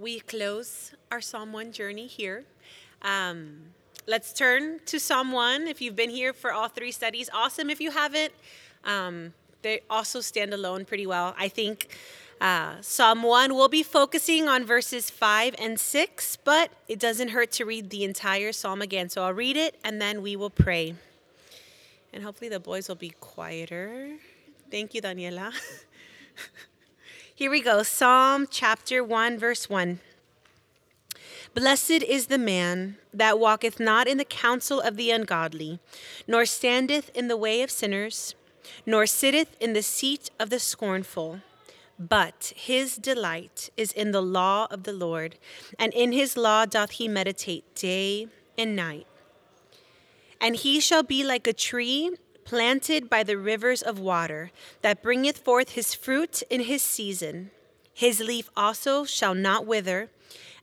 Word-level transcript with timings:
we 0.00 0.18
close 0.20 0.92
our 1.10 1.20
Psalm 1.20 1.52
1 1.52 1.72
journey 1.72 2.06
here. 2.06 2.44
Um, 3.02 3.58
let's 4.06 4.32
turn 4.32 4.80
to 4.86 4.98
Psalm 4.98 5.30
1. 5.30 5.68
If 5.68 5.82
you've 5.82 5.94
been 5.94 6.08
here 6.08 6.32
for 6.32 6.52
all 6.52 6.68
three 6.68 6.90
studies, 6.90 7.28
awesome. 7.34 7.68
If 7.68 7.82
you 7.82 7.90
haven't, 7.90 8.32
um, 8.84 9.34
they 9.60 9.82
also 9.90 10.22
stand 10.22 10.54
alone 10.54 10.86
pretty 10.86 11.06
well. 11.06 11.34
I 11.38 11.48
think 11.48 11.94
uh, 12.40 12.76
Psalm 12.80 13.22
1 13.22 13.54
will 13.54 13.68
be 13.68 13.82
focusing 13.82 14.48
on 14.48 14.64
verses 14.64 15.10
5 15.10 15.54
and 15.58 15.78
6, 15.78 16.38
but 16.44 16.70
it 16.88 16.98
doesn't 16.98 17.28
hurt 17.28 17.52
to 17.52 17.66
read 17.66 17.90
the 17.90 18.02
entire 18.02 18.52
psalm 18.52 18.80
again. 18.80 19.10
So 19.10 19.22
I'll 19.24 19.34
read 19.34 19.58
it 19.58 19.76
and 19.84 20.00
then 20.00 20.22
we 20.22 20.34
will 20.34 20.50
pray. 20.50 20.94
And 22.10 22.24
hopefully 22.24 22.48
the 22.48 22.58
boys 22.58 22.88
will 22.88 22.96
be 22.96 23.10
quieter. 23.20 24.16
Thank 24.70 24.94
you, 24.94 25.02
Daniela. 25.02 25.52
Here 27.40 27.50
we 27.50 27.62
go 27.62 27.82
Psalm 27.82 28.48
chapter 28.50 29.02
1, 29.02 29.38
verse 29.38 29.70
1. 29.70 30.00
Blessed 31.54 32.02
is 32.02 32.26
the 32.26 32.36
man 32.36 32.98
that 33.14 33.38
walketh 33.38 33.80
not 33.80 34.06
in 34.06 34.18
the 34.18 34.26
counsel 34.26 34.78
of 34.78 34.98
the 34.98 35.10
ungodly, 35.10 35.80
nor 36.28 36.44
standeth 36.44 37.10
in 37.16 37.28
the 37.28 37.38
way 37.38 37.62
of 37.62 37.70
sinners, 37.70 38.34
nor 38.84 39.06
sitteth 39.06 39.56
in 39.58 39.72
the 39.72 39.80
seat 39.82 40.30
of 40.38 40.50
the 40.50 40.58
scornful. 40.58 41.40
But 41.98 42.52
his 42.54 42.96
delight 42.96 43.70
is 43.74 43.90
in 43.90 44.10
the 44.10 44.20
law 44.20 44.66
of 44.70 44.82
the 44.82 44.92
Lord, 44.92 45.36
and 45.78 45.94
in 45.94 46.12
his 46.12 46.36
law 46.36 46.66
doth 46.66 46.90
he 46.90 47.08
meditate 47.08 47.74
day 47.74 48.28
and 48.58 48.76
night. 48.76 49.06
And 50.42 50.56
he 50.56 50.78
shall 50.78 51.02
be 51.02 51.24
like 51.24 51.46
a 51.46 51.54
tree 51.54 52.10
planted 52.44 53.08
by 53.08 53.22
the 53.22 53.38
rivers 53.38 53.82
of 53.82 53.98
water, 53.98 54.50
that 54.82 55.02
bringeth 55.02 55.38
forth 55.38 55.70
his 55.70 55.94
fruit 55.94 56.42
in 56.50 56.62
his 56.62 56.82
season. 56.82 57.50
His 57.92 58.20
leaf 58.20 58.50
also 58.56 59.04
shall 59.04 59.34
not 59.34 59.66
wither, 59.66 60.10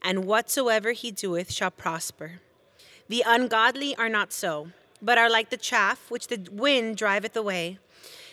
and 0.02 0.26
whatsoever 0.26 0.92
he 0.92 1.12
doeth 1.12 1.52
shall 1.52 1.72
prosper. 1.72 2.42
The 3.10 3.24
ungodly 3.26 3.96
are 3.96 4.10
not 4.10 4.34
so, 4.34 4.70
but 5.02 5.18
are 5.18 5.30
like 5.30 5.50
the 5.50 5.58
chaff 5.58 6.10
which 6.10 6.28
the 6.28 6.48
wind 6.52 6.98
driveth 6.98 7.36
away. 7.36 7.80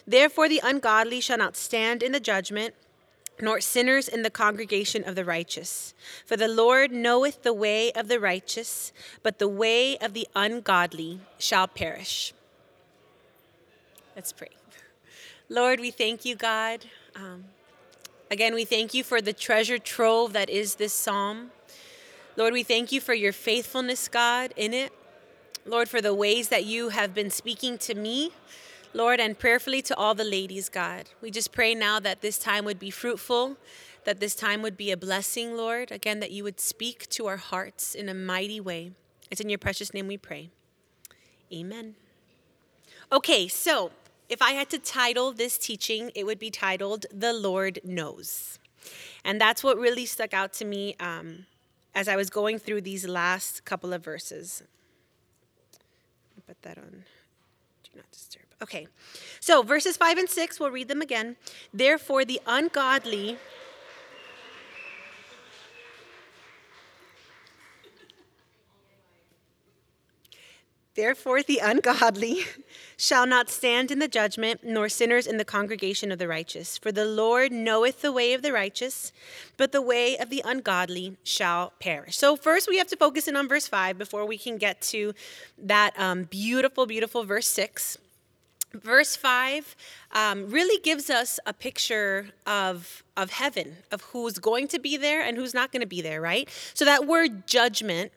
Therefore, 0.06 0.48
the 0.48 0.60
ungodly 0.62 1.20
shall 1.20 1.38
not 1.38 1.56
stand 1.56 2.02
in 2.02 2.12
the 2.12 2.20
judgment, 2.20 2.74
nor 3.40 3.60
sinners 3.60 4.08
in 4.08 4.22
the 4.22 4.30
congregation 4.30 5.04
of 5.04 5.14
the 5.14 5.24
righteous. 5.24 5.94
For 6.24 6.36
the 6.36 6.48
Lord 6.48 6.92
knoweth 6.92 7.42
the 7.42 7.52
way 7.54 7.90
of 7.92 8.08
the 8.08 8.20
righteous, 8.20 8.92
but 9.22 9.38
the 9.38 9.48
way 9.48 9.96
of 9.98 10.12
the 10.12 10.28
ungodly 10.34 11.20
shall 11.38 11.66
perish. 11.66 12.32
Let's 14.16 14.32
pray. 14.32 14.50
Lord, 15.48 15.80
we 15.80 15.90
thank 15.90 16.24
you, 16.24 16.36
God. 16.36 16.84
Um, 17.16 17.46
again, 18.30 18.54
we 18.54 18.64
thank 18.64 18.94
you 18.94 19.02
for 19.02 19.20
the 19.20 19.32
treasure 19.32 19.76
trove 19.76 20.32
that 20.34 20.48
is 20.48 20.76
this 20.76 20.92
psalm. 20.92 21.50
Lord, 22.36 22.52
we 22.52 22.62
thank 22.62 22.92
you 22.92 23.00
for 23.00 23.12
your 23.12 23.32
faithfulness, 23.32 24.06
God, 24.06 24.54
in 24.56 24.72
it. 24.72 24.92
Lord, 25.66 25.88
for 25.88 26.00
the 26.00 26.14
ways 26.14 26.48
that 26.48 26.64
you 26.64 26.90
have 26.90 27.12
been 27.12 27.28
speaking 27.28 27.76
to 27.78 27.94
me, 27.94 28.30
Lord, 28.92 29.18
and 29.18 29.36
prayerfully 29.36 29.82
to 29.82 29.96
all 29.96 30.14
the 30.14 30.24
ladies, 30.24 30.68
God. 30.68 31.10
We 31.20 31.32
just 31.32 31.50
pray 31.50 31.74
now 31.74 31.98
that 31.98 32.20
this 32.20 32.38
time 32.38 32.64
would 32.64 32.78
be 32.78 32.90
fruitful, 32.90 33.56
that 34.04 34.20
this 34.20 34.36
time 34.36 34.62
would 34.62 34.76
be 34.76 34.92
a 34.92 34.96
blessing, 34.96 35.56
Lord. 35.56 35.90
Again, 35.90 36.20
that 36.20 36.30
you 36.30 36.44
would 36.44 36.60
speak 36.60 37.08
to 37.10 37.26
our 37.26 37.38
hearts 37.38 37.96
in 37.96 38.08
a 38.08 38.14
mighty 38.14 38.60
way. 38.60 38.92
It's 39.30 39.40
in 39.40 39.48
your 39.48 39.58
precious 39.58 39.92
name 39.92 40.06
we 40.06 40.18
pray. 40.18 40.50
Amen. 41.52 41.96
Okay, 43.10 43.48
so 43.48 43.90
if 44.28 44.40
I 44.40 44.52
had 44.52 44.70
to 44.70 44.78
title 44.78 45.32
this 45.32 45.58
teaching, 45.58 46.10
it 46.14 46.24
would 46.24 46.38
be 46.38 46.50
titled 46.50 47.06
The 47.12 47.32
Lord 47.32 47.80
Knows. 47.84 48.58
And 49.24 49.40
that's 49.40 49.64
what 49.64 49.78
really 49.78 50.06
stuck 50.06 50.34
out 50.34 50.52
to 50.54 50.64
me 50.64 50.96
um, 51.00 51.46
as 51.94 52.08
I 52.08 52.16
was 52.16 52.30
going 52.30 52.58
through 52.58 52.82
these 52.82 53.06
last 53.06 53.64
couple 53.64 53.92
of 53.92 54.04
verses. 54.04 54.62
Put 56.46 56.60
that 56.62 56.76
on. 56.76 57.04
Do 57.84 57.90
not 57.96 58.10
disturb. 58.10 58.44
Okay, 58.62 58.86
so 59.40 59.62
verses 59.62 59.96
5 59.96 60.18
and 60.18 60.28
6, 60.28 60.60
we'll 60.60 60.70
read 60.70 60.88
them 60.88 61.00
again. 61.00 61.36
Therefore, 61.72 62.24
the 62.24 62.40
ungodly 62.46 63.38
Therefore, 70.94 71.42
the 71.42 71.58
ungodly 71.58 72.44
shall 72.96 73.26
not 73.26 73.50
stand 73.50 73.90
in 73.90 73.98
the 73.98 74.06
judgment, 74.06 74.60
nor 74.62 74.88
sinners 74.88 75.26
in 75.26 75.38
the 75.38 75.44
congregation 75.44 76.12
of 76.12 76.18
the 76.20 76.28
righteous. 76.28 76.78
For 76.78 76.92
the 76.92 77.04
Lord 77.04 77.50
knoweth 77.50 78.00
the 78.00 78.12
way 78.12 78.32
of 78.32 78.42
the 78.42 78.52
righteous, 78.52 79.12
but 79.56 79.72
the 79.72 79.82
way 79.82 80.16
of 80.16 80.30
the 80.30 80.42
ungodly 80.44 81.16
shall 81.24 81.72
perish. 81.80 82.16
So, 82.16 82.36
first, 82.36 82.68
we 82.68 82.78
have 82.78 82.86
to 82.88 82.96
focus 82.96 83.26
in 83.26 83.34
on 83.34 83.48
verse 83.48 83.66
5 83.66 83.98
before 83.98 84.24
we 84.24 84.38
can 84.38 84.56
get 84.56 84.80
to 84.82 85.14
that 85.58 85.98
um, 85.98 86.24
beautiful, 86.24 86.86
beautiful 86.86 87.24
verse 87.24 87.48
6. 87.48 87.98
Verse 88.72 89.14
5 89.14 89.76
um, 90.12 90.50
really 90.50 90.80
gives 90.82 91.08
us 91.08 91.38
a 91.46 91.52
picture 91.52 92.30
of, 92.46 93.04
of 93.16 93.30
heaven, 93.30 93.78
of 93.92 94.02
who's 94.02 94.38
going 94.38 94.68
to 94.68 94.78
be 94.78 94.96
there 94.96 95.22
and 95.22 95.36
who's 95.36 95.54
not 95.54 95.70
going 95.70 95.80
to 95.80 95.86
be 95.86 96.02
there, 96.02 96.20
right? 96.20 96.48
So, 96.72 96.84
that 96.84 97.04
word 97.04 97.48
judgment 97.48 98.12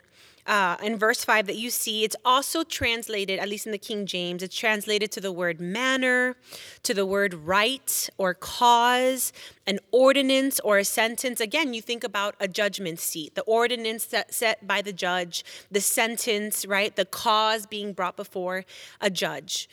uh, 0.48 0.76
in 0.82 0.96
verse 0.96 1.24
5 1.24 1.46
that 1.46 1.56
you 1.56 1.68
see, 1.68 2.04
it's 2.04 2.16
also 2.24 2.64
translated, 2.64 3.38
at 3.38 3.48
least 3.50 3.66
in 3.66 3.72
the 3.72 3.78
King 3.78 4.06
James, 4.06 4.42
it's 4.42 4.56
translated 4.56 5.12
to 5.12 5.20
the 5.20 5.30
word 5.30 5.60
manner, 5.60 6.36
to 6.82 6.94
the 6.94 7.04
word 7.04 7.34
right 7.34 8.08
or 8.16 8.32
cause, 8.32 9.32
an 9.66 9.78
ordinance 9.92 10.58
or 10.60 10.78
a 10.78 10.84
sentence. 10.84 11.38
Again, 11.38 11.74
you 11.74 11.82
think 11.82 12.02
about 12.02 12.34
a 12.40 12.48
judgment 12.48 12.98
seat, 12.98 13.34
the 13.34 13.42
ordinance 13.42 14.06
that 14.06 14.32
set 14.32 14.66
by 14.66 14.80
the 14.80 14.92
judge, 14.92 15.44
the 15.70 15.82
sentence, 15.82 16.64
right? 16.64 16.96
The 16.96 17.04
cause 17.04 17.66
being 17.66 17.92
brought 17.92 18.16
before 18.16 18.64
a 19.02 19.10
judge. 19.10 19.68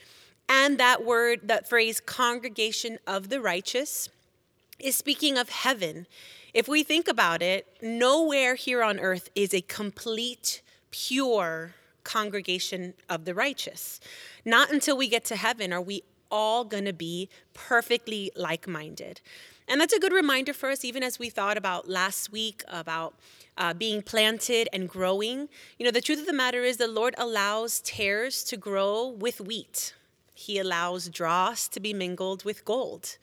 And 0.50 0.78
that 0.78 1.06
word, 1.06 1.48
that 1.48 1.70
phrase, 1.70 2.02
congregation 2.02 3.00
of 3.08 3.30
the 3.30 3.40
righteous, 3.40 4.10
is 4.78 4.98
speaking 4.98 5.38
of 5.38 5.48
heaven. 5.48 6.06
If 6.54 6.68
we 6.68 6.84
think 6.84 7.08
about 7.08 7.42
it, 7.42 7.66
nowhere 7.82 8.56
here 8.56 8.84
on 8.84 9.00
earth 9.00 9.30
is 9.36 9.54
a 9.54 9.62
complete 9.62 10.62
pure 10.96 11.76
congregation 12.06 12.94
of 13.10 13.26
the 13.26 13.34
righteous. 13.34 14.00
Not 14.46 14.72
until 14.72 14.96
we 14.96 15.10
get 15.10 15.26
to 15.26 15.36
heaven 15.36 15.74
are 15.74 15.82
we 15.82 16.04
all 16.32 16.64
going 16.64 16.86
to 16.86 16.94
be 16.94 17.30
perfectly 17.54 18.32
like 18.36 18.66
minded. 18.66 19.20
And 19.68 19.82
that's 19.82 19.94
a 19.94 20.00
good 20.00 20.14
reminder 20.14 20.54
for 20.54 20.70
us, 20.70 20.86
even 20.86 21.04
as 21.04 21.20
we 21.20 21.30
thought 21.30 21.58
about 21.58 21.90
last 21.90 22.32
week 22.32 22.64
about 22.68 23.16
uh, 23.58 23.74
being 23.74 24.04
planted 24.04 24.70
and 24.72 24.88
growing. 24.88 25.50
You 25.78 25.86
know, 25.86 25.92
the 25.92 26.02
truth 26.02 26.20
of 26.20 26.28
the 26.28 26.34
matter 26.34 26.64
is 26.64 26.78
the 26.78 26.88
Lord 26.88 27.16
allows 27.18 27.82
tares 27.82 28.44
to 28.46 28.58
grow 28.58 29.08
with 29.08 29.42
wheat, 29.42 29.94
He 30.34 30.60
allows 30.60 31.10
dross 31.10 31.68
to 31.70 31.80
be 31.80 31.94
mingled 31.94 32.46
with 32.46 32.64
gold. 32.64 33.18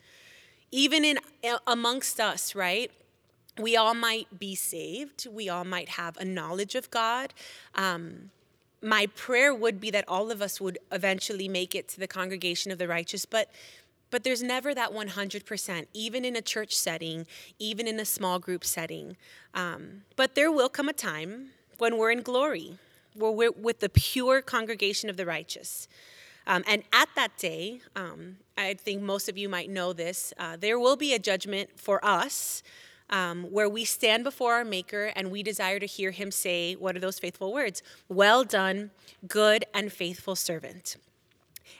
Even 0.71 1.05
in 1.05 1.17
amongst 1.65 2.19
us, 2.19 2.55
right? 2.55 2.91
We 3.57 3.77
all 3.77 3.93
might 3.93 4.39
be 4.39 4.55
saved. 4.55 5.27
We 5.31 5.49
all 5.49 5.63
might 5.63 5.89
have 5.89 6.17
a 6.17 6.25
knowledge 6.25 6.75
of 6.75 6.89
God. 6.89 7.33
Um, 7.75 8.31
my 8.81 9.07
prayer 9.15 9.53
would 9.53 9.79
be 9.79 9.91
that 9.91 10.05
all 10.07 10.31
of 10.31 10.41
us 10.41 10.59
would 10.59 10.77
eventually 10.91 11.47
make 11.47 11.73
it 11.73 11.87
to 11.89 11.99
the 11.99 12.07
congregation 12.07 12.71
of 12.71 12.77
the 12.77 12.87
righteous, 12.87 13.25
but 13.25 13.49
but 14.09 14.23
there's 14.23 14.43
never 14.43 14.75
that 14.75 14.91
100%, 14.91 15.87
even 15.91 16.23
in 16.23 16.35
a 16.35 16.41
church 16.41 16.75
setting, 16.75 17.25
even 17.57 17.87
in 17.87 17.99
a 17.99 18.05
small 18.05 18.37
group 18.37 18.63
setting. 18.63 19.17
Um, 19.55 20.03
but 20.15 20.35
there 20.35 20.51
will 20.51 20.69
come 20.69 20.87
a 20.87 20.93
time 20.93 21.49
when 21.79 21.97
we're 21.97 22.11
in 22.11 22.21
glory, 22.21 22.77
where 23.15 23.31
we're 23.31 23.51
with 23.51 23.79
the 23.79 23.89
pure 23.89 24.43
congregation 24.43 25.09
of 25.09 25.17
the 25.17 25.25
righteous. 25.25 25.87
Um, 26.45 26.63
and 26.67 26.83
at 26.93 27.09
that 27.15 27.39
day, 27.39 27.81
um, 27.95 28.37
I 28.55 28.75
think 28.75 29.01
most 29.01 29.29
of 29.29 29.35
you 29.35 29.49
might 29.49 29.71
know 29.71 29.93
this, 29.93 30.31
uh, 30.37 30.57
there 30.57 30.77
will 30.77 30.95
be 30.95 31.15
a 31.15 31.19
judgment 31.19 31.71
for 31.75 32.03
us 32.05 32.61
um, 33.09 33.43
where 33.45 33.69
we 33.69 33.85
stand 33.85 34.23
before 34.23 34.53
our 34.53 34.65
Maker 34.65 35.11
and 35.15 35.31
we 35.31 35.43
desire 35.43 35.79
to 35.79 35.85
hear 35.85 36.11
Him 36.11 36.31
say, 36.31 36.73
What 36.73 36.95
are 36.95 36.99
those 36.99 37.19
faithful 37.19 37.53
words? 37.53 37.81
Well 38.09 38.43
done, 38.43 38.91
good 39.27 39.65
and 39.73 39.91
faithful 39.91 40.35
servant. 40.35 40.97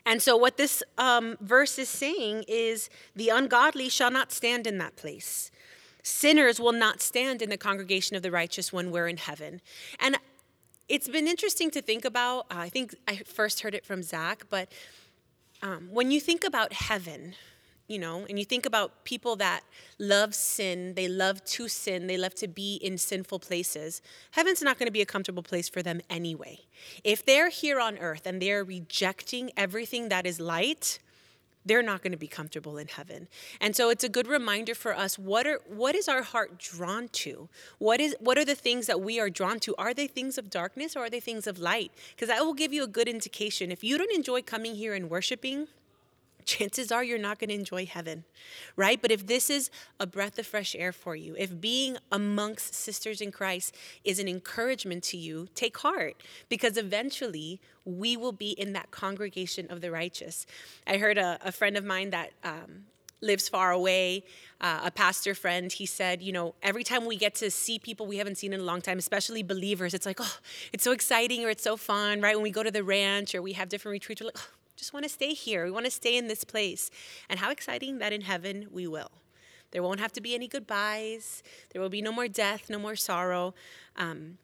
And 0.06 0.22
so, 0.22 0.36
what 0.36 0.58
this 0.58 0.84
um, 0.98 1.38
verse 1.40 1.80
is 1.80 1.90
saying 1.90 2.46
is 2.48 2.90
the 3.16 3.30
ungodly 3.30 3.90
shall 3.90 4.12
not 4.12 4.32
stand 4.32 4.68
in 4.68 4.78
that 4.80 4.96
place. 4.96 5.50
Sinners 6.04 6.60
will 6.60 6.74
not 6.74 7.02
stand 7.02 7.42
in 7.42 7.50
the 7.50 7.58
congregation 7.58 8.16
of 8.16 8.24
the 8.24 8.32
righteous 8.32 8.74
when 8.74 8.92
we're 8.92 9.08
in 9.08 9.18
heaven. 9.18 9.62
And 10.00 10.18
it's 10.90 11.08
been 11.08 11.28
interesting 11.28 11.72
to 11.72 11.82
think 11.82 12.04
about. 12.04 12.48
Uh, 12.52 12.56
I 12.58 12.70
think 12.70 12.96
I 13.08 13.18
first 13.18 13.62
heard 13.62 13.74
it 13.74 13.86
from 13.86 14.04
Zach, 14.04 14.44
but 14.50 14.70
um, 15.62 15.88
when 15.92 16.12
you 16.12 16.20
think 16.20 16.44
about 16.44 16.74
heaven, 16.74 17.36
you 17.88 18.00
know, 18.00 18.26
and 18.30 18.40
you 18.40 18.46
think 18.46 18.66
about 18.66 19.04
people 19.04 19.36
that 19.36 19.62
love 20.00 20.34
sin, 20.34 20.94
they 20.96 21.08
love 21.08 21.44
to 21.44 21.68
sin, 21.68 22.08
they 22.08 22.18
love 22.18 22.34
to 22.36 22.48
be 22.48 22.76
in 22.76 22.98
sinful 22.98 23.40
places, 23.40 24.02
heaven's 24.32 24.62
not 24.62 24.80
going 24.80 24.88
to 24.88 24.92
be 24.92 25.02
a 25.02 25.06
comfortable 25.06 25.44
place 25.44 25.68
for 25.68 25.84
them 25.84 26.02
anyway. 26.10 26.60
If 27.04 27.26
they're 27.26 27.50
here 27.50 27.80
on 27.80 27.98
earth 27.98 28.26
and 28.26 28.42
they're 28.42 28.64
rejecting 28.64 29.52
everything 29.58 30.10
that 30.10 30.26
is 30.26 30.40
light, 30.40 31.00
they're 31.66 31.84
not 31.84 32.02
going 32.02 32.12
to 32.12 32.18
be 32.18 32.28
comfortable 32.28 32.78
in 32.78 32.88
heaven. 32.88 33.28
And 33.62 33.76
so 33.76 33.90
it's 33.90 34.04
a 34.04 34.10
good 34.10 34.28
reminder 34.28 34.76
for 34.76 34.96
us 34.96 35.18
what 35.18 35.48
are 35.48 35.60
what 35.68 35.96
is 35.96 36.08
our 36.08 36.22
heart 36.22 36.58
drawn 36.60 37.08
to? 37.10 37.48
What 37.80 38.00
is 38.00 38.16
what 38.20 38.38
are 38.38 38.46
the 38.46 38.56
things 38.56 38.88
that 38.88 39.02
we 39.02 39.20
are 39.20 39.30
drawn 39.30 39.60
to? 39.62 39.76
Are 39.78 39.94
they 39.94 40.08
things 40.08 40.38
of 40.38 40.50
darkness 40.50 40.96
or 40.96 41.06
are 41.06 41.10
they 41.10 41.20
things 41.20 41.48
of 41.48 41.60
light? 41.60 41.92
Because 42.16 42.28
that 42.28 42.46
will 42.46 42.54
give 42.54 42.74
you 42.74 42.84
a 42.84 42.88
good 42.88 43.08
indication. 43.08 43.72
If 43.72 43.84
you 43.84 43.98
don't 43.98 44.14
enjoy 44.14 44.42
coming 44.42 44.76
here 44.76 44.94
and 44.94 45.10
worshiping, 45.10 45.68
chances 46.46 46.92
are 46.92 47.04
you're 47.04 47.18
not 47.18 47.40
going 47.40 47.50
to 47.50 47.56
enjoy 47.56 47.86
heaven, 47.86 48.24
right? 48.76 49.02
But 49.02 49.12
if 49.12 49.28
this 49.28 49.50
is 49.50 49.70
a 50.00 50.08
breath 50.08 50.38
of 50.40 50.46
fresh 50.46 50.76
air 50.76 50.92
for 50.92 51.16
you, 51.16 51.36
if 51.38 51.60
being 51.60 51.98
amongst 52.12 52.74
sisters 52.74 53.22
in 53.22 53.32
Christ 53.32 53.76
is 54.04 54.20
an 54.20 54.28
encouragement 54.28 55.04
to 55.06 55.18
you, 55.18 55.48
take 55.56 55.78
heart 55.78 56.16
because 56.50 56.78
eventually 56.78 57.60
we 57.86 58.16
will 58.16 58.32
be 58.32 58.52
in 58.52 58.74
that 58.74 58.92
congregation 58.92 59.68
of 59.70 59.82
the 59.82 59.92
righteous. 59.92 60.46
I 60.88 60.98
heard 60.98 61.18
a, 61.18 61.38
a 61.44 61.52
friend 61.52 61.78
of 61.78 61.84
mine 61.84 62.12
that 62.12 62.32
um, 62.44 62.86
lives 63.24 63.50
far 63.50 63.72
away, 63.72 64.24
uh, 64.62 64.82
a 64.84 64.92
pastor 64.92 65.34
friend, 65.34 65.72
he 65.72 65.86
said, 65.86 66.22
you 66.22 66.32
know, 66.32 66.54
every 66.62 66.84
time 66.84 67.06
we 67.06 67.16
get 67.16 67.36
to 67.36 67.50
see 67.50 67.80
people 67.80 68.06
we 68.06 68.18
haven't 68.18 68.38
seen 68.38 68.54
in 68.54 68.60
a 68.60 68.64
long 68.64 68.82
time, 68.82 69.00
especially 69.00 69.42
believers, 69.42 69.94
it's 69.94 70.06
like, 70.06 70.20
oh, 70.20 70.38
it's 70.72 70.84
so 70.84 70.92
exciting 70.92 71.44
or 71.44 71.50
it's 71.50 71.64
so 71.64 71.78
fun, 71.78 72.22
right? 72.22 72.36
When 72.36 72.44
we 72.44 72.52
go 72.52 72.64
to 72.64 72.72
the 72.72 72.84
ranch 72.84 73.34
or 73.34 73.42
we 73.42 73.54
have 73.54 73.70
different 73.70 73.94
retreats, 73.94 74.22
we're 74.22 74.28
like, 74.28 74.38
oh, 74.38 74.50
just 74.76 74.94
want 74.94 75.04
to 75.04 75.10
stay 75.10 75.34
here. 75.34 75.66
We 75.66 75.72
want 75.72 75.86
to 75.86 75.92
stay 75.92 76.18
in 76.18 76.28
this 76.28 76.44
place. 76.44 76.90
And 77.30 77.40
how 77.40 77.52
exciting 77.52 78.00
that 78.00 78.14
in 78.14 78.22
heaven 78.22 78.68
we 78.72 78.88
will. 78.88 79.12
There 79.72 79.82
won't 79.82 80.00
have 80.00 80.14
to 80.14 80.22
be 80.22 80.36
any 80.36 80.48
goodbyes. 80.48 81.42
There 81.72 81.82
will 81.82 81.90
be 81.90 82.02
no 82.02 82.12
more 82.12 82.28
death, 82.28 82.70
no 82.70 82.78
more 82.78 82.96
sorrow. 82.96 83.56
Um, 83.96 84.38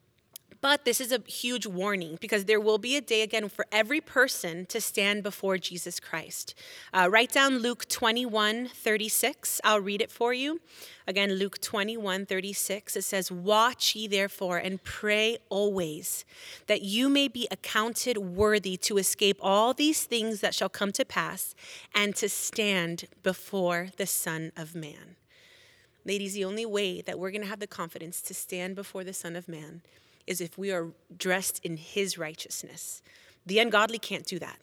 but 0.61 0.83
this 0.83 0.99
is 0.99 1.11
a 1.11 1.21
huge 1.25 1.65
warning 1.65 2.17
because 2.19 2.45
there 2.45 2.59
will 2.59 2.77
be 2.77 2.95
a 2.95 3.01
day 3.01 3.21
again 3.21 3.47
for 3.47 3.65
every 3.71 4.01
person 4.01 4.65
to 4.65 4.81
stand 4.81 5.23
before 5.23 5.57
Jesus 5.57 5.99
Christ. 5.99 6.53
Uh, 6.93 7.07
write 7.09 7.31
down 7.31 7.59
Luke 7.59 7.87
21 7.87 8.67
36. 8.67 9.61
I'll 9.63 9.79
read 9.79 10.01
it 10.01 10.11
for 10.11 10.33
you. 10.33 10.59
Again, 11.07 11.33
Luke 11.33 11.61
21 11.61 12.25
36. 12.25 12.97
It 12.97 13.03
says, 13.03 13.31
Watch 13.31 13.95
ye 13.95 14.07
therefore 14.07 14.57
and 14.57 14.83
pray 14.83 15.37
always, 15.49 16.25
that 16.67 16.81
you 16.81 17.07
may 17.07 17.27
be 17.27 17.47
accounted 17.51 18.17
worthy 18.17 18.75
to 18.77 18.97
escape 18.97 19.37
all 19.41 19.73
these 19.73 20.03
things 20.03 20.41
that 20.41 20.53
shall 20.53 20.69
come 20.69 20.91
to 20.91 21.05
pass 21.05 21.55
and 21.95 22.15
to 22.17 22.27
stand 22.27 23.05
before 23.23 23.89
the 23.97 24.05
Son 24.05 24.51
of 24.57 24.75
Man. 24.75 25.15
Ladies, 26.05 26.33
the 26.33 26.45
only 26.45 26.65
way 26.65 27.01
that 27.01 27.19
we're 27.19 27.31
going 27.31 27.41
to 27.41 27.47
have 27.47 27.59
the 27.59 27.67
confidence 27.67 28.21
to 28.23 28.33
stand 28.33 28.75
before 28.75 29.03
the 29.03 29.13
Son 29.13 29.35
of 29.35 29.47
Man 29.47 29.81
is 30.29 30.39
if 30.39 30.57
we 30.57 30.71
are 30.71 30.89
dressed 31.17 31.59
in 31.65 31.75
his 31.75 32.17
righteousness. 32.17 33.01
The 33.45 33.59
ungodly 33.59 33.97
can't 33.97 34.25
do 34.25 34.39
that. 34.39 34.59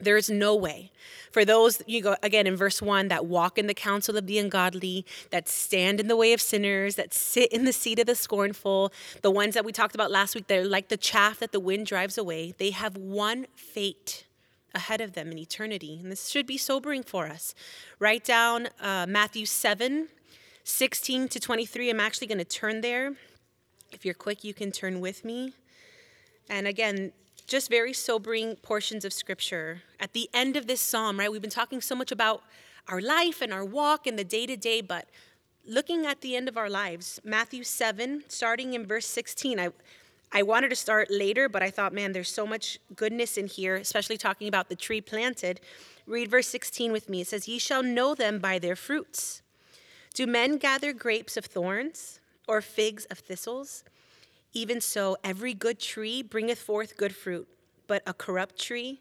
There 0.00 0.16
is 0.16 0.28
no 0.28 0.54
way. 0.54 0.92
For 1.32 1.44
those, 1.44 1.82
you 1.86 2.02
go 2.02 2.16
again 2.22 2.46
in 2.46 2.54
verse 2.54 2.82
1, 2.82 3.08
that 3.08 3.26
walk 3.26 3.58
in 3.58 3.66
the 3.66 3.74
counsel 3.74 4.16
of 4.16 4.26
the 4.26 4.38
ungodly, 4.38 5.06
that 5.30 5.48
stand 5.48 6.00
in 6.00 6.06
the 6.06 6.16
way 6.16 6.32
of 6.32 6.40
sinners, 6.40 6.96
that 6.96 7.14
sit 7.14 7.50
in 7.50 7.64
the 7.64 7.72
seat 7.72 7.98
of 7.98 8.06
the 8.06 8.14
scornful, 8.14 8.92
the 9.22 9.30
ones 9.30 9.54
that 9.54 9.64
we 9.64 9.72
talked 9.72 9.94
about 9.94 10.10
last 10.10 10.34
week, 10.34 10.46
they're 10.46 10.66
like 10.66 10.88
the 10.88 10.98
chaff 10.98 11.40
that 11.40 11.52
the 11.52 11.60
wind 11.60 11.86
drives 11.86 12.18
away. 12.18 12.54
They 12.58 12.70
have 12.70 12.96
one 12.96 13.46
fate 13.54 14.26
ahead 14.74 15.00
of 15.00 15.14
them 15.14 15.32
in 15.32 15.38
eternity. 15.38 15.98
And 16.00 16.12
this 16.12 16.28
should 16.28 16.46
be 16.46 16.58
sobering 16.58 17.02
for 17.02 17.26
us. 17.26 17.54
Write 17.98 18.24
down 18.24 18.68
uh, 18.80 19.06
Matthew 19.08 19.46
7 19.46 20.08
16 20.64 21.28
to 21.28 21.38
23. 21.38 21.90
I'm 21.90 22.00
actually 22.00 22.26
going 22.26 22.38
to 22.38 22.44
turn 22.44 22.80
there. 22.80 23.14
If 23.92 24.04
you're 24.04 24.14
quick, 24.14 24.44
you 24.44 24.54
can 24.54 24.72
turn 24.72 25.00
with 25.00 25.24
me. 25.24 25.54
And 26.48 26.66
again, 26.66 27.12
just 27.46 27.70
very 27.70 27.92
sobering 27.92 28.56
portions 28.56 29.04
of 29.04 29.12
scripture. 29.12 29.82
At 30.00 30.12
the 30.12 30.28
end 30.34 30.56
of 30.56 30.66
this 30.66 30.80
psalm, 30.80 31.18
right, 31.18 31.30
we've 31.30 31.40
been 31.40 31.50
talking 31.50 31.80
so 31.80 31.94
much 31.94 32.10
about 32.10 32.42
our 32.88 33.00
life 33.00 33.40
and 33.40 33.52
our 33.52 33.64
walk 33.64 34.06
and 34.06 34.18
the 34.18 34.24
day 34.24 34.46
to 34.46 34.56
day, 34.56 34.80
but 34.80 35.08
looking 35.66 36.06
at 36.06 36.20
the 36.20 36.36
end 36.36 36.48
of 36.48 36.56
our 36.56 36.70
lives, 36.70 37.20
Matthew 37.24 37.64
7, 37.64 38.24
starting 38.28 38.74
in 38.74 38.86
verse 38.86 39.06
16, 39.06 39.58
I, 39.58 39.70
I 40.32 40.42
wanted 40.42 40.70
to 40.70 40.76
start 40.76 41.10
later, 41.10 41.48
but 41.48 41.62
I 41.62 41.70
thought, 41.70 41.92
man, 41.92 42.12
there's 42.12 42.30
so 42.30 42.46
much 42.46 42.78
goodness 42.94 43.36
in 43.36 43.46
here, 43.46 43.76
especially 43.76 44.16
talking 44.16 44.48
about 44.48 44.68
the 44.68 44.76
tree 44.76 45.00
planted. 45.00 45.60
Read 46.06 46.30
verse 46.30 46.48
16 46.48 46.92
with 46.92 47.08
me. 47.08 47.22
It 47.22 47.28
says, 47.28 47.48
Ye 47.48 47.58
shall 47.58 47.82
know 47.82 48.14
them 48.14 48.38
by 48.38 48.58
their 48.58 48.76
fruits. 48.76 49.42
Do 50.14 50.26
men 50.26 50.56
gather 50.58 50.92
grapes 50.92 51.36
of 51.36 51.44
thorns 51.44 52.20
or 52.46 52.60
figs 52.60 53.04
of 53.06 53.18
thistles? 53.18 53.84
Even 54.52 54.80
so, 54.80 55.16
every 55.22 55.54
good 55.54 55.78
tree 55.78 56.22
bringeth 56.22 56.58
forth 56.58 56.96
good 56.96 57.14
fruit, 57.14 57.46
but 57.86 58.02
a 58.06 58.14
corrupt 58.14 58.58
tree 58.58 59.00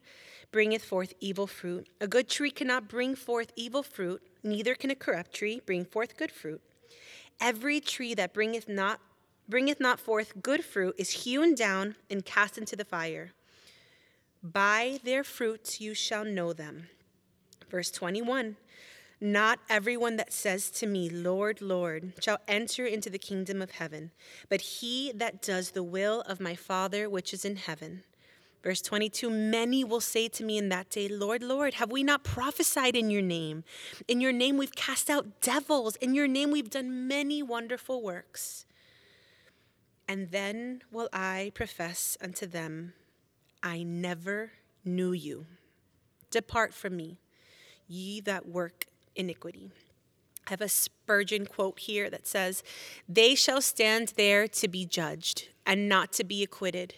bringeth 0.51 0.83
forth 0.83 1.13
evil 1.19 1.47
fruit. 1.47 1.87
A 2.01 2.07
good 2.07 2.29
tree 2.29 2.51
cannot 2.51 2.87
bring 2.87 3.15
forth 3.15 3.51
evil 3.55 3.83
fruit, 3.83 4.21
neither 4.43 4.75
can 4.75 4.91
a 4.91 4.95
corrupt 4.95 5.33
tree 5.33 5.61
bring 5.65 5.85
forth 5.85 6.17
good 6.17 6.31
fruit. 6.31 6.61
Every 7.39 7.79
tree 7.79 8.13
that 8.13 8.33
bringeth 8.33 8.67
not 8.69 8.99
bringeth 9.47 9.79
not 9.79 9.99
forth 9.99 10.41
good 10.41 10.65
fruit 10.65 10.95
is 10.97 11.23
hewn 11.23 11.55
down 11.55 11.95
and 12.09 12.25
cast 12.25 12.57
into 12.57 12.75
the 12.75 12.85
fire. 12.85 13.31
By 14.41 14.99
their 15.03 15.23
fruits 15.23 15.79
you 15.79 15.93
shall 15.93 16.25
know 16.25 16.53
them. 16.53 16.87
Verse 17.69 17.91
21 17.91 18.57
not 19.21 19.59
everyone 19.69 20.17
that 20.17 20.33
says 20.33 20.69
to 20.71 20.87
me, 20.87 21.09
Lord, 21.09 21.61
Lord, 21.61 22.13
shall 22.21 22.39
enter 22.47 22.85
into 22.85 23.09
the 23.09 23.17
kingdom 23.17 23.61
of 23.61 23.71
heaven, 23.71 24.11
but 24.49 24.61
he 24.61 25.11
that 25.13 25.41
does 25.41 25.71
the 25.71 25.83
will 25.83 26.21
of 26.21 26.39
my 26.39 26.55
Father 26.55 27.09
which 27.09 27.33
is 27.33 27.45
in 27.45 27.55
heaven. 27.55 28.03
Verse 28.65 28.81
22 28.81 29.29
Many 29.29 29.83
will 29.83 30.01
say 30.01 30.27
to 30.29 30.43
me 30.43 30.57
in 30.57 30.69
that 30.69 30.89
day, 30.89 31.07
Lord, 31.07 31.43
Lord, 31.43 31.75
have 31.75 31.91
we 31.91 32.03
not 32.03 32.23
prophesied 32.23 32.95
in 32.95 33.11
your 33.11 33.21
name? 33.21 33.63
In 34.07 34.19
your 34.19 34.31
name 34.31 34.57
we've 34.57 34.75
cast 34.75 35.09
out 35.09 35.39
devils. 35.39 35.95
In 35.97 36.15
your 36.15 36.27
name 36.27 36.49
we've 36.49 36.71
done 36.71 37.07
many 37.07 37.43
wonderful 37.43 38.01
works. 38.01 38.65
And 40.07 40.31
then 40.31 40.81
will 40.91 41.09
I 41.13 41.51
profess 41.53 42.17
unto 42.21 42.47
them, 42.47 42.93
I 43.61 43.83
never 43.83 44.51
knew 44.83 45.11
you. 45.11 45.45
Depart 46.31 46.73
from 46.73 46.95
me, 46.95 47.19
ye 47.87 48.19
that 48.21 48.47
work 48.47 48.85
iniquity. 49.15 49.71
I 50.47 50.51
have 50.51 50.61
a 50.61 50.69
Spurgeon 50.69 51.45
quote 51.45 51.79
here 51.79 52.09
that 52.09 52.27
says, 52.27 52.63
They 53.09 53.35
shall 53.35 53.61
stand 53.61 54.13
there 54.15 54.47
to 54.47 54.67
be 54.67 54.85
judged 54.85 55.49
and 55.65 55.89
not 55.89 56.13
to 56.13 56.23
be 56.23 56.43
acquitted. 56.43 56.95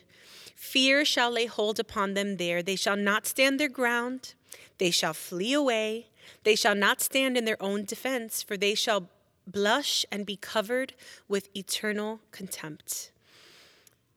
Fear 0.56 1.06
shall 1.06 1.31
lay 1.31 1.46
hold 1.46 1.80
upon 1.80 2.14
them 2.14 2.38
there. 2.38 2.62
They 2.62 2.75
shall 2.75 2.98
not 2.98 3.25
stand 3.25 3.60
their 3.60 3.69
ground. 3.69 4.34
They 4.80 4.92
shall 4.92 5.14
flee 5.14 5.54
away. 5.54 6.08
They 6.44 6.56
shall 6.56 6.75
not 6.75 7.00
stand 7.00 7.38
in 7.38 7.46
their 7.46 7.62
own 7.62 7.86
defense, 7.86 8.44
for 8.44 8.58
they 8.58 8.75
shall 8.75 9.10
blush 9.46 10.06
and 10.12 10.25
be 10.25 10.36
covered 10.36 10.94
with 11.28 11.56
eternal 11.56 12.19
contempt. 12.31 13.12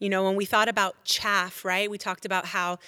You 0.00 0.09
know, 0.09 0.25
when 0.25 0.35
we 0.35 0.47
thought 0.47 0.69
about 0.69 1.04
chaff, 1.04 1.64
right? 1.64 1.90
We 1.90 1.99
talked 1.99 2.25
about 2.25 2.47
how 2.47 2.78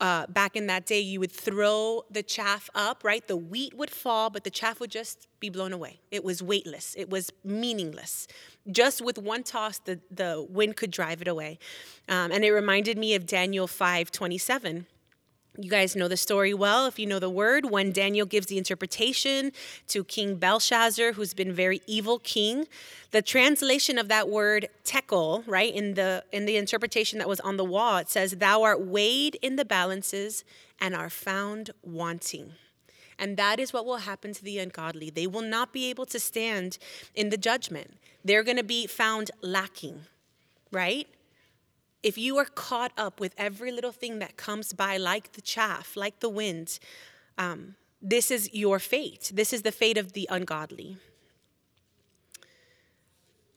uh, 0.00 0.26
back 0.26 0.56
in 0.56 0.66
that 0.66 0.84
day, 0.84 1.00
you 1.00 1.20
would 1.20 1.32
throw 1.32 2.02
the 2.10 2.22
chaff 2.22 2.68
up, 2.74 3.02
right? 3.02 3.26
The 3.26 3.36
wheat 3.36 3.74
would 3.74 3.90
fall, 3.90 4.28
but 4.28 4.44
the 4.44 4.50
chaff 4.50 4.78
would 4.78 4.90
just 4.90 5.26
be 5.40 5.48
blown 5.48 5.72
away. 5.72 6.00
It 6.10 6.22
was 6.22 6.42
weightless, 6.42 6.94
it 6.98 7.08
was 7.08 7.32
meaningless. 7.44 8.26
Just 8.70 9.00
with 9.00 9.16
one 9.16 9.42
toss, 9.42 9.78
the, 9.78 10.00
the 10.10 10.44
wind 10.48 10.76
could 10.76 10.90
drive 10.90 11.22
it 11.22 11.28
away. 11.28 11.58
Um, 12.08 12.32
and 12.32 12.44
it 12.44 12.52
reminded 12.52 12.98
me 12.98 13.14
of 13.14 13.26
Daniel 13.26 13.66
5 13.66 14.10
27 14.10 14.86
you 15.58 15.70
guys 15.70 15.96
know 15.96 16.08
the 16.08 16.16
story 16.16 16.54
well 16.54 16.86
if 16.86 16.98
you 16.98 17.06
know 17.06 17.18
the 17.18 17.30
word. 17.30 17.70
When 17.70 17.92
Daniel 17.92 18.26
gives 18.26 18.46
the 18.46 18.58
interpretation 18.58 19.52
to 19.88 20.04
King 20.04 20.36
Belshazzar, 20.36 21.12
who's 21.12 21.34
been 21.34 21.52
very 21.52 21.80
evil 21.86 22.18
king, 22.18 22.66
the 23.10 23.22
translation 23.22 23.98
of 23.98 24.08
that 24.08 24.28
word 24.28 24.68
tekel, 24.84 25.44
right, 25.46 25.74
in 25.74 25.94
the 25.94 26.24
in 26.32 26.46
the 26.46 26.56
interpretation 26.56 27.18
that 27.18 27.28
was 27.28 27.40
on 27.40 27.56
the 27.56 27.64
wall, 27.64 27.98
it 27.98 28.10
says, 28.10 28.32
Thou 28.32 28.62
art 28.62 28.80
weighed 28.80 29.36
in 29.42 29.56
the 29.56 29.64
balances 29.64 30.44
and 30.80 30.94
are 30.94 31.10
found 31.10 31.70
wanting. 31.82 32.52
And 33.18 33.36
that 33.36 33.58
is 33.58 33.72
what 33.72 33.86
will 33.86 33.98
happen 33.98 34.34
to 34.34 34.44
the 34.44 34.58
ungodly. 34.58 35.10
They 35.10 35.26
will 35.26 35.42
not 35.42 35.72
be 35.72 35.88
able 35.88 36.06
to 36.06 36.20
stand 36.20 36.78
in 37.14 37.30
the 37.30 37.38
judgment. 37.38 37.94
They're 38.24 38.42
going 38.42 38.58
to 38.58 38.64
be 38.64 38.86
found 38.86 39.30
lacking, 39.40 40.02
right? 40.70 41.08
If 42.02 42.16
you 42.16 42.36
are 42.38 42.44
caught 42.44 42.92
up 42.96 43.20
with 43.20 43.34
every 43.36 43.72
little 43.72 43.92
thing 43.92 44.18
that 44.20 44.36
comes 44.36 44.72
by, 44.72 44.96
like 44.96 45.32
the 45.32 45.40
chaff, 45.40 45.96
like 45.96 46.20
the 46.20 46.28
wind, 46.28 46.78
um, 47.38 47.74
this 48.00 48.30
is 48.30 48.52
your 48.54 48.78
fate. 48.78 49.30
This 49.34 49.52
is 49.52 49.62
the 49.62 49.72
fate 49.72 49.98
of 49.98 50.12
the 50.12 50.28
ungodly. 50.30 50.96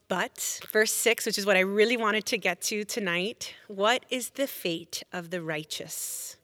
But, 0.07 0.59
verse 0.71 0.91
6, 0.91 1.27
which 1.27 1.37
is 1.37 1.45
what 1.45 1.55
I 1.55 1.59
really 1.59 1.95
wanted 1.95 2.25
to 2.27 2.37
get 2.37 2.61
to 2.63 2.83
tonight, 2.83 3.53
what 3.67 4.05
is 4.09 4.31
the 4.31 4.47
fate 4.47 5.03
of 5.13 5.29
the 5.29 5.41
righteous? 5.41 6.35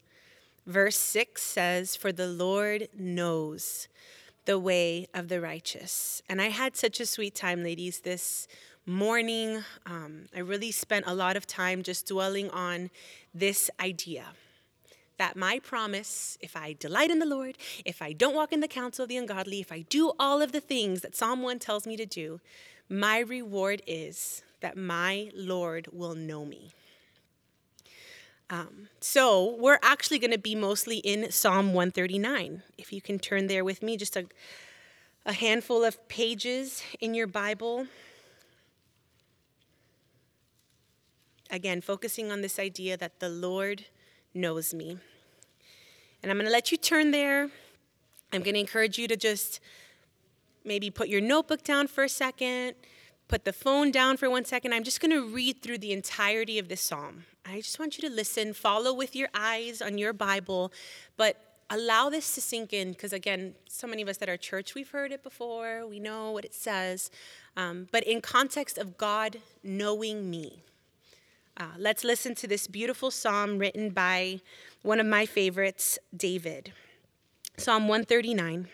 Verse 0.67 0.97
6 0.97 1.41
says, 1.41 1.95
For 1.95 2.11
the 2.11 2.27
Lord 2.27 2.89
knows 2.95 3.87
the 4.45 4.59
way 4.59 5.07
of 5.13 5.27
the 5.27 5.41
righteous. 5.41 6.21
And 6.29 6.39
I 6.39 6.49
had 6.49 6.75
such 6.75 6.99
a 6.99 7.05
sweet 7.07 7.33
time, 7.33 7.63
ladies, 7.63 8.01
this 8.01 8.47
morning. 8.86 9.63
Um, 9.86 10.27
I 10.36 10.39
really 10.39 10.72
spent 10.72 11.06
a 11.08 11.15
lot 11.15 11.36
of 11.36 11.48
time 11.48 11.82
just 11.82 12.08
dwelling 12.08 12.50
on 12.51 12.92
this 13.34 13.70
idea 13.80 14.25
that 15.18 15.36
my 15.36 15.60
promise, 15.60 16.38
if 16.42 16.56
I 16.56 16.74
delight 16.74 17.10
in 17.10 17.20
the 17.20 17.25
Lord, 17.25 17.58
if 17.84 18.01
I 18.01 18.13
don't 18.13 18.36
walk 18.36 18.51
in 18.51 18.60
the 18.60 18.68
counsel 18.68 19.04
of 19.04 19.10
the 19.10 19.18
ungodly, 19.18 19.60
if 19.60 19.72
I 19.72 19.82
do 19.89 20.12
all 20.20 20.42
of 20.42 20.51
the 20.51 20.60
things 20.60 21.01
that 21.01 21.15
Psalm 21.15 21.42
1 21.42 21.60
tells 21.60 21.88
me 21.88 21.98
to 21.98 22.06
do, 22.06 22.42
my 22.89 23.20
reward 23.20 23.82
is 23.88 24.44
that 24.62 24.77
my 24.77 25.32
Lord 25.34 25.88
will 25.92 26.15
know 26.15 26.46
me. 26.46 26.74
Um, 28.50 28.89
so 29.00 29.56
we're 29.58 29.80
actually 29.82 30.20
going 30.20 30.32
to 30.32 30.38
be 30.38 30.54
mostly 30.54 30.98
in 30.98 31.32
Psalm 31.32 31.74
139. 31.74 32.62
If 32.77 32.94
you 32.94 33.01
can 33.01 33.18
turn 33.18 33.48
there 33.48 33.63
with 33.63 33.82
me, 33.82 33.98
just 33.98 34.15
a, 34.15 34.27
a 35.25 35.34
handful 35.34 35.84
of 35.84 36.08
pages 36.08 36.84
in 37.00 37.15
your 37.15 37.25
Bible. 37.25 37.88
Again, 41.49 41.81
focusing 41.81 42.31
on 42.31 42.41
this 42.41 42.59
idea 42.59 42.97
that 42.97 43.19
the 43.19 43.29
Lord 43.29 43.85
knows 44.33 44.73
me. 44.73 44.97
And 46.21 46.31
I'm 46.31 46.37
going 46.37 46.47
to 46.47 46.51
let 46.51 46.71
you 46.71 46.77
turn 46.77 47.11
there. 47.11 47.49
I'm 48.33 48.41
going 48.41 48.55
to 48.55 48.59
encourage 48.59 48.97
you 48.97 49.07
to 49.07 49.15
just 49.15 49.59
maybe 50.63 50.89
put 50.89 51.07
your 51.07 51.21
notebook 51.21 51.63
down 51.63 51.87
for 51.87 52.03
a 52.03 52.09
second, 52.09 52.73
put 53.27 53.45
the 53.45 53.53
phone 53.53 53.91
down 53.91 54.17
for 54.17 54.29
one 54.29 54.43
second. 54.43 54.73
I'm 54.73 54.83
just 54.83 54.99
going 54.99 55.11
to 55.11 55.25
read 55.25 55.61
through 55.61 55.77
the 55.77 55.93
entirety 55.93 56.57
of 56.57 56.67
this 56.67 56.81
psalm. 56.81 57.25
I 57.45 57.57
just 57.57 57.77
want 57.77 57.97
you 57.97 58.09
to 58.09 58.13
listen, 58.13 58.53
follow 58.53 58.93
with 58.93 59.15
your 59.15 59.29
eyes 59.35 59.81
on 59.81 59.99
your 59.99 60.13
Bible, 60.13 60.73
but 61.15 61.37
allow 61.69 62.09
this 62.09 62.33
to 62.35 62.41
sink 62.41 62.73
in 62.73 62.91
because, 62.91 63.13
again, 63.13 63.53
so 63.69 63.85
many 63.87 64.01
of 64.01 64.07
us 64.07 64.17
that 64.17 64.29
are 64.29 64.37
church, 64.37 64.73
we've 64.73 64.89
heard 64.89 65.11
it 65.11 65.23
before, 65.23 65.85
we 65.87 65.99
know 65.99 66.31
what 66.31 66.43
it 66.43 66.55
says. 66.55 67.11
Um, 67.55 67.87
but 67.91 68.03
in 68.03 68.21
context 68.21 68.77
of 68.79 68.97
God 68.97 69.37
knowing 69.63 70.29
me, 70.29 70.63
uh, 71.57 71.67
let's 71.77 72.03
listen 72.03 72.35
to 72.35 72.47
this 72.47 72.67
beautiful 72.67 73.09
psalm 73.09 73.57
written 73.57 73.89
by 73.89 74.41
one 74.81 75.00
of 75.00 75.05
my 75.05 75.25
favorites, 75.25 75.97
David. 76.15 76.74
Psalm 77.57 77.88
139. 77.88 78.67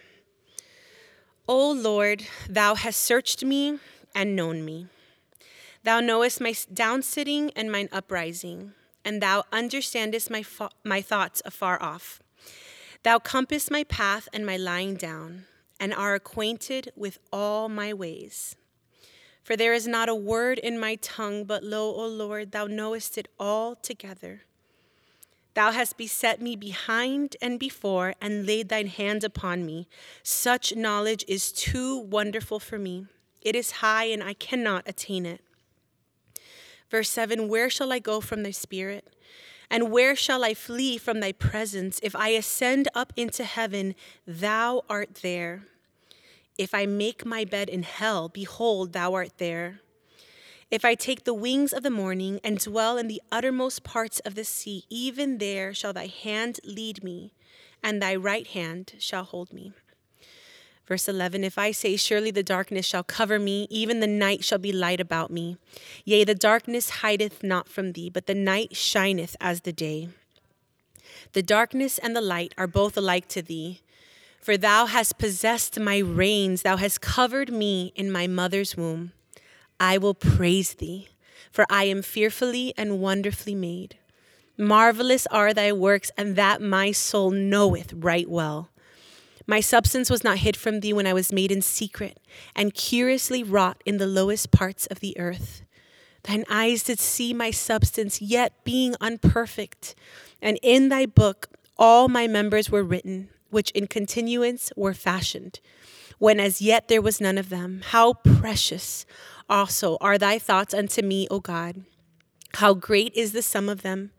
O 1.48 1.72
Lord, 1.72 2.24
thou 2.50 2.76
hast 2.76 3.02
searched 3.02 3.44
me 3.44 3.78
and 4.16 4.36
known 4.36 4.66
me. 4.66 4.88
Thou 5.84 6.00
knowest 6.00 6.42
my 6.42 6.52
downsitting 6.52 7.52
and 7.56 7.72
mine 7.72 7.90
uprising, 7.92 8.74
and 9.06 9.22
thou 9.22 9.44
understandest 9.52 10.30
my, 10.32 10.42
fo- 10.42 10.70
my 10.84 11.02
thoughts 11.02 11.42
afar 11.46 11.82
off. 11.82 12.20
Thou 13.04 13.20
compassest 13.20 13.72
my 13.72 13.84
path 13.84 14.28
and 14.34 14.46
my 14.46 14.58
lying 14.58 14.96
down, 14.96 15.46
and 15.80 15.94
are 15.94 16.16
acquainted 16.16 16.92
with 16.96 17.20
all 17.32 17.70
my 17.70 17.94
ways. 17.94 18.56
For 19.44 19.56
there 19.56 19.74
is 19.74 19.88
not 19.88 20.10
a 20.10 20.16
word 20.16 20.60
in 20.60 20.80
my 20.80 20.96
tongue, 20.96 21.46
but 21.46 21.64
lo, 21.64 21.94
O 21.94 22.08
Lord, 22.08 22.52
thou 22.52 22.68
knowest 22.68 23.18
it 23.18 23.28
all 23.40 23.76
together. 23.76 24.42
Thou 25.54 25.72
hast 25.72 25.98
beset 25.98 26.42
me 26.42 26.56
behind 26.56 27.36
and 27.42 27.60
before, 27.60 28.14
and 28.22 28.46
laid 28.46 28.70
thine 28.70 28.88
hand 28.88 29.24
upon 29.24 29.66
me. 29.66 29.88
Such 30.24 30.76
knowledge 30.76 31.26
is 31.28 31.52
too 31.52 31.98
wonderful 31.98 32.60
for 32.60 32.80
me. 32.80 33.08
It 33.42 33.56
is 33.56 33.72
high, 33.72 34.06
and 34.06 34.24
I 34.24 34.34
cannot 34.34 34.88
attain 34.88 35.26
it. 35.26 35.42
Verse 36.90 37.10
7 37.10 37.50
Where 37.50 37.70
shall 37.70 37.92
I 37.92 38.00
go 38.00 38.22
from 38.22 38.44
thy 38.44 38.52
spirit? 38.52 39.14
And 39.70 39.90
where 39.90 40.16
shall 40.18 40.44
I 40.44 40.54
flee 40.54 40.98
from 40.98 41.22
thy 41.22 41.32
presence? 41.32 42.00
If 42.04 42.16
I 42.16 42.30
ascend 42.30 42.90
up 42.94 43.14
into 43.16 43.46
heaven, 43.46 43.96
thou 44.28 44.84
art 44.90 45.16
there. 45.22 45.64
If 46.58 46.74
I 46.74 46.86
make 46.86 47.26
my 47.26 47.46
bed 47.46 47.70
in 47.70 47.84
hell, 47.84 48.30
behold, 48.30 48.94
thou 48.94 49.14
art 49.14 49.38
there. 49.38 49.80
If 50.70 50.86
I 50.86 50.96
take 50.96 51.26
the 51.26 51.34
wings 51.34 51.74
of 51.74 51.84
the 51.84 51.90
morning 51.90 52.40
and 52.44 52.58
dwell 52.58 52.98
in 52.98 53.08
the 53.08 53.22
uttermost 53.32 53.84
parts 53.84 54.20
of 54.22 54.36
the 54.36 54.46
sea, 54.46 54.86
even 54.90 55.38
there 55.38 55.74
shall 55.74 55.92
thy 55.92 56.08
hand 56.08 56.60
lead 56.64 57.04
me, 57.04 57.34
and 57.84 58.02
thy 58.02 58.16
right 58.16 58.48
hand 58.48 58.94
shall 58.98 59.24
hold 59.26 59.52
me. 59.52 59.74
Verse 60.88 61.08
11 61.08 61.44
If 61.44 61.58
I 61.58 61.72
say, 61.72 61.96
Surely 61.96 62.32
the 62.32 62.44
darkness 62.44 62.86
shall 62.86 63.04
cover 63.04 63.40
me, 63.40 63.68
even 63.70 64.00
the 64.00 64.08
night 64.08 64.44
shall 64.44 64.58
be 64.58 64.72
light 64.72 65.00
about 65.00 65.32
me. 65.32 65.58
Yea, 66.06 66.24
the 66.24 66.36
darkness 66.36 67.02
hideth 67.02 67.44
not 67.44 67.68
from 67.68 67.94
thee, 67.94 68.10
but 68.10 68.26
the 68.26 68.36
night 68.36 68.76
shineth 68.76 69.36
as 69.40 69.62
the 69.62 69.74
day. 69.74 70.10
The 71.34 71.44
darkness 71.44 71.98
and 71.98 72.16
the 72.16 72.22
light 72.22 72.54
are 72.58 72.68
both 72.68 72.98
alike 72.98 73.28
to 73.30 73.42
thee. 73.42 73.82
For 74.42 74.58
thou 74.58 74.88
hast 74.88 75.20
possessed 75.20 75.80
my 75.80 76.00
reins, 76.00 76.64
thou 76.64 76.78
hast 76.78 77.00
covered 77.00 77.54
me 77.54 77.94
in 77.96 78.12
my 78.12 78.26
mother's 78.26 78.76
womb. 78.76 79.12
I 79.80 80.00
will 80.00 80.16
praise 80.16 80.74
thee, 80.74 81.10
for 81.52 81.64
I 81.70 81.84
am 81.84 82.02
fearfully 82.02 82.74
and 82.76 83.00
wonderfully 83.00 83.54
made. 83.54 83.98
Marvelous 84.58 85.28
are 85.28 85.54
thy 85.54 85.72
works, 85.72 86.10
and 86.18 86.36
that 86.38 86.60
my 86.60 86.92
soul 86.92 87.30
knoweth 87.30 87.94
right 87.94 88.28
well. 88.28 88.70
My 89.46 89.60
substance 89.60 90.10
was 90.10 90.24
not 90.24 90.40
hid 90.40 90.58
from 90.58 90.80
thee 90.80 90.94
when 90.94 91.06
I 91.06 91.14
was 91.14 91.32
made 91.32 91.52
in 91.52 91.62
secret, 91.62 92.20
and 92.56 92.74
curiously 92.74 93.44
wrought 93.44 93.80
in 93.86 93.98
the 93.98 94.08
lowest 94.08 94.50
parts 94.50 94.88
of 94.88 95.02
the 95.02 95.18
earth. 95.20 95.62
Thine 96.24 96.46
eyes 96.50 96.82
did 96.82 97.00
see 97.00 97.32
my 97.32 97.52
substance, 97.52 98.22
yet 98.22 98.64
being 98.64 98.96
unperfect, 99.00 99.94
and 100.42 100.58
in 100.64 100.90
thy 100.90 101.06
book 101.06 101.50
all 101.78 102.08
my 102.08 102.28
members 102.28 102.72
were 102.72 102.84
written 102.84 103.30
which 103.52 103.72
in 103.72 103.88
continuance 103.88 104.72
were 104.76 104.94
fashioned, 104.94 105.60
when 106.18 106.40
as 106.40 106.62
yet 106.62 106.88
there 106.88 107.02
was 107.02 107.22
none 107.22 107.38
of 107.38 107.50
them. 107.50 107.82
How 107.90 108.14
precious 108.14 109.06
also 109.50 109.98
are 110.02 110.18
thy 110.18 110.40
thoughts 110.40 110.74
unto 110.74 111.02
me, 111.02 111.28
O 111.30 111.40
God! 111.40 111.84
How 112.56 112.74
great 112.74 113.14
is 113.16 113.32
the 113.32 113.42
sum 113.42 113.70
of 113.70 113.82
them! 113.82 114.12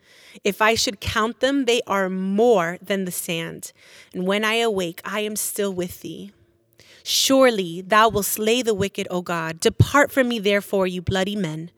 If 0.45 0.62
I 0.62 0.75
should 0.75 1.01
count 1.01 1.41
them, 1.41 1.65
they 1.65 1.83
are 1.87 2.09
more 2.09 2.79
than 2.81 3.05
the 3.05 3.11
sand. 3.11 3.73
And 4.15 4.27
when 4.27 4.45
I 4.45 4.55
awake, 4.55 5.01
I 5.05 5.21
am 5.21 5.37
still 5.37 5.73
with 5.73 6.01
thee. 6.01 6.33
Surely 7.04 7.80
thou 7.80 8.09
wilt 8.09 8.26
slay 8.26 8.62
the 8.62 8.75
wicked, 8.75 9.06
O 9.11 9.23
God. 9.23 9.61
Depart 9.61 10.11
from 10.12 10.28
me, 10.28 10.38
therefore, 10.38 10.87
you 10.87 11.02
bloody 11.02 11.37
men. 11.37 11.71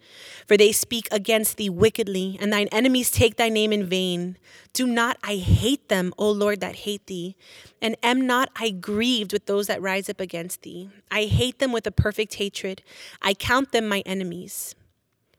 For 0.46 0.56
they 0.56 0.72
speak 0.72 1.08
against 1.10 1.56
thee 1.56 1.70
wickedly, 1.70 2.36
and 2.40 2.52
thine 2.52 2.68
enemies 2.70 3.10
take 3.10 3.36
thy 3.36 3.48
name 3.48 3.72
in 3.72 3.86
vain. 3.86 4.36
Do 4.72 4.86
not 4.86 5.18
I 5.22 5.36
hate 5.36 5.88
them, 5.88 6.12
O 6.18 6.30
Lord, 6.30 6.60
that 6.60 6.76
hate 6.76 7.06
thee? 7.06 7.36
And 7.80 7.96
am 8.02 8.26
not 8.26 8.50
I 8.56 8.70
grieved 8.70 9.32
with 9.32 9.46
those 9.46 9.66
that 9.68 9.80
rise 9.80 10.08
up 10.08 10.20
against 10.20 10.62
thee? 10.62 10.90
I 11.10 11.24
hate 11.24 11.58
them 11.58 11.72
with 11.72 11.86
a 11.86 11.92
perfect 11.92 12.34
hatred. 12.34 12.82
I 13.22 13.34
count 13.34 13.72
them 13.72 13.88
my 13.88 14.02
enemies. 14.04 14.74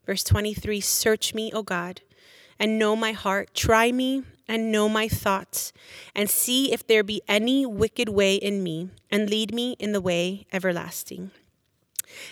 Verse 0.05 0.23
23 0.23 0.81
Search 0.81 1.33
me, 1.33 1.51
O 1.53 1.63
God, 1.63 2.01
and 2.59 2.79
know 2.79 2.95
my 2.95 3.11
heart. 3.11 3.53
Try 3.53 3.91
me 3.91 4.23
and 4.47 4.71
know 4.71 4.87
my 4.87 5.07
thoughts, 5.07 5.73
and 6.13 6.29
see 6.29 6.71
if 6.71 6.85
there 6.85 7.03
be 7.03 7.21
any 7.27 7.65
wicked 7.65 8.09
way 8.09 8.35
in 8.35 8.63
me, 8.63 8.89
and 9.09 9.29
lead 9.29 9.53
me 9.53 9.75
in 9.79 9.91
the 9.91 10.01
way 10.01 10.45
everlasting. 10.53 11.31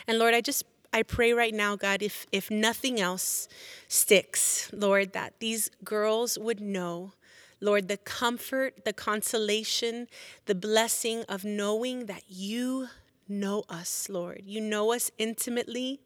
And 0.08 0.20
Lord, 0.20 0.34
I 0.34 0.41
just 0.41 0.63
I 0.91 1.01
pray 1.01 1.34
right 1.34 1.53
now, 1.53 1.75
God, 1.75 2.03
if 2.03 2.27
if 2.32 2.51
nothing 2.51 3.00
else 3.00 3.48
sticks, 3.88 4.70
Lord, 4.72 5.13
that 5.13 5.39
these 5.39 5.72
girls 5.84 6.38
would 6.38 6.60
know, 6.60 7.13
Lord, 7.60 7.88
the 7.88 7.98
comfort, 7.98 8.86
the 8.86 8.93
consolation, 8.93 10.08
the 10.46 10.55
blessing 10.55 11.24
of 11.27 11.43
knowing 11.43 12.05
that 12.05 12.24
you 12.27 12.89
know 13.27 13.63
us, 13.70 14.08
Lord. 14.10 14.43
You 14.46 14.62
know 14.62 14.93
us 14.93 15.10
intimately. 15.17 16.00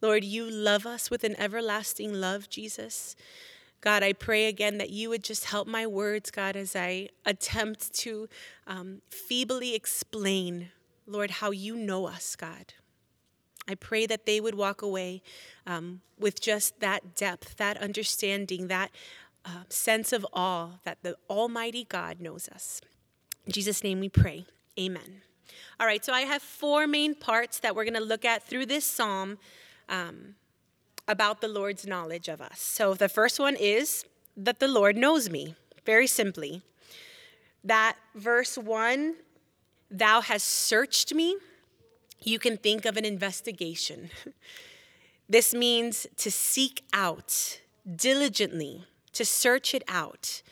Lord, 0.00 0.24
you 0.24 0.48
love 0.50 0.86
us 0.86 1.10
with 1.10 1.24
an 1.24 1.34
everlasting 1.38 2.14
love, 2.14 2.48
Jesus. 2.48 3.16
God, 3.84 4.02
I 4.02 4.14
pray 4.14 4.46
again 4.46 4.78
that 4.78 4.88
you 4.88 5.10
would 5.10 5.22
just 5.22 5.44
help 5.44 5.68
my 5.68 5.86
words, 5.86 6.30
God, 6.30 6.56
as 6.56 6.74
I 6.74 7.10
attempt 7.26 7.92
to 7.96 8.30
um, 8.66 9.02
feebly 9.10 9.74
explain, 9.74 10.70
Lord, 11.06 11.30
how 11.30 11.50
you 11.50 11.76
know 11.76 12.06
us, 12.06 12.34
God. 12.34 12.72
I 13.68 13.74
pray 13.74 14.06
that 14.06 14.24
they 14.24 14.40
would 14.40 14.54
walk 14.54 14.80
away 14.80 15.20
um, 15.66 16.00
with 16.18 16.40
just 16.40 16.80
that 16.80 17.14
depth, 17.14 17.58
that 17.58 17.76
understanding, 17.76 18.68
that 18.68 18.90
uh, 19.44 19.64
sense 19.68 20.14
of 20.14 20.26
awe 20.32 20.78
that 20.84 21.02
the 21.02 21.14
Almighty 21.28 21.84
God 21.84 22.22
knows 22.22 22.48
us. 22.48 22.80
In 23.44 23.52
Jesus' 23.52 23.84
name 23.84 24.00
we 24.00 24.08
pray. 24.08 24.46
Amen. 24.80 25.20
All 25.78 25.86
right, 25.86 26.02
so 26.02 26.14
I 26.14 26.22
have 26.22 26.40
four 26.40 26.86
main 26.86 27.14
parts 27.14 27.58
that 27.58 27.76
we're 27.76 27.84
going 27.84 27.92
to 27.94 28.00
look 28.00 28.24
at 28.24 28.44
through 28.44 28.64
this 28.64 28.86
psalm. 28.86 29.36
Um, 29.90 30.36
about 31.06 31.40
the 31.40 31.48
Lord's 31.48 31.86
knowledge 31.86 32.28
of 32.28 32.40
us. 32.40 32.60
So 32.60 32.94
the 32.94 33.08
first 33.08 33.38
one 33.38 33.56
is 33.56 34.04
that 34.36 34.58
the 34.58 34.68
Lord 34.68 34.96
knows 34.96 35.28
me, 35.30 35.54
very 35.84 36.06
simply. 36.06 36.62
That 37.62 37.96
verse 38.14 38.56
1, 38.58 39.14
thou 39.90 40.20
hast 40.20 40.48
searched 40.48 41.14
me, 41.14 41.36
you 42.22 42.38
can 42.38 42.56
think 42.56 42.84
of 42.84 42.96
an 42.96 43.04
investigation. 43.04 44.10
This 45.28 45.54
means 45.54 46.06
to 46.18 46.30
seek 46.30 46.84
out 46.92 47.60
diligently, 47.96 48.84
to 49.12 49.24
search 49.24 49.74
it 49.74 49.82
out. 49.88 50.42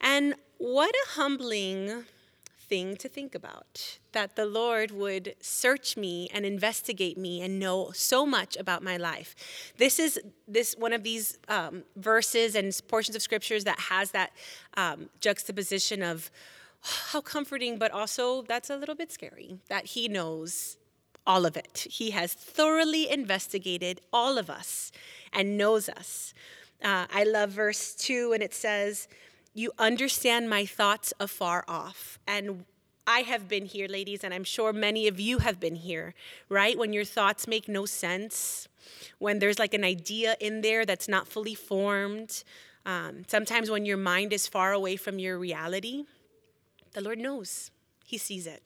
And 0.00 0.34
what 0.58 0.92
a 0.94 1.10
humbling 1.10 2.04
thing 2.68 2.96
to 2.96 3.08
think 3.08 3.34
about 3.34 3.98
that 4.12 4.36
the 4.36 4.46
Lord 4.46 4.90
would 4.90 5.34
search 5.40 5.96
me 5.96 6.28
and 6.32 6.44
investigate 6.44 7.16
me 7.16 7.40
and 7.42 7.58
know 7.58 7.90
so 7.92 8.26
much 8.26 8.56
about 8.56 8.82
my 8.82 8.96
life. 8.96 9.34
This 9.76 9.98
is 9.98 10.20
this 10.46 10.74
one 10.78 10.92
of 10.92 11.02
these 11.02 11.38
um, 11.48 11.84
verses 11.96 12.54
and 12.54 12.78
portions 12.88 13.16
of 13.16 13.22
scriptures 13.22 13.64
that 13.64 13.78
has 13.78 14.10
that 14.12 14.32
um, 14.76 15.08
juxtaposition 15.20 16.02
of 16.02 16.30
how 16.80 17.20
comforting, 17.20 17.78
but 17.78 17.90
also 17.90 18.42
that's 18.42 18.70
a 18.70 18.76
little 18.76 18.94
bit 18.94 19.10
scary 19.10 19.58
that 19.68 19.86
He 19.86 20.08
knows 20.08 20.76
all 21.26 21.44
of 21.44 21.56
it. 21.56 21.86
He 21.90 22.10
has 22.12 22.32
thoroughly 22.32 23.10
investigated 23.10 24.00
all 24.12 24.38
of 24.38 24.48
us 24.48 24.90
and 25.32 25.58
knows 25.58 25.88
us. 25.88 26.32
Uh, 26.82 27.06
I 27.12 27.24
love 27.24 27.50
verse 27.50 27.94
2, 27.94 28.32
and 28.32 28.42
it 28.42 28.54
says, 28.54 29.08
You 29.58 29.72
understand 29.76 30.48
my 30.48 30.64
thoughts 30.64 31.12
afar 31.18 31.64
off. 31.66 32.20
And 32.28 32.64
I 33.08 33.22
have 33.22 33.48
been 33.48 33.66
here, 33.66 33.88
ladies, 33.88 34.22
and 34.22 34.32
I'm 34.32 34.44
sure 34.44 34.72
many 34.72 35.08
of 35.08 35.18
you 35.18 35.38
have 35.38 35.58
been 35.58 35.74
here, 35.74 36.14
right? 36.48 36.78
When 36.78 36.92
your 36.92 37.04
thoughts 37.04 37.48
make 37.48 37.68
no 37.68 37.84
sense, 37.84 38.68
when 39.18 39.40
there's 39.40 39.58
like 39.58 39.74
an 39.74 39.82
idea 39.82 40.36
in 40.38 40.60
there 40.60 40.86
that's 40.86 41.08
not 41.08 41.26
fully 41.26 41.56
formed, 41.56 42.44
um, 42.86 43.24
sometimes 43.26 43.68
when 43.68 43.84
your 43.84 43.96
mind 43.96 44.32
is 44.32 44.46
far 44.46 44.72
away 44.72 44.94
from 44.94 45.18
your 45.18 45.36
reality, 45.40 46.04
the 46.92 47.00
Lord 47.00 47.18
knows, 47.18 47.72
He 48.06 48.16
sees 48.16 48.46
it. 48.46 48.62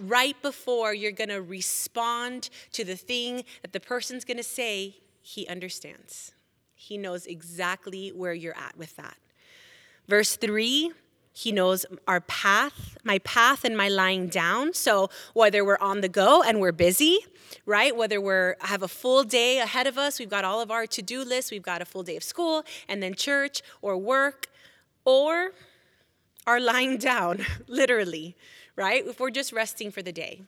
Right 0.00 0.40
before 0.40 0.94
you're 0.94 1.10
gonna 1.10 1.42
respond 1.42 2.48
to 2.74 2.84
the 2.84 2.94
thing 2.94 3.42
that 3.62 3.72
the 3.72 3.80
person's 3.80 4.24
gonna 4.24 4.44
say, 4.44 4.98
He 5.20 5.48
understands. 5.48 6.30
He 6.76 6.96
knows 6.96 7.26
exactly 7.26 8.10
where 8.10 8.34
you're 8.34 8.56
at 8.56 8.76
with 8.78 8.94
that. 8.94 9.16
Verse 10.08 10.36
3 10.36 10.92
he 11.36 11.52
knows 11.52 11.84
our 12.08 12.22
path, 12.22 12.96
my 13.04 13.18
path 13.18 13.62
and 13.62 13.76
my 13.76 13.90
lying 13.90 14.28
down. 14.28 14.72
So 14.72 15.10
whether 15.34 15.62
we're 15.66 15.76
on 15.82 16.00
the 16.00 16.08
go 16.08 16.42
and 16.42 16.60
we're 16.60 16.72
busy, 16.72 17.18
right? 17.66 17.94
Whether 17.94 18.22
we're 18.22 18.56
have 18.60 18.82
a 18.82 18.88
full 18.88 19.22
day 19.22 19.58
ahead 19.58 19.86
of 19.86 19.98
us, 19.98 20.18
we've 20.18 20.30
got 20.30 20.46
all 20.46 20.62
of 20.62 20.70
our 20.70 20.86
to-do 20.86 21.22
lists, 21.22 21.50
we've 21.50 21.62
got 21.62 21.82
a 21.82 21.84
full 21.84 22.02
day 22.02 22.16
of 22.16 22.22
school 22.22 22.64
and 22.88 23.02
then 23.02 23.12
church 23.12 23.60
or 23.82 23.98
work, 23.98 24.46
or 25.04 25.50
are 26.46 26.58
lying 26.58 26.96
down, 27.12 27.44
literally, 27.66 28.34
right? 28.74 29.06
If 29.06 29.20
we're 29.20 29.30
just 29.30 29.52
resting 29.52 29.90
for 29.90 30.00
the 30.00 30.12
day. 30.12 30.40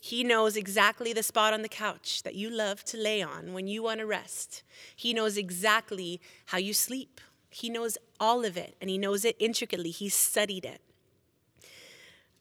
He 0.00 0.24
knows 0.24 0.56
exactly 0.56 1.12
the 1.12 1.22
spot 1.22 1.54
on 1.54 1.62
the 1.62 1.68
couch 1.68 2.24
that 2.24 2.34
you 2.34 2.50
love 2.50 2.84
to 2.86 2.96
lay 2.96 3.22
on 3.22 3.52
when 3.52 3.68
you 3.68 3.84
want 3.84 4.00
to 4.00 4.06
rest. 4.06 4.64
He 4.96 5.14
knows 5.14 5.36
exactly 5.36 6.20
how 6.46 6.58
you 6.58 6.74
sleep. 6.74 7.20
He 7.50 7.70
knows 7.70 7.96
all 8.20 8.44
of 8.44 8.56
it 8.56 8.76
and 8.80 8.90
he 8.90 8.98
knows 8.98 9.24
it 9.24 9.36
intricately. 9.38 9.90
He 9.90 10.08
studied 10.08 10.64
it. 10.64 10.80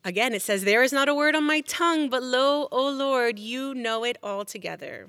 Again, 0.03 0.33
it 0.33 0.41
says, 0.43 0.63
There 0.63 0.83
is 0.83 0.93
not 0.93 1.09
a 1.09 1.15
word 1.15 1.35
on 1.35 1.43
my 1.43 1.61
tongue, 1.61 2.09
but 2.09 2.21
lo, 2.21 2.67
O 2.71 2.89
Lord, 2.89 3.39
you 3.39 3.73
know 3.73 4.03
it 4.03 4.17
altogether. 4.21 5.07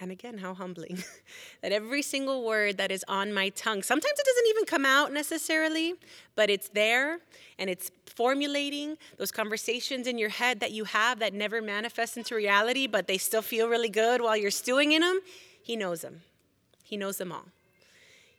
And 0.00 0.12
again, 0.12 0.38
how 0.38 0.54
humbling 0.54 1.02
that 1.62 1.72
every 1.72 2.02
single 2.02 2.44
word 2.44 2.78
that 2.78 2.92
is 2.92 3.04
on 3.08 3.32
my 3.32 3.48
tongue, 3.50 3.82
sometimes 3.82 4.18
it 4.18 4.26
doesn't 4.26 4.46
even 4.48 4.64
come 4.64 4.84
out 4.84 5.12
necessarily, 5.12 5.94
but 6.36 6.50
it's 6.50 6.68
there 6.68 7.18
and 7.58 7.68
it's 7.68 7.90
formulating 8.06 8.96
those 9.18 9.32
conversations 9.32 10.06
in 10.06 10.18
your 10.18 10.28
head 10.28 10.60
that 10.60 10.72
you 10.72 10.84
have 10.84 11.18
that 11.18 11.34
never 11.34 11.60
manifest 11.60 12.16
into 12.16 12.34
reality, 12.34 12.86
but 12.86 13.06
they 13.06 13.18
still 13.18 13.42
feel 13.42 13.68
really 13.68 13.88
good 13.88 14.20
while 14.20 14.36
you're 14.36 14.50
stewing 14.50 14.92
in 14.92 15.02
them. 15.02 15.20
He 15.62 15.76
knows 15.76 16.00
them, 16.00 16.22
He 16.82 16.96
knows 16.96 17.18
them 17.18 17.32
all. 17.32 17.46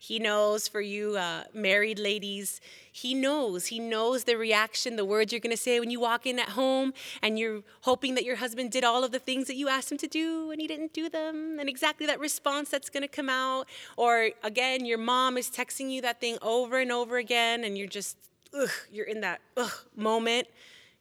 He 0.01 0.17
knows 0.17 0.69
for 0.69 0.79
you 0.79 1.17
uh, 1.17 1.43
married 1.53 1.99
ladies, 1.99 2.61
He 2.89 3.13
knows. 3.13 3.65
He 3.65 3.79
knows 3.79 4.23
the 4.23 4.37
reaction, 4.37 4.95
the 4.95 5.03
words 5.03 5.33
you're 5.33 5.41
going 5.41 5.55
to 5.55 5.61
say 5.61 5.77
when 5.77 5.91
you 5.91 5.99
walk 5.99 6.25
in 6.25 6.39
at 6.39 6.49
home 6.49 6.93
and 7.21 7.37
you're 7.37 7.63
hoping 7.81 8.15
that 8.15 8.23
your 8.23 8.37
husband 8.37 8.71
did 8.71 8.85
all 8.85 9.03
of 9.03 9.11
the 9.11 9.19
things 9.19 9.47
that 9.47 9.57
you 9.57 9.67
asked 9.67 9.91
him 9.91 9.97
to 9.97 10.07
do 10.07 10.51
and 10.51 10.61
he 10.61 10.67
didn't 10.67 10.93
do 10.93 11.09
them, 11.09 11.57
and 11.59 11.67
exactly 11.67 12.05
that 12.05 12.17
response 12.17 12.69
that's 12.69 12.89
going 12.89 13.01
to 13.01 13.09
come 13.09 13.27
out. 13.27 13.67
Or 13.97 14.29
again, 14.41 14.85
your 14.85 14.97
mom 14.97 15.37
is 15.37 15.49
texting 15.49 15.91
you 15.91 16.01
that 16.03 16.21
thing 16.21 16.37
over 16.41 16.79
and 16.79 16.93
over 16.93 17.17
again 17.17 17.65
and 17.65 17.77
you're 17.77 17.87
just, 17.87 18.15
ugh, 18.57 18.71
you're 18.89 19.05
in 19.05 19.19
that 19.19 19.41
ugh 19.57 19.85
moment. 19.97 20.47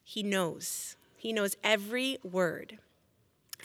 He 0.02 0.24
knows. 0.24 0.96
He 1.16 1.32
knows 1.32 1.56
every 1.62 2.18
word. 2.24 2.78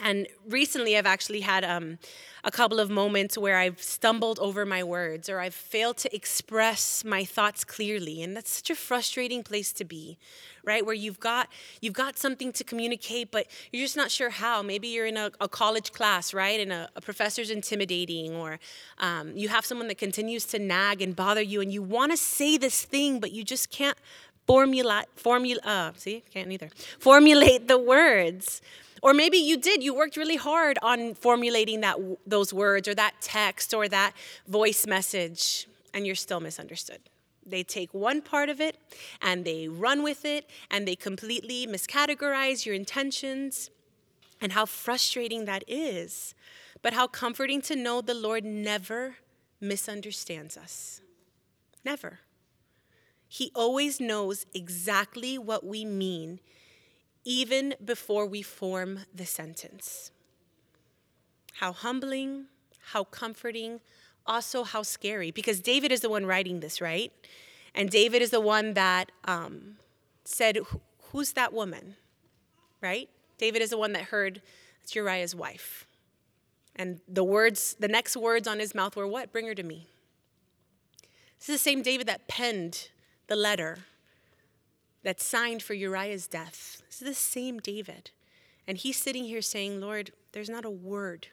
And 0.01 0.27
recently, 0.49 0.97
I've 0.97 1.05
actually 1.05 1.41
had 1.41 1.63
um, 1.63 1.99
a 2.43 2.51
couple 2.51 2.79
of 2.79 2.89
moments 2.89 3.37
where 3.37 3.57
I've 3.57 3.81
stumbled 3.81 4.39
over 4.39 4.65
my 4.65 4.83
words 4.83 5.29
or 5.29 5.39
I've 5.39 5.53
failed 5.53 5.97
to 5.97 6.13
express 6.15 7.05
my 7.05 7.23
thoughts 7.23 7.63
clearly, 7.63 8.23
and 8.23 8.35
that's 8.35 8.49
such 8.49 8.71
a 8.71 8.75
frustrating 8.75 9.43
place 9.43 9.71
to 9.73 9.85
be, 9.85 10.17
right? 10.63 10.83
Where 10.83 10.95
you've 10.95 11.19
got 11.19 11.47
you've 11.79 11.93
got 11.93 12.17
something 12.17 12.51
to 12.53 12.63
communicate, 12.63 13.31
but 13.31 13.45
you're 13.71 13.85
just 13.85 13.95
not 13.95 14.09
sure 14.09 14.31
how. 14.31 14.63
Maybe 14.63 14.87
you're 14.87 15.05
in 15.05 15.17
a, 15.17 15.31
a 15.39 15.47
college 15.47 15.91
class, 15.91 16.33
right, 16.33 16.59
and 16.59 16.73
a, 16.73 16.89
a 16.95 17.01
professor's 17.01 17.51
intimidating, 17.51 18.35
or 18.35 18.59
um, 18.97 19.37
you 19.37 19.47
have 19.49 19.63
someone 19.63 19.87
that 19.89 19.99
continues 19.99 20.45
to 20.47 20.59
nag 20.59 21.03
and 21.03 21.15
bother 21.15 21.41
you, 21.41 21.61
and 21.61 21.71
you 21.71 21.83
want 21.83 22.11
to 22.11 22.17
say 22.17 22.57
this 22.57 22.83
thing, 22.83 23.19
but 23.19 23.31
you 23.31 23.43
just 23.43 23.69
can't 23.69 23.97
formulate 24.47 25.05
formula. 25.15 25.61
Uh, 25.63 25.91
see, 25.95 26.23
can't 26.31 26.51
either 26.51 26.69
formulate 26.99 27.67
the 27.67 27.77
words. 27.77 28.61
Or 29.01 29.13
maybe 29.13 29.37
you 29.37 29.57
did, 29.57 29.83
you 29.83 29.93
worked 29.93 30.15
really 30.15 30.37
hard 30.37 30.79
on 30.81 31.13
formulating 31.13 31.81
that, 31.81 31.97
those 32.25 32.53
words 32.53 32.87
or 32.87 32.95
that 32.95 33.15
text 33.19 33.73
or 33.73 33.89
that 33.89 34.13
voice 34.47 34.87
message, 34.87 35.67
and 35.93 36.05
you're 36.05 36.15
still 36.15 36.39
misunderstood. 36.39 36.99
They 37.45 37.63
take 37.63 37.93
one 37.93 38.21
part 38.21 38.47
of 38.47 38.61
it 38.61 38.77
and 39.21 39.43
they 39.43 39.67
run 39.67 40.03
with 40.03 40.23
it 40.23 40.49
and 40.71 40.87
they 40.87 40.95
completely 40.95 41.67
miscategorize 41.67 42.65
your 42.65 42.75
intentions. 42.75 43.69
And 44.41 44.51
how 44.51 44.65
frustrating 44.65 45.45
that 45.45 45.63
is. 45.67 46.35
But 46.81 46.93
how 46.93 47.07
comforting 47.07 47.61
to 47.61 47.77
know 47.77 48.01
the 48.01 48.13
Lord 48.13 48.43
never 48.43 49.15
misunderstands 49.61 50.57
us. 50.57 50.99
Never. 51.85 52.19
He 53.33 53.51
always 53.55 53.99
knows 53.99 54.45
exactly 54.53 55.39
what 55.39 55.65
we 55.65 55.85
mean 55.85 56.39
even 57.25 57.73
before 57.83 58.27
we 58.27 58.43
form 58.43 58.99
the 59.11 59.25
sentence. 59.25 60.11
How 61.53 61.73
humbling, 61.73 62.45
how 62.91 63.05
comforting, 63.05 63.79
also 64.27 64.63
how 64.63 64.83
scary, 64.83 65.31
because 65.31 65.61
David 65.61 65.91
is 65.91 66.01
the 66.01 66.11
one 66.11 66.27
writing 66.27 66.59
this, 66.59 66.79
right? 66.79 67.11
And 67.73 67.89
David 67.89 68.21
is 68.21 68.29
the 68.29 68.39
one 68.39 68.75
that 68.75 69.11
um, 69.25 69.77
said, 70.25 70.59
Who's 71.05 71.33
that 71.33 71.53
woman? 71.53 71.95
Right? 72.81 73.09
David 73.39 73.63
is 73.63 73.71
the 73.71 73.79
one 73.79 73.93
that 73.93 74.03
heard 74.03 74.43
it's 74.83 74.93
Uriah's 74.93 75.33
wife. 75.33 75.87
And 76.75 76.99
the 77.07 77.23
words, 77.23 77.75
the 77.79 77.87
next 77.87 78.15
words 78.15 78.47
on 78.47 78.59
his 78.59 78.75
mouth 78.75 78.95
were, 78.95 79.07
What? 79.07 79.31
Bring 79.31 79.47
her 79.47 79.55
to 79.55 79.63
me. 79.63 79.87
This 81.39 81.49
is 81.49 81.55
the 81.55 81.63
same 81.63 81.81
David 81.81 82.05
that 82.05 82.27
penned 82.27 82.89
the 83.27 83.35
letter 83.35 83.79
that 85.03 85.21
signed 85.21 85.61
for 85.61 85.73
Uriah's 85.73 86.27
death. 86.27 86.81
This 86.87 87.01
is 87.01 87.07
the 87.07 87.13
same 87.13 87.59
David. 87.59 88.11
And 88.67 88.77
he's 88.77 88.97
sitting 88.97 89.25
here 89.25 89.41
saying, 89.41 89.81
Lord, 89.81 90.11
there's 90.31 90.49
not 90.49 90.65
a 90.65 90.69
word. 90.69 91.27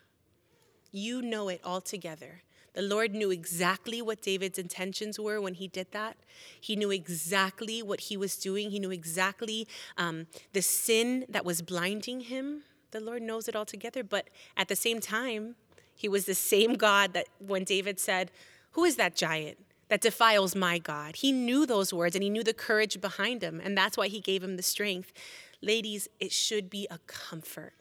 You 0.92 1.22
know 1.22 1.48
it 1.48 1.60
altogether. 1.64 2.42
The 2.74 2.82
Lord 2.82 3.14
knew 3.14 3.30
exactly 3.30 4.00
what 4.00 4.22
David's 4.22 4.58
intentions 4.58 5.18
were 5.18 5.40
when 5.40 5.54
he 5.54 5.66
did 5.66 5.90
that. 5.90 6.16
He 6.60 6.76
knew 6.76 6.90
exactly 6.90 7.82
what 7.82 8.00
he 8.00 8.16
was 8.16 8.36
doing. 8.36 8.70
He 8.70 8.78
knew 8.78 8.92
exactly 8.92 9.66
um, 9.98 10.26
the 10.52 10.62
sin 10.62 11.24
that 11.28 11.44
was 11.44 11.62
blinding 11.62 12.20
him. 12.22 12.62
The 12.92 13.00
Lord 13.00 13.22
knows 13.22 13.48
it 13.48 13.56
altogether. 13.56 14.04
But 14.04 14.28
at 14.56 14.68
the 14.68 14.76
same 14.76 15.00
time, 15.00 15.56
he 15.94 16.08
was 16.08 16.26
the 16.26 16.34
same 16.34 16.74
God 16.74 17.12
that 17.12 17.26
when 17.38 17.64
David 17.64 17.98
said, 17.98 18.30
Who 18.72 18.84
is 18.84 18.96
that 18.96 19.16
giant? 19.16 19.58
That 19.90 20.00
defiles 20.00 20.54
my 20.54 20.78
God. 20.78 21.16
He 21.16 21.32
knew 21.32 21.66
those 21.66 21.92
words 21.92 22.14
and 22.14 22.22
he 22.22 22.30
knew 22.30 22.44
the 22.44 22.54
courage 22.54 23.00
behind 23.00 23.40
them, 23.40 23.60
and 23.62 23.76
that's 23.76 23.98
why 23.98 24.06
he 24.06 24.20
gave 24.20 24.42
him 24.42 24.56
the 24.56 24.62
strength. 24.62 25.12
Ladies, 25.60 26.08
it 26.20 26.32
should 26.32 26.70
be 26.70 26.86
a 26.90 26.98
comfort 27.06 27.74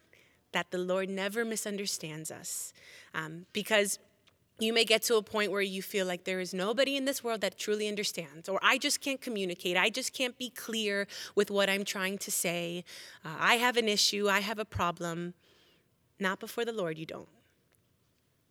that 0.52 0.72
the 0.72 0.80
Lord 0.80 1.08
never 1.08 1.46
misunderstands 1.46 2.32
us 2.32 2.74
um, 3.14 3.46
because 3.54 4.00
you 4.58 4.74
may 4.74 4.84
get 4.84 5.04
to 5.04 5.16
a 5.16 5.22
point 5.22 5.52
where 5.52 5.62
you 5.62 5.84
feel 5.84 6.08
like 6.08 6.24
there 6.24 6.40
is 6.40 6.52
nobody 6.52 6.98
in 6.98 7.06
this 7.06 7.24
world 7.24 7.42
that 7.42 7.60
truly 7.60 7.88
understands, 7.88 8.50
or 8.50 8.60
I 8.64 8.80
just 8.80 9.00
can't 9.00 9.22
communicate. 9.22 9.78
I 9.78 9.92
just 9.92 10.12
can't 10.12 10.38
be 10.38 10.50
clear 10.50 11.08
with 11.36 11.52
what 11.52 11.70
I'm 11.70 11.86
trying 11.86 12.18
to 12.18 12.32
say. 12.32 12.84
Uh, 13.24 13.36
I 13.40 13.56
have 13.56 13.78
an 13.78 13.88
issue. 13.88 14.28
I 14.28 14.40
have 14.40 14.58
a 14.58 14.66
problem. 14.66 15.36
Not 16.20 16.40
before 16.40 16.66
the 16.66 16.74
Lord, 16.74 16.98
you 16.98 17.06
don't 17.06 17.30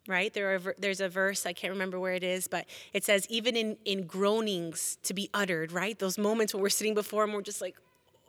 right? 0.09 0.33
There 0.33 0.55
are, 0.55 0.75
there's 0.79 1.01
a 1.01 1.09
verse, 1.09 1.47
I 1.47 1.53
can't 1.53 1.73
remember 1.73 2.01
where 2.01 2.14
it 2.14 2.25
is, 2.25 2.49
but 2.49 2.64
it 2.92 3.05
says, 3.05 3.27
even 3.29 3.55
in, 3.55 3.77
in 3.85 4.07
groanings 4.07 4.99
to 5.05 5.14
be 5.14 5.31
uttered, 5.33 5.71
right? 5.71 5.97
Those 5.97 6.18
moments 6.18 6.55
when 6.55 6.62
we're 6.62 6.71
sitting 6.71 6.94
before 6.94 7.25
Him, 7.25 7.35
we're 7.35 7.42
just 7.42 7.61
like, 7.61 7.77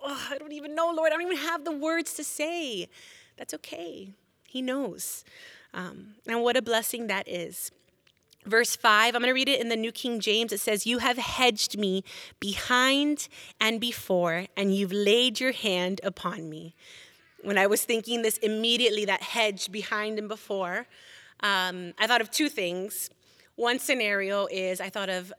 oh, 0.03 0.27
I 0.29 0.37
don't 0.37 0.51
even 0.51 0.75
know, 0.75 0.91
Lord. 0.91 1.11
I 1.11 1.15
don't 1.15 1.25
even 1.25 1.37
have 1.37 1.63
the 1.63 1.71
words 1.71 2.13
to 2.15 2.23
say. 2.23 2.89
That's 3.37 3.53
okay. 3.55 4.09
He 4.47 4.61
knows. 4.61 5.23
Um, 5.73 6.15
and 6.27 6.43
what 6.43 6.57
a 6.57 6.61
blessing 6.61 7.07
that 7.07 7.27
is. 7.27 7.71
Verse 8.45 8.75
5, 8.75 9.15
I'm 9.15 9.21
going 9.21 9.29
to 9.29 9.33
read 9.33 9.49
it 9.49 9.61
in 9.61 9.69
the 9.69 9.75
New 9.75 9.91
King 9.91 10.19
James. 10.19 10.51
It 10.51 10.59
says, 10.59 10.85
You 10.85 10.99
have 10.99 11.17
hedged 11.17 11.77
me 11.77 12.03
behind 12.39 13.27
and 13.59 13.79
before, 13.79 14.47
and 14.57 14.75
you've 14.75 14.93
laid 14.93 15.39
your 15.39 15.51
hand 15.51 16.01
upon 16.03 16.49
me. 16.49 16.73
When 17.43 17.57
I 17.57 17.67
was 17.67 17.83
thinking 17.83 18.21
this 18.21 18.37
immediately, 18.37 19.05
that 19.05 19.21
hedge 19.21 19.71
behind 19.71 20.19
and 20.19 20.27
before, 20.27 20.87
um, 21.41 21.93
I 21.97 22.07
thought 22.07 22.21
of 22.21 22.31
two 22.31 22.49
things. 22.49 23.09
One 23.55 23.79
scenario 23.79 24.47
is 24.51 24.79
I 24.79 24.89
thought 24.89 25.09
of 25.09 25.33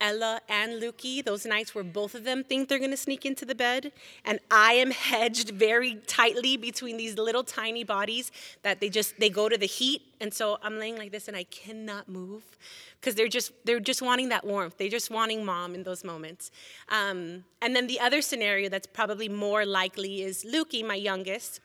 Ella 0.00 0.40
and 0.48 0.82
Lukey, 0.82 1.24
those 1.24 1.46
nights 1.46 1.74
where 1.74 1.84
both 1.84 2.14
of 2.14 2.24
them 2.24 2.44
think 2.44 2.68
they're 2.68 2.78
gonna 2.78 2.96
sneak 2.96 3.24
into 3.24 3.44
the 3.44 3.54
bed, 3.54 3.92
and 4.24 4.38
I 4.50 4.74
am 4.74 4.90
hedged 5.10 5.50
very 5.50 5.96
tightly 6.06 6.56
between 6.56 6.96
these 6.96 7.16
little 7.16 7.44
tiny 7.44 7.84
bodies 7.84 8.30
that 8.62 8.80
they 8.80 8.88
just 8.88 9.18
they 9.18 9.30
go 9.30 9.48
to 9.48 9.56
the 9.56 9.66
heat, 9.66 10.02
and 10.20 10.34
so 10.34 10.58
I'm 10.62 10.78
laying 10.78 10.96
like 10.96 11.12
this 11.12 11.28
and 11.28 11.36
I 11.36 11.44
cannot 11.44 12.08
move 12.08 12.42
because 13.00 13.14
they're 13.14 13.28
just 13.28 13.52
they're 13.64 13.80
just 13.80 14.02
wanting 14.02 14.30
that 14.30 14.44
warmth. 14.44 14.78
They're 14.78 14.88
just 14.88 15.10
wanting 15.10 15.44
mom 15.44 15.74
in 15.74 15.84
those 15.84 16.04
moments. 16.04 16.50
Um, 16.88 17.44
and 17.62 17.74
then 17.76 17.86
the 17.86 18.00
other 18.00 18.20
scenario 18.20 18.68
that's 18.68 18.86
probably 18.86 19.28
more 19.28 19.64
likely 19.64 20.22
is 20.22 20.44
Lukey, 20.44 20.84
my 20.86 20.96
youngest. 20.96 21.60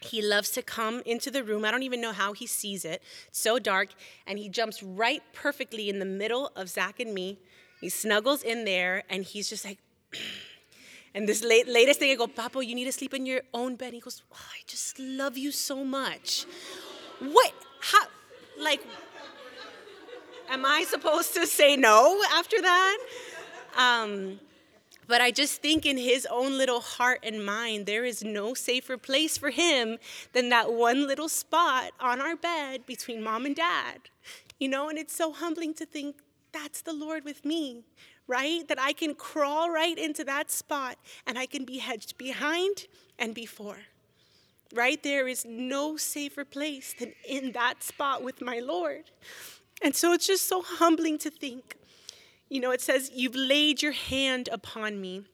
He 0.00 0.22
loves 0.22 0.50
to 0.50 0.62
come 0.62 1.02
into 1.04 1.30
the 1.30 1.42
room. 1.42 1.64
I 1.64 1.70
don't 1.70 1.82
even 1.82 2.00
know 2.00 2.12
how 2.12 2.32
he 2.32 2.46
sees 2.46 2.84
it. 2.84 3.02
It's 3.26 3.40
so 3.40 3.58
dark. 3.58 3.88
And 4.26 4.38
he 4.38 4.48
jumps 4.48 4.82
right 4.82 5.22
perfectly 5.32 5.88
in 5.88 5.98
the 5.98 6.04
middle 6.04 6.52
of 6.54 6.68
Zach 6.68 7.00
and 7.00 7.12
me 7.12 7.38
he 7.80 7.88
snuggles 7.88 8.42
in 8.42 8.64
there 8.64 9.04
and 9.08 9.24
he's 9.24 9.48
just 9.48 9.64
like, 9.64 9.78
and 11.14 11.28
this 11.28 11.44
late, 11.44 11.68
latest 11.68 12.00
thing, 12.00 12.10
I 12.10 12.14
go, 12.16 12.26
Papo, 12.26 12.66
you 12.66 12.74
need 12.74 12.86
to 12.86 12.92
sleep 12.92 13.14
in 13.14 13.24
your 13.24 13.42
own 13.54 13.76
bed. 13.76 13.92
he 13.92 14.00
goes, 14.00 14.22
oh, 14.32 14.36
I 14.36 14.60
just 14.66 14.98
love 14.98 15.38
you 15.38 15.52
so 15.52 15.84
much. 15.84 16.44
What? 17.20 17.52
How? 17.80 18.06
Like, 18.60 18.80
am 20.48 20.64
I 20.64 20.84
supposed 20.84 21.34
to 21.34 21.46
say 21.46 21.76
no 21.76 22.20
after 22.32 22.60
that? 22.60 22.98
Um, 23.76 24.40
but 25.08 25.22
I 25.22 25.30
just 25.30 25.62
think 25.62 25.86
in 25.86 25.96
his 25.96 26.26
own 26.30 26.58
little 26.58 26.80
heart 26.80 27.20
and 27.22 27.44
mind, 27.44 27.86
there 27.86 28.04
is 28.04 28.22
no 28.22 28.52
safer 28.52 28.98
place 28.98 29.38
for 29.38 29.48
him 29.50 29.96
than 30.34 30.50
that 30.50 30.72
one 30.72 31.06
little 31.06 31.30
spot 31.30 31.92
on 31.98 32.20
our 32.20 32.36
bed 32.36 32.84
between 32.84 33.22
mom 33.22 33.46
and 33.46 33.56
dad. 33.56 34.00
You 34.60 34.68
know, 34.68 34.90
and 34.90 34.98
it's 34.98 35.16
so 35.16 35.32
humbling 35.32 35.72
to 35.74 35.86
think 35.86 36.16
that's 36.52 36.82
the 36.82 36.92
Lord 36.92 37.24
with 37.24 37.44
me, 37.44 37.84
right? 38.26 38.68
That 38.68 38.78
I 38.78 38.92
can 38.92 39.14
crawl 39.14 39.70
right 39.70 39.96
into 39.96 40.24
that 40.24 40.50
spot 40.50 40.98
and 41.26 41.38
I 41.38 41.46
can 41.46 41.64
be 41.64 41.78
hedged 41.78 42.18
behind 42.18 42.86
and 43.18 43.34
before, 43.34 43.78
right? 44.74 45.02
There 45.02 45.26
is 45.26 45.46
no 45.48 45.96
safer 45.96 46.44
place 46.44 46.94
than 46.98 47.14
in 47.26 47.52
that 47.52 47.82
spot 47.82 48.22
with 48.22 48.42
my 48.42 48.58
Lord. 48.58 49.04
And 49.80 49.96
so 49.96 50.12
it's 50.12 50.26
just 50.26 50.46
so 50.46 50.60
humbling 50.60 51.16
to 51.18 51.30
think. 51.30 51.76
You 52.48 52.60
know, 52.60 52.70
it 52.70 52.80
says, 52.80 53.10
You've 53.14 53.34
laid 53.34 53.82
your 53.82 53.92
hand 53.92 54.48
upon 54.50 55.00
me. 55.00 55.24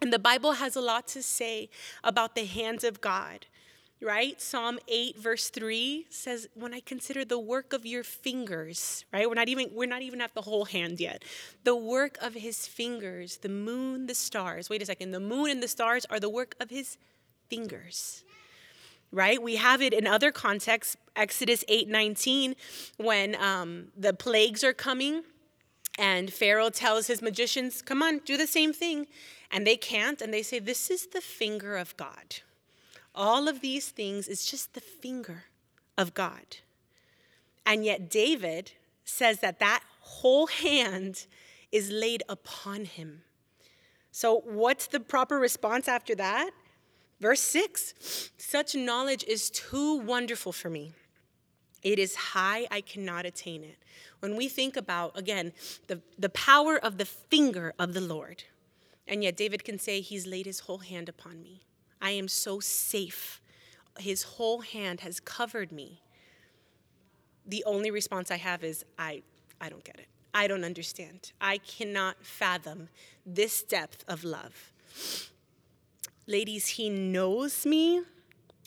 And 0.00 0.12
the 0.12 0.18
Bible 0.18 0.52
has 0.52 0.76
a 0.76 0.80
lot 0.80 1.08
to 1.08 1.22
say 1.22 1.70
about 2.04 2.34
the 2.34 2.44
hands 2.44 2.84
of 2.84 3.00
God 3.00 3.46
right? 4.00 4.40
Psalm 4.40 4.78
8 4.88 5.18
verse 5.18 5.48
3 5.48 6.06
says 6.10 6.48
when 6.54 6.74
I 6.74 6.80
consider 6.80 7.24
the 7.24 7.38
work 7.38 7.72
of 7.72 7.86
your 7.86 8.02
fingers, 8.02 9.04
right? 9.12 9.28
We're 9.28 9.34
not 9.34 9.48
even 9.48 9.70
we're 9.72 9.88
not 9.88 10.02
even 10.02 10.20
at 10.20 10.34
the 10.34 10.42
whole 10.42 10.66
hand 10.66 11.00
yet. 11.00 11.24
The 11.64 11.76
work 11.76 12.18
of 12.20 12.34
his 12.34 12.66
fingers, 12.66 13.38
the 13.38 13.48
moon, 13.48 14.06
the 14.06 14.14
stars. 14.14 14.68
Wait 14.68 14.82
a 14.82 14.86
second. 14.86 15.12
The 15.12 15.20
moon 15.20 15.50
and 15.50 15.62
the 15.62 15.68
stars 15.68 16.04
are 16.10 16.20
the 16.20 16.28
work 16.28 16.54
of 16.60 16.70
his 16.70 16.98
fingers. 17.48 18.24
Right? 19.12 19.40
We 19.40 19.56
have 19.56 19.80
it 19.80 19.94
in 19.94 20.06
other 20.06 20.30
contexts, 20.30 20.96
Exodus 21.14 21.64
8:19 21.68 22.54
when 22.98 23.34
um, 23.36 23.88
the 23.96 24.12
plagues 24.12 24.62
are 24.62 24.74
coming 24.74 25.22
and 25.98 26.32
Pharaoh 26.32 26.70
tells 26.70 27.06
his 27.06 27.22
magicians, 27.22 27.82
"Come 27.82 28.02
on, 28.02 28.18
do 28.18 28.36
the 28.36 28.46
same 28.46 28.72
thing." 28.72 29.06
And 29.50 29.66
they 29.66 29.76
can't 29.76 30.20
and 30.20 30.34
they 30.34 30.42
say 30.42 30.58
this 30.58 30.90
is 30.90 31.06
the 31.06 31.20
finger 31.20 31.76
of 31.76 31.96
God 31.96 32.40
all 33.16 33.48
of 33.48 33.60
these 33.60 33.88
things 33.88 34.28
is 34.28 34.44
just 34.44 34.74
the 34.74 34.80
finger 34.80 35.44
of 35.96 36.14
God. 36.14 36.58
And 37.64 37.84
yet, 37.84 38.10
David 38.10 38.72
says 39.04 39.40
that 39.40 39.58
that 39.58 39.82
whole 40.00 40.46
hand 40.46 41.26
is 41.72 41.90
laid 41.90 42.22
upon 42.28 42.84
him. 42.84 43.22
So, 44.12 44.42
what's 44.44 44.86
the 44.86 45.00
proper 45.00 45.38
response 45.38 45.88
after 45.88 46.14
that? 46.14 46.50
Verse 47.18 47.40
6 47.40 48.30
Such 48.36 48.74
knowledge 48.74 49.24
is 49.24 49.50
too 49.50 49.98
wonderful 49.98 50.52
for 50.52 50.70
me. 50.70 50.92
It 51.86 52.00
is 52.00 52.16
high, 52.16 52.66
I 52.68 52.80
cannot 52.80 53.26
attain 53.26 53.62
it. 53.62 53.78
When 54.18 54.34
we 54.34 54.48
think 54.48 54.76
about, 54.76 55.16
again, 55.16 55.52
the, 55.86 56.00
the 56.18 56.28
power 56.30 56.76
of 56.76 56.98
the 56.98 57.04
finger 57.04 57.74
of 57.78 57.94
the 57.94 58.00
Lord, 58.00 58.42
and 59.06 59.22
yet 59.22 59.36
David 59.36 59.62
can 59.62 59.78
say, 59.78 60.00
He's 60.00 60.26
laid 60.26 60.46
his 60.46 60.58
whole 60.58 60.78
hand 60.78 61.08
upon 61.08 61.44
me. 61.44 61.62
I 62.02 62.10
am 62.10 62.26
so 62.26 62.58
safe. 62.58 63.40
His 64.00 64.24
whole 64.24 64.62
hand 64.62 65.02
has 65.02 65.20
covered 65.20 65.70
me. 65.70 66.02
The 67.46 67.62
only 67.64 67.92
response 67.92 68.32
I 68.32 68.38
have 68.38 68.64
is, 68.64 68.84
I, 68.98 69.22
I 69.60 69.68
don't 69.68 69.84
get 69.84 70.00
it. 70.00 70.08
I 70.34 70.48
don't 70.48 70.64
understand. 70.64 71.30
I 71.40 71.58
cannot 71.58 72.16
fathom 72.20 72.88
this 73.24 73.62
depth 73.62 74.04
of 74.08 74.24
love. 74.24 74.72
Ladies, 76.26 76.66
he 76.66 76.90
knows 76.90 77.64
me 77.64 78.02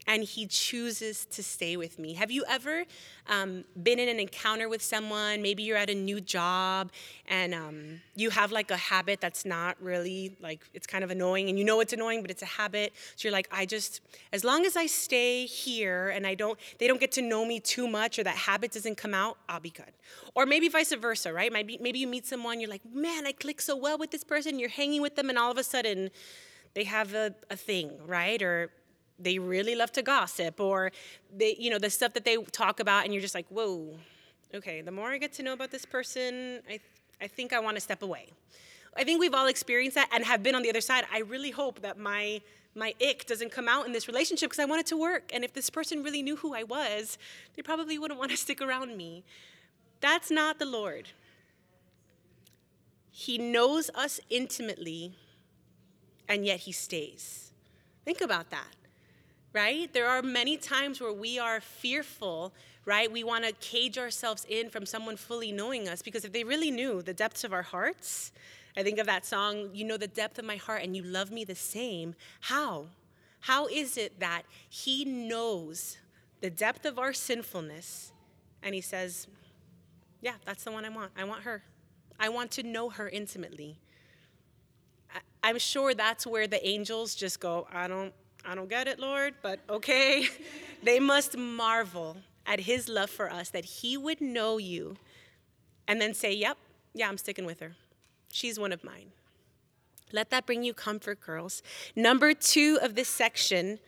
and 0.08 0.24
he 0.24 0.46
chooses 0.48 1.26
to 1.26 1.44
stay 1.44 1.78
with 1.78 2.00
me. 2.00 2.14
Have 2.14 2.32
you 2.32 2.44
ever 2.48 2.86
um, 3.28 3.64
been 3.84 4.00
in 4.00 4.10
an 4.10 4.20
encounter 4.20 4.68
with 4.68 4.82
someone? 4.82 5.42
Maybe 5.42 5.64
you're 5.64 5.78
at 5.78 5.90
a 5.90 5.96
new 5.96 6.20
job 6.20 6.92
and 7.28 7.54
um, 7.54 8.02
you 8.16 8.30
have 8.32 8.52
like 8.52 8.72
a 8.72 8.78
habit 8.78 9.22
that's 9.22 9.46
not 9.46 9.78
really 9.82 10.36
like, 10.42 10.62
it's 10.74 10.88
kind 10.88 11.04
of 11.04 11.12
annoying 11.12 11.50
and 11.50 11.60
you 11.60 11.66
know 11.66 11.80
it's 11.80 11.94
annoying, 11.94 12.22
but 12.22 12.32
it's 12.32 12.42
a 12.42 12.48
habit. 12.48 12.94
So 13.16 13.28
you're 13.28 13.34
like, 13.34 13.48
I 13.52 13.66
just, 13.66 14.02
as 14.34 14.44
long 14.44 14.66
as 14.66 14.76
I 14.76 14.88
stay 14.88 15.46
here 15.46 16.10
and 16.10 16.26
I 16.26 16.36
don't, 16.36 16.58
they 16.80 16.88
don't 16.88 17.00
get 17.00 17.12
to 17.14 17.22
know 17.22 17.46
me 17.46 17.60
too 17.60 17.88
much 17.88 18.18
or 18.18 18.24
that 18.24 18.36
habit 18.36 18.72
doesn't 18.72 18.98
come 18.98 19.14
out, 19.14 19.38
I'll 19.48 19.60
be 19.60 19.70
good. 19.70 19.94
Or 20.36 20.46
maybe 20.46 20.70
vice 20.70 20.94
versa, 20.94 21.32
right? 21.32 21.52
Maybe, 21.52 21.78
maybe 21.80 22.00
you 22.00 22.08
meet 22.08 22.26
someone, 22.26 22.60
you're 22.60 22.70
like, 22.70 22.82
man, 22.92 23.28
I 23.28 23.32
click 23.32 23.62
so 23.62 23.76
well 23.76 23.98
with 23.98 24.12
this 24.12 24.24
person, 24.24 24.60
you're 24.60 24.70
hanging 24.70 25.02
with 25.02 25.16
them, 25.16 25.30
and 25.30 25.38
all 25.38 25.52
of 25.52 25.58
a 25.58 25.64
sudden, 25.64 26.10
they 26.74 26.84
have 26.84 27.14
a, 27.14 27.34
a 27.50 27.56
thing, 27.56 27.92
right? 28.06 28.42
Or 28.42 28.70
they 29.20 29.38
really 29.38 29.76
love 29.76 29.92
to 29.92 30.02
gossip 30.02 30.60
or 30.60 30.92
they 31.36 31.56
you 31.60 31.70
know 31.70 31.78
the 31.78 31.90
stuff 31.90 32.14
that 32.14 32.26
they 32.26 32.38
talk 32.52 32.80
about 32.80 33.04
and 33.04 33.14
you're 33.14 33.22
just 33.22 33.36
like 33.36 33.48
whoa 33.50 33.94
okay 34.54 34.82
the 34.82 34.92
more 34.92 35.10
i 35.10 35.18
get 35.18 35.34
to 35.34 35.44
know 35.44 35.54
about 35.54 35.72
this 35.72 35.86
person 35.86 36.62
i, 36.70 36.80
I 37.22 37.28
think 37.28 37.54
i 37.54 37.60
want 37.60 37.76
to 37.76 37.82
step 37.82 38.02
away. 38.02 38.30
I 38.96 39.04
think 39.04 39.20
we've 39.20 39.34
all 39.34 39.48
experienced 39.48 39.96
that 39.96 40.10
and 40.12 40.26
have 40.26 40.44
been 40.44 40.56
on 40.56 40.62
the 40.62 40.70
other 40.70 40.82
side. 40.82 41.06
I 41.12 41.20
really 41.20 41.52
hope 41.52 41.82
that 41.82 41.98
my 41.98 42.42
my 42.76 42.94
ick 43.02 43.26
doesn't 43.26 43.52
come 43.52 43.68
out 43.68 43.88
in 43.88 43.92
this 43.94 44.08
relationship 44.08 44.50
because 44.50 44.62
i 44.62 44.66
want 44.66 44.80
it 44.80 44.86
to 44.88 44.98
work. 44.98 45.32
And 45.34 45.44
if 45.44 45.54
this 45.54 45.70
person 45.70 46.04
really 46.04 46.22
knew 46.22 46.36
who 46.38 46.54
i 46.54 46.64
was 46.64 47.18
they 47.56 47.62
probably 47.62 47.98
wouldn't 47.98 48.20
want 48.20 48.32
to 48.32 48.38
stick 48.46 48.62
around 48.62 48.96
me. 48.96 49.24
That's 50.02 50.32
not 50.32 50.60
the 50.60 50.66
lord. 50.66 51.10
He 53.12 53.38
knows 53.38 53.90
us 53.96 54.20
intimately 54.30 55.14
and 56.28 56.46
yet 56.46 56.62
he 56.62 56.72
stays. 56.72 57.52
Think 58.06 58.22
about 58.22 58.50
that 58.52 58.76
right? 59.54 59.92
There 59.94 60.08
are 60.08 60.22
many 60.22 60.58
times 60.58 61.02
where 61.02 61.14
we 61.14 61.40
are 61.40 61.60
fearful, 61.60 62.54
right? 62.86 63.12
We 63.12 63.24
want 63.24 63.46
to 63.46 63.52
cage 63.54 63.98
ourselves 63.98 64.46
in 64.50 64.70
from 64.70 64.86
someone 64.86 65.18
fully 65.18 65.52
knowing 65.52 65.88
us 65.88 66.02
because 66.02 66.26
if 66.26 66.32
they 66.32 66.44
really 66.44 66.72
knew 66.72 67.02
the 67.02 67.14
depths 67.14 67.44
of 67.44 67.54
our 67.54 67.62
hearts, 67.62 68.32
I 68.78 68.84
think 68.84 69.00
of 69.00 69.08
that 69.08 69.26
song, 69.26 69.70
You 69.74 69.86
Know 69.86 69.98
the 69.98 70.08
Depth 70.08 70.40
of 70.40 70.46
My 70.46 70.56
Heart 70.56 70.84
and 70.84 70.96
You 70.96 71.04
Love 71.04 71.32
Me 71.32 71.44
the 71.44 71.56
Same. 71.56 72.16
How? 72.42 72.86
How 73.42 73.68
is 73.68 73.98
it 73.98 74.20
that 74.20 74.44
He 74.70 75.06
knows 75.06 75.98
the 76.42 76.50
depth 76.50 76.86
of 76.86 77.00
our 77.00 77.14
sinfulness 77.14 78.12
and 78.62 78.76
He 78.76 78.82
says, 78.82 79.28
Yeah, 80.22 80.36
that's 80.46 80.64
the 80.64 80.72
one 80.72 80.86
I 80.86 80.90
want. 80.90 81.12
I 81.18 81.24
want 81.24 81.44
her. 81.44 81.64
I 82.20 82.30
want 82.30 82.52
to 82.52 82.64
know 82.64 82.90
her 82.90 83.10
intimately. 83.10 83.80
I'm 85.42 85.58
sure 85.58 85.94
that's 85.94 86.28
where 86.28 86.48
the 86.48 86.66
angels 86.68 87.16
just 87.16 87.40
go, 87.40 87.68
I 87.72 87.88
don't 87.88 88.14
I 88.46 88.56
don't 88.56 88.70
get 88.70 88.88
it, 88.88 89.00
Lord, 89.00 89.36
but 89.42 89.60
okay. 89.70 90.28
they 90.84 91.00
must 91.00 91.38
marvel 91.38 92.18
at 92.46 92.62
his 92.62 92.90
love 92.90 93.10
for 93.10 93.32
us, 93.32 93.50
that 93.50 93.66
he 93.66 93.96
would 93.96 94.20
know 94.22 94.58
you 94.58 94.98
and 95.88 96.02
then 96.02 96.14
say, 96.14 96.34
Yep, 96.34 96.58
yeah, 96.94 97.08
I'm 97.08 97.18
sticking 97.18 97.46
with 97.46 97.60
her. 97.60 97.76
She's 98.32 98.60
one 98.60 98.72
of 98.72 98.84
mine. 98.84 99.12
Let 100.12 100.32
that 100.32 100.46
bring 100.46 100.64
you 100.64 100.74
comfort, 100.74 101.22
girls. 101.22 101.62
Number 101.96 102.34
two 102.34 102.80
of 102.82 102.96
this 102.96 103.08
section 103.08 103.80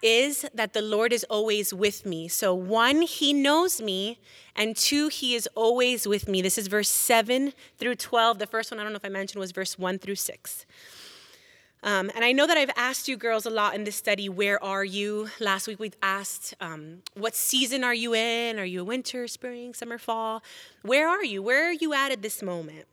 is 0.00 0.46
that 0.54 0.72
the 0.72 0.82
Lord 0.82 1.12
is 1.12 1.24
always 1.24 1.74
with 1.74 2.06
me. 2.06 2.28
So, 2.28 2.54
one, 2.54 3.02
He 3.02 3.32
knows 3.32 3.80
me, 3.80 4.18
and 4.54 4.76
two, 4.76 5.08
He 5.08 5.34
is 5.34 5.48
always 5.56 6.06
with 6.06 6.28
me. 6.28 6.40
This 6.40 6.58
is 6.58 6.68
verse 6.68 6.88
7 6.88 7.52
through 7.78 7.96
12. 7.96 8.38
The 8.38 8.46
first 8.46 8.70
one, 8.70 8.78
I 8.78 8.84
don't 8.84 8.92
know 8.92 8.98
if 8.98 9.04
I 9.04 9.08
mentioned, 9.08 9.40
was 9.40 9.50
verse 9.50 9.76
1 9.76 9.98
through 9.98 10.14
6. 10.14 10.66
Um, 11.82 12.10
and 12.14 12.24
I 12.24 12.32
know 12.32 12.46
that 12.46 12.56
I've 12.56 12.72
asked 12.76 13.06
you 13.06 13.16
girls 13.16 13.46
a 13.46 13.50
lot 13.50 13.74
in 13.74 13.84
this 13.84 13.96
study, 13.96 14.28
where 14.28 14.62
are 14.62 14.84
you? 14.84 15.28
Last 15.38 15.68
week 15.68 15.78
we 15.78 15.92
asked, 16.02 16.54
um, 16.60 17.02
what 17.14 17.36
season 17.36 17.84
are 17.84 17.94
you 17.94 18.14
in? 18.14 18.58
Are 18.58 18.64
you 18.64 18.80
a 18.80 18.84
winter, 18.84 19.28
spring, 19.28 19.74
summer, 19.74 19.98
fall? 19.98 20.42
Where 20.82 21.08
are 21.08 21.24
you? 21.24 21.40
Where 21.42 21.68
are 21.68 21.72
you 21.72 21.92
at 21.94 22.10
at 22.10 22.22
this 22.22 22.42
moment? 22.42 22.86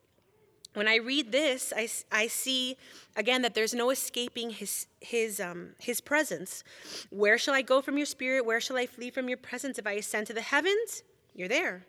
When 0.76 0.88
I 0.88 0.98
read 0.98 1.32
this, 1.32 1.74
I, 1.76 1.88
I 2.12 2.28
see 2.28 2.76
again 3.16 3.42
that 3.44 3.56
there's 3.56 3.74
no 3.74 3.90
escaping 3.90 4.50
his, 4.52 4.88
his, 5.00 5.40
um, 5.40 5.70
his 5.80 6.02
presence. 6.02 6.64
Where 7.10 7.38
shall 7.38 7.54
I 7.54 7.62
go 7.62 7.82
from 7.82 7.98
your 7.98 8.06
spirit? 8.06 8.46
Where 8.46 8.60
shall 8.60 8.78
I 8.78 8.86
flee 8.86 9.10
from 9.10 9.30
your 9.30 9.38
presence? 9.38 9.80
If 9.80 9.88
I 9.88 9.94
ascend 9.94 10.28
to 10.28 10.34
the 10.34 10.42
heavens, 10.42 11.02
you're 11.34 11.48
there. 11.48 11.86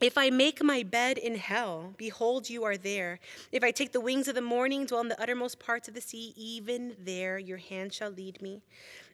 If 0.00 0.18
I 0.18 0.28
make 0.28 0.62
my 0.62 0.82
bed 0.82 1.18
in 1.18 1.36
hell, 1.36 1.94
behold, 1.96 2.50
you 2.50 2.64
are 2.64 2.76
there. 2.76 3.20
If 3.52 3.62
I 3.62 3.70
take 3.70 3.92
the 3.92 4.00
wings 4.00 4.26
of 4.26 4.34
the 4.34 4.42
morning, 4.42 4.86
dwell 4.86 5.02
in 5.02 5.08
the 5.08 5.20
uttermost 5.20 5.60
parts 5.60 5.86
of 5.86 5.94
the 5.94 6.00
sea, 6.00 6.34
even 6.36 6.96
there 6.98 7.38
your 7.38 7.58
hand 7.58 7.92
shall 7.92 8.10
lead 8.10 8.42
me, 8.42 8.62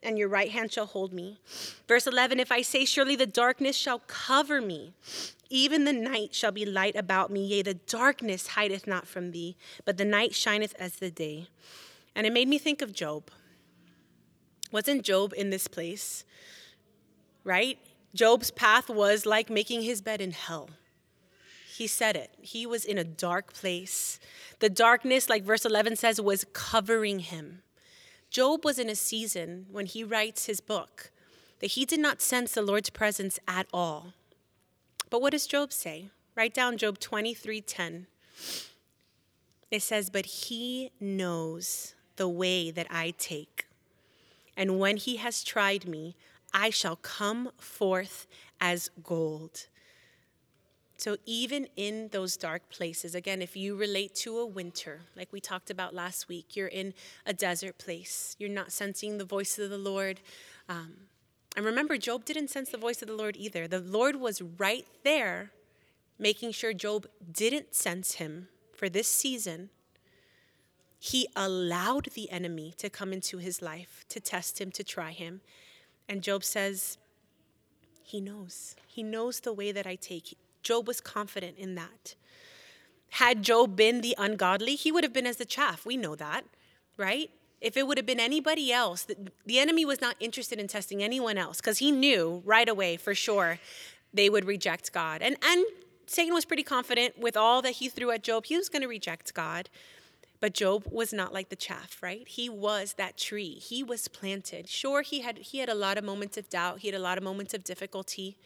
and 0.03 0.19
your 0.19 0.29
right 0.29 0.51
hand 0.51 0.73
shall 0.73 0.87
hold 0.87 1.13
me. 1.13 1.39
Verse 1.87 2.07
11 2.07 2.41
If 2.41 2.51
I 2.51 2.63
say, 2.63 2.87
Surely 2.87 3.15
the 3.15 3.27
darkness 3.27 3.77
shall 3.77 4.01
cover 4.07 4.63
me, 4.63 4.95
even 5.51 5.85
the 5.85 5.93
night 5.93 6.35
shall 6.35 6.53
be 6.53 6.65
light 6.65 6.97
about 6.97 7.31
me. 7.31 7.45
Yea, 7.45 7.63
the 7.63 7.75
darkness 7.75 8.49
hideth 8.49 8.87
not 8.87 9.07
from 9.07 9.33
thee, 9.33 9.57
but 9.85 9.99
the 9.99 10.05
night 10.05 10.35
shineth 10.35 10.75
as 10.79 10.95
the 10.97 11.11
day. 11.11 11.49
And 12.15 12.27
it 12.27 12.33
made 12.33 12.49
me 12.49 12.59
think 12.59 12.81
of 12.81 12.93
Job. 12.93 13.31
Wasn't 14.73 15.03
Job 15.03 15.35
in 15.37 15.51
this 15.51 15.69
place? 15.69 16.25
Right? 17.45 17.79
Job's 18.15 18.51
path 18.51 18.89
was 18.89 19.27
like 19.27 19.51
making 19.51 19.83
his 19.83 20.01
bed 20.01 20.21
in 20.21 20.33
hell. 20.33 20.71
He 21.77 21.87
said 21.87 22.17
it. 22.17 22.35
He 22.41 22.67
was 22.67 22.85
in 22.85 22.99
a 22.99 23.05
dark 23.05 23.53
place. 23.53 24.21
The 24.59 24.69
darkness, 24.69 25.29
like 25.29 25.45
verse 25.45 25.65
11 25.65 25.97
says, 25.97 26.21
was 26.21 26.45
covering 26.53 27.21
him. 27.21 27.63
Job 28.29 28.65
was 28.65 28.79
in 28.79 28.91
a 28.91 28.95
season 28.95 29.67
when 29.71 29.87
he 29.87 30.05
writes 30.05 30.47
his 30.47 30.61
book 30.61 31.11
that 31.61 31.73
he 31.73 31.85
did 31.85 32.01
not 32.01 32.21
sense 32.21 32.53
the 32.53 32.63
Lord's 32.63 32.91
presence 32.91 33.39
at 33.49 33.67
all. 33.73 34.13
But 35.09 35.23
what 35.23 35.33
does 35.33 35.47
Job 35.47 35.73
say? 35.73 36.11
Write 36.37 36.55
down 36.55 36.79
Job 36.79 36.99
23:10. 36.99 38.07
It 39.71 39.83
says, 39.83 40.11
"But 40.11 40.27
he 40.27 40.91
knows 41.01 41.95
the 42.21 42.29
way 42.29 42.71
that 42.71 42.87
I 42.91 43.15
take. 43.17 43.67
And 44.55 44.79
when 44.79 44.99
he 44.99 45.17
has 45.17 45.43
tried 45.43 45.89
me, 45.89 46.15
I 46.53 46.71
shall 46.71 46.97
come 46.97 47.51
forth 47.59 48.27
as 48.61 48.91
gold. 49.03 49.67
So, 50.97 51.17
even 51.25 51.67
in 51.77 52.09
those 52.13 52.37
dark 52.37 52.69
places, 52.69 53.15
again, 53.15 53.41
if 53.41 53.57
you 53.57 53.75
relate 53.75 54.15
to 54.17 54.39
a 54.39 54.45
winter, 54.45 55.01
like 55.17 55.33
we 55.33 55.41
talked 55.41 55.71
about 55.71 55.95
last 55.95 56.29
week, 56.29 56.55
you're 56.55 56.69
in 56.69 56.93
a 57.25 57.33
desert 57.33 57.79
place, 57.79 58.37
you're 58.39 58.51
not 58.51 58.71
sensing 58.71 59.17
the 59.17 59.25
voice 59.25 59.59
of 59.59 59.71
the 59.71 59.79
Lord. 59.79 60.21
Um, 60.69 60.93
and 61.57 61.65
remember, 61.65 61.97
Job 61.97 62.27
didn't 62.27 62.49
sense 62.49 62.69
the 62.69 62.77
voice 62.77 63.01
of 63.01 63.09
the 63.09 63.15
Lord 63.15 63.35
either. 63.39 63.67
The 63.67 63.81
Lord 63.81 64.17
was 64.17 64.43
right 64.43 64.87
there, 65.03 65.53
making 66.19 66.53
sure 66.53 66.75
Job 66.75 67.07
didn't 67.33 67.75
sense 67.75 68.17
him 68.17 68.49
for 68.75 68.91
this 68.91 69.09
season. 69.09 69.71
He 70.99 71.27
allowed 71.35 72.09
the 72.15 72.31
enemy 72.31 72.75
to 72.77 72.91
come 72.91 73.15
into 73.15 73.39
his 73.39 73.63
life 73.63 74.05
to 74.11 74.21
test 74.21 74.61
him, 74.61 74.71
to 74.73 74.85
try 74.85 75.13
him. 75.13 75.41
And 76.11 76.25
Job 76.25 76.43
says, 76.43 76.99
He 78.03 78.21
knows. 78.21 78.75
He 78.89 79.05
knows 79.05 79.39
the 79.39 79.53
way 79.53 79.71
that 79.71 79.87
I 79.87 79.95
take. 79.95 80.37
Job 80.65 80.89
was 80.89 81.01
confident 81.01 81.57
in 81.57 81.77
that. 81.77 82.17
Had 83.11 83.45
Job 83.45 83.77
been 83.77 84.01
the 84.01 84.17
ungodly, 84.19 84.75
he 84.75 84.91
would 84.91 85.05
have 85.05 85.13
been 85.13 85.27
as 85.27 85.37
the 85.37 85.45
chaff. 85.45 85.87
We 85.87 85.97
know 85.97 86.17
that, 86.17 86.43
right? 86.97 87.31
If 87.61 87.77
it 87.77 87.87
would 87.87 87.97
have 87.97 88.07
been 88.07 88.19
anybody 88.19 88.73
else, 88.73 89.07
the 89.47 89.59
enemy 89.61 89.85
was 89.85 90.01
not 90.01 90.17
interested 90.19 90.59
in 90.59 90.67
testing 90.67 91.03
anyone 91.03 91.39
else 91.39 91.59
because 91.59 91.79
he 91.79 91.93
knew 91.93 92.43
right 92.45 92.69
away 92.69 92.97
for 92.97 93.15
sure 93.15 93.61
they 94.13 94.29
would 94.29 94.47
reject 94.47 94.93
God. 94.93 95.23
And, 95.23 95.37
and 95.45 95.65
Satan 96.07 96.35
was 96.35 96.45
pretty 96.45 96.65
confident 96.65 97.21
with 97.21 97.37
all 97.37 97.63
that 97.63 97.75
he 97.75 97.89
threw 97.89 98.11
at 98.11 98.25
Job, 98.25 98.47
he 98.47 98.57
was 98.57 98.69
going 98.69 98.83
to 98.83 98.89
reject 98.89 99.33
God. 99.33 99.71
But 100.41 100.55
Job 100.55 100.85
was 100.91 101.13
not 101.13 101.35
like 101.35 101.51
the 101.51 101.57
chaff, 101.57 101.99
right? 102.03 102.27
He 102.27 102.49
was 102.49 102.95
that 102.95 103.19
tree. 103.19 103.55
He 103.55 103.83
was 103.83 104.09
planted. 104.09 104.69
Sure, 104.69 105.03
he 105.03 105.21
had 105.21 105.39
he 105.39 105.59
had 105.59 105.69
a 105.69 105.75
lot 105.75 105.99
of 105.99 106.05
moments 106.05 106.37
of 106.39 106.49
doubt. 106.49 106.81
He 106.81 106.89
had 106.89 106.95
a 106.95 107.03
lot 107.03 107.19
of 107.19 107.25
moments 107.25 107.53
of 107.53 107.63
difficulty. 107.63 108.39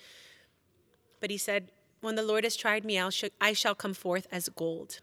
But 1.20 1.30
he 1.30 1.38
said, 1.38 1.70
"When 2.00 2.16
the 2.16 2.22
Lord 2.22 2.44
has 2.44 2.56
tried 2.56 2.84
me, 2.84 3.00
I 3.40 3.52
shall 3.52 3.74
come 3.74 3.94
forth 3.94 4.26
as 4.32 4.48
gold." 4.48 5.00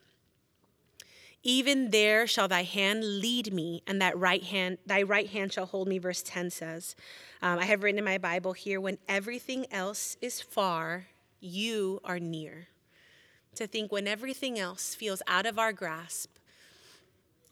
Even 1.44 1.90
there 1.90 2.28
shall 2.28 2.48
thy 2.48 2.64
hand 2.64 3.04
lead 3.20 3.52
me, 3.52 3.82
and 3.88 4.00
that 4.00 4.16
right 4.16 4.44
hand, 4.44 4.78
thy 4.86 5.02
right 5.02 5.28
hand 5.28 5.52
shall 5.52 5.66
hold 5.66 5.88
me. 5.88 5.98
Verse 5.98 6.22
10 6.22 6.52
says, 6.52 6.96
um, 7.42 7.58
I 7.58 7.66
have 7.66 7.82
written 7.82 7.98
in 7.98 8.06
my 8.06 8.20
Bible 8.20 8.54
here, 8.54 8.80
when 8.80 9.00
everything 9.08 9.66
else 9.72 10.18
is 10.22 10.40
far, 10.40 11.08
you 11.40 12.00
are 12.04 12.20
near. 12.20 12.68
To 13.56 13.66
think 13.66 13.92
when 13.92 14.08
everything 14.08 14.60
else 14.60 14.94
feels 14.94 15.24
out 15.28 15.48
of 15.48 15.58
our 15.58 15.74
grasp, 15.74 16.30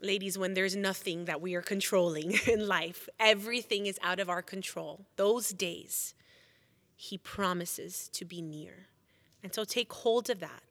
ladies, 0.02 0.38
when 0.38 0.54
there's 0.54 0.76
nothing 0.76 1.26
that 1.26 1.42
we 1.42 1.56
are 1.56 1.62
controlling 1.62 2.38
in 2.48 2.68
life, 2.68 3.10
everything 3.20 3.86
is 3.86 4.00
out 4.02 4.20
of 4.20 4.30
our 4.30 4.42
control, 4.42 5.06
those 5.16 5.50
days, 5.50 6.14
He 6.96 7.18
promises 7.18 8.10
to 8.14 8.26
be 8.26 8.42
near. 8.42 8.88
And 9.44 9.54
so 9.54 9.64
take 9.64 9.92
hold 9.92 10.30
of 10.30 10.40
that. 10.40 10.64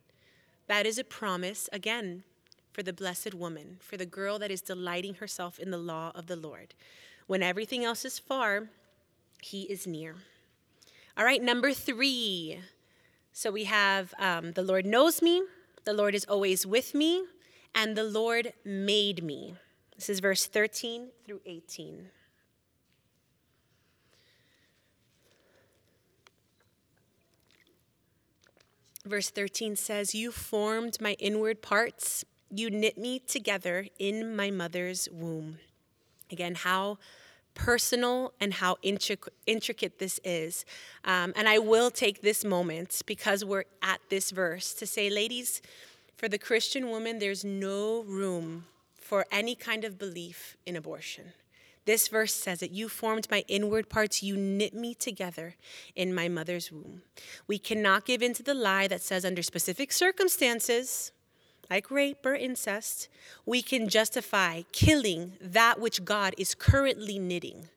That 0.67 0.87
is 0.87 0.99
a 0.99 1.05
promise, 1.05 1.69
again, 1.73 2.25
for 2.73 2.83
the 2.83 2.93
blessed 2.93 3.35
woman, 3.35 3.79
for 3.81 3.97
the 3.97 4.07
girl 4.07 4.39
that 4.39 4.51
is 4.51 4.61
delighting 4.61 5.15
herself 5.15 5.59
in 5.59 5.71
the 5.71 5.79
law 5.79 6.13
of 6.15 6.27
the 6.27 6.37
Lord. 6.37 6.75
When 7.27 7.43
everything 7.43 7.85
else 7.85 8.05
is 8.05 8.19
far, 8.19 8.69
He 9.41 9.63
is 9.63 9.87
near. 9.87 10.17
All 11.17 11.25
right, 11.25 11.43
number 11.43 11.73
three. 11.73 12.61
So 13.33 13.51
we 13.51 13.65
have 13.65 14.15
um, 14.19 14.53
the 14.53 14.63
Lord 14.63 14.85
knows 14.87 15.23
me, 15.23 15.43
the 15.85 15.93
Lord 15.93 16.15
is 16.15 16.25
always 16.27 16.67
with 16.67 16.95
me, 16.95 17.25
and 17.75 17.97
the 17.97 18.05
Lord 18.05 18.53
made 18.65 19.23
me. 19.23 19.55
This 19.97 20.09
is 20.09 20.21
verse 20.21 20.47
13 20.47 21.09
through 21.27 21.41
18. 21.45 22.11
Verse 29.05 29.31
13 29.31 29.75
says, 29.75 30.15
You 30.15 30.31
formed 30.31 31.01
my 31.01 31.15
inward 31.19 31.63
parts, 31.63 32.25
you 32.51 32.71
knit 32.71 32.99
me 32.99 33.19
together 33.19 33.87
in 33.99 34.37
my 34.37 34.51
mother's 34.51 35.09
womb. 35.11 35.59
Again, 36.31 36.55
how 36.55 36.99
personal 37.55 38.33
and 38.41 38.55
how 38.55 38.77
intric- 38.85 39.29
intricate 39.47 39.99
this 39.99 40.21
is. 40.25 40.65
Um, 41.05 41.33
and 41.37 41.49
I 41.49 41.59
will 41.59 41.91
take 41.91 42.23
this 42.23 42.45
moment 42.45 43.03
because 43.07 43.45
we're 43.45 43.65
at 43.83 44.01
this 44.09 44.31
verse 44.31 44.73
to 44.75 44.87
say, 44.87 45.11
ladies, 45.11 45.61
for 46.19 46.29
the 46.29 46.37
Christian 46.37 46.91
woman, 46.91 47.21
there's 47.21 47.45
no 47.45 48.03
room 48.03 48.67
for 49.01 49.25
any 49.31 49.55
kind 49.55 49.85
of 49.85 49.99
belief 49.99 50.57
in 50.67 50.75
abortion. 50.75 51.33
This 51.85 52.09
verse 52.09 52.35
says 52.35 52.61
it 52.61 52.73
You 52.73 52.89
formed 52.89 53.29
my 53.31 53.45
inward 53.47 53.89
parts, 53.89 54.21
you 54.23 54.37
knit 54.37 54.75
me 54.75 54.95
together 54.95 55.55
in 55.95 56.13
my 56.13 56.29
mother's 56.29 56.73
womb. 56.73 57.03
We 57.47 57.59
cannot 57.59 58.05
give 58.05 58.21
in 58.21 58.35
to 58.35 58.43
the 58.43 58.53
lie 58.53 58.89
that 58.89 59.01
says, 59.01 59.25
under 59.25 59.43
specific 59.43 59.93
circumstances, 59.93 61.13
like 61.71 61.89
rape 61.89 62.27
or 62.27 62.35
incest, 62.35 63.09
we 63.47 63.63
can 63.63 63.89
justify 63.89 64.63
killing 64.73 65.35
that 65.41 65.79
which 65.79 66.05
God 66.05 66.35
is 66.37 66.55
currently 66.55 67.21
knitting. 67.21 67.69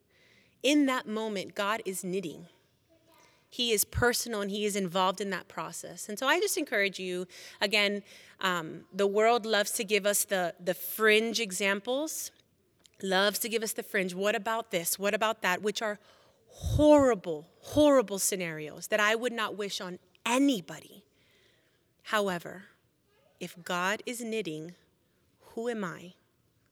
In 0.64 0.88
that 0.88 1.08
moment, 1.08 1.54
God 1.54 1.84
is 1.86 2.04
knitting. 2.04 2.48
He 3.52 3.74
is 3.74 3.84
personal 3.84 4.40
and 4.40 4.50
He 4.50 4.66
is 4.66 4.78
involved 4.78 5.20
in 5.20 5.30
that 5.32 5.50
process. 5.50 6.08
And 6.08 6.18
so 6.18 6.26
I 6.26 6.40
just 6.40 6.58
encourage 6.58 7.00
you, 7.00 7.28
again, 7.60 8.02
um, 8.40 8.86
the 8.94 9.06
world 9.06 9.46
loves 9.46 9.72
to 9.74 9.84
give 9.84 10.06
us 10.06 10.24
the, 10.24 10.56
the 10.58 10.74
fringe 10.74 11.40
examples, 11.42 12.32
loves 13.04 13.38
to 13.40 13.50
give 13.50 13.62
us 13.62 13.74
the 13.74 13.84
fringe. 13.84 14.16
What 14.16 14.36
about 14.36 14.72
this? 14.72 14.98
What 14.98 15.14
about 15.14 15.42
that? 15.42 15.62
Which 15.62 15.82
are 15.82 16.00
horrible, 16.48 17.50
horrible 17.60 18.20
scenarios 18.20 18.88
that 18.88 19.02
I 19.02 19.16
would 19.16 19.34
not 19.34 19.58
wish 19.58 19.82
on 19.82 20.00
anybody. 20.26 21.04
However, 22.04 22.64
if 23.42 23.62
God 23.66 24.02
is 24.06 24.22
knitting, 24.22 24.76
who 25.42 25.68
am 25.68 25.84
I? 25.84 26.14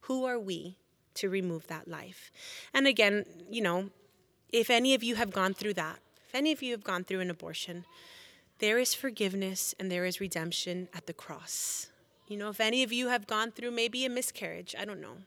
Who 0.02 0.24
are 0.24 0.40
we 0.40 0.78
to 1.16 1.30
remove 1.30 1.68
that 1.68 1.90
life? 1.90 2.32
And 2.74 2.88
again, 2.88 3.26
you 3.50 3.62
know, 3.62 3.90
if 4.52 4.70
any 4.70 4.94
of 4.96 5.04
you 5.04 5.16
have 5.16 5.32
gone 5.32 5.54
through 5.54 5.74
that, 5.74 6.00
if 6.30 6.36
any 6.36 6.52
of 6.52 6.62
you 6.62 6.74
have 6.74 6.84
gone 6.84 7.04
through 7.04 7.22
an 7.22 7.32
abortion, 7.32 7.86
there 8.60 8.78
is 8.78 8.94
forgiveness 8.94 9.74
and 9.80 9.92
there 9.92 10.06
is 10.06 10.20
redemption 10.20 10.88
at 10.94 11.08
the 11.08 11.14
cross. 11.14 11.88
You 12.28 12.38
know, 12.38 12.50
if 12.50 12.62
any 12.62 12.84
of 12.84 12.94
you 12.94 13.08
have 13.08 13.26
gone 13.26 13.50
through 13.50 13.72
maybe 13.72 14.06
a 14.06 14.10
miscarriage, 14.10 14.76
I 14.80 14.86
don't 14.86 15.02
know. 15.02 15.18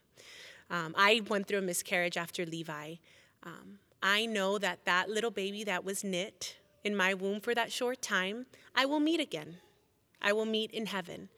Um, 0.71 0.95
I 0.97 1.21
went 1.29 1.49
through 1.49 1.59
a 1.59 1.63
miscarriage 1.63 2.17
after 2.17 2.47
Levi. 2.47 2.95
Um, 3.43 3.81
I 4.01 4.27
know 4.27 4.59
that 4.59 4.85
that 4.85 5.11
little 5.11 5.33
baby 5.33 5.65
that 5.65 5.85
was 5.85 6.05
knit 6.05 6.55
in 6.85 6.95
my 6.95 7.15
womb 7.15 7.41
for 7.41 7.53
that 7.53 7.73
short 7.73 8.01
time, 8.01 8.47
I 8.73 8.87
will 8.87 9.01
meet 9.01 9.19
again. 9.19 9.57
I 10.21 10.33
will 10.33 10.47
meet 10.47 10.71
in 10.71 10.87
heaven. 10.87 11.31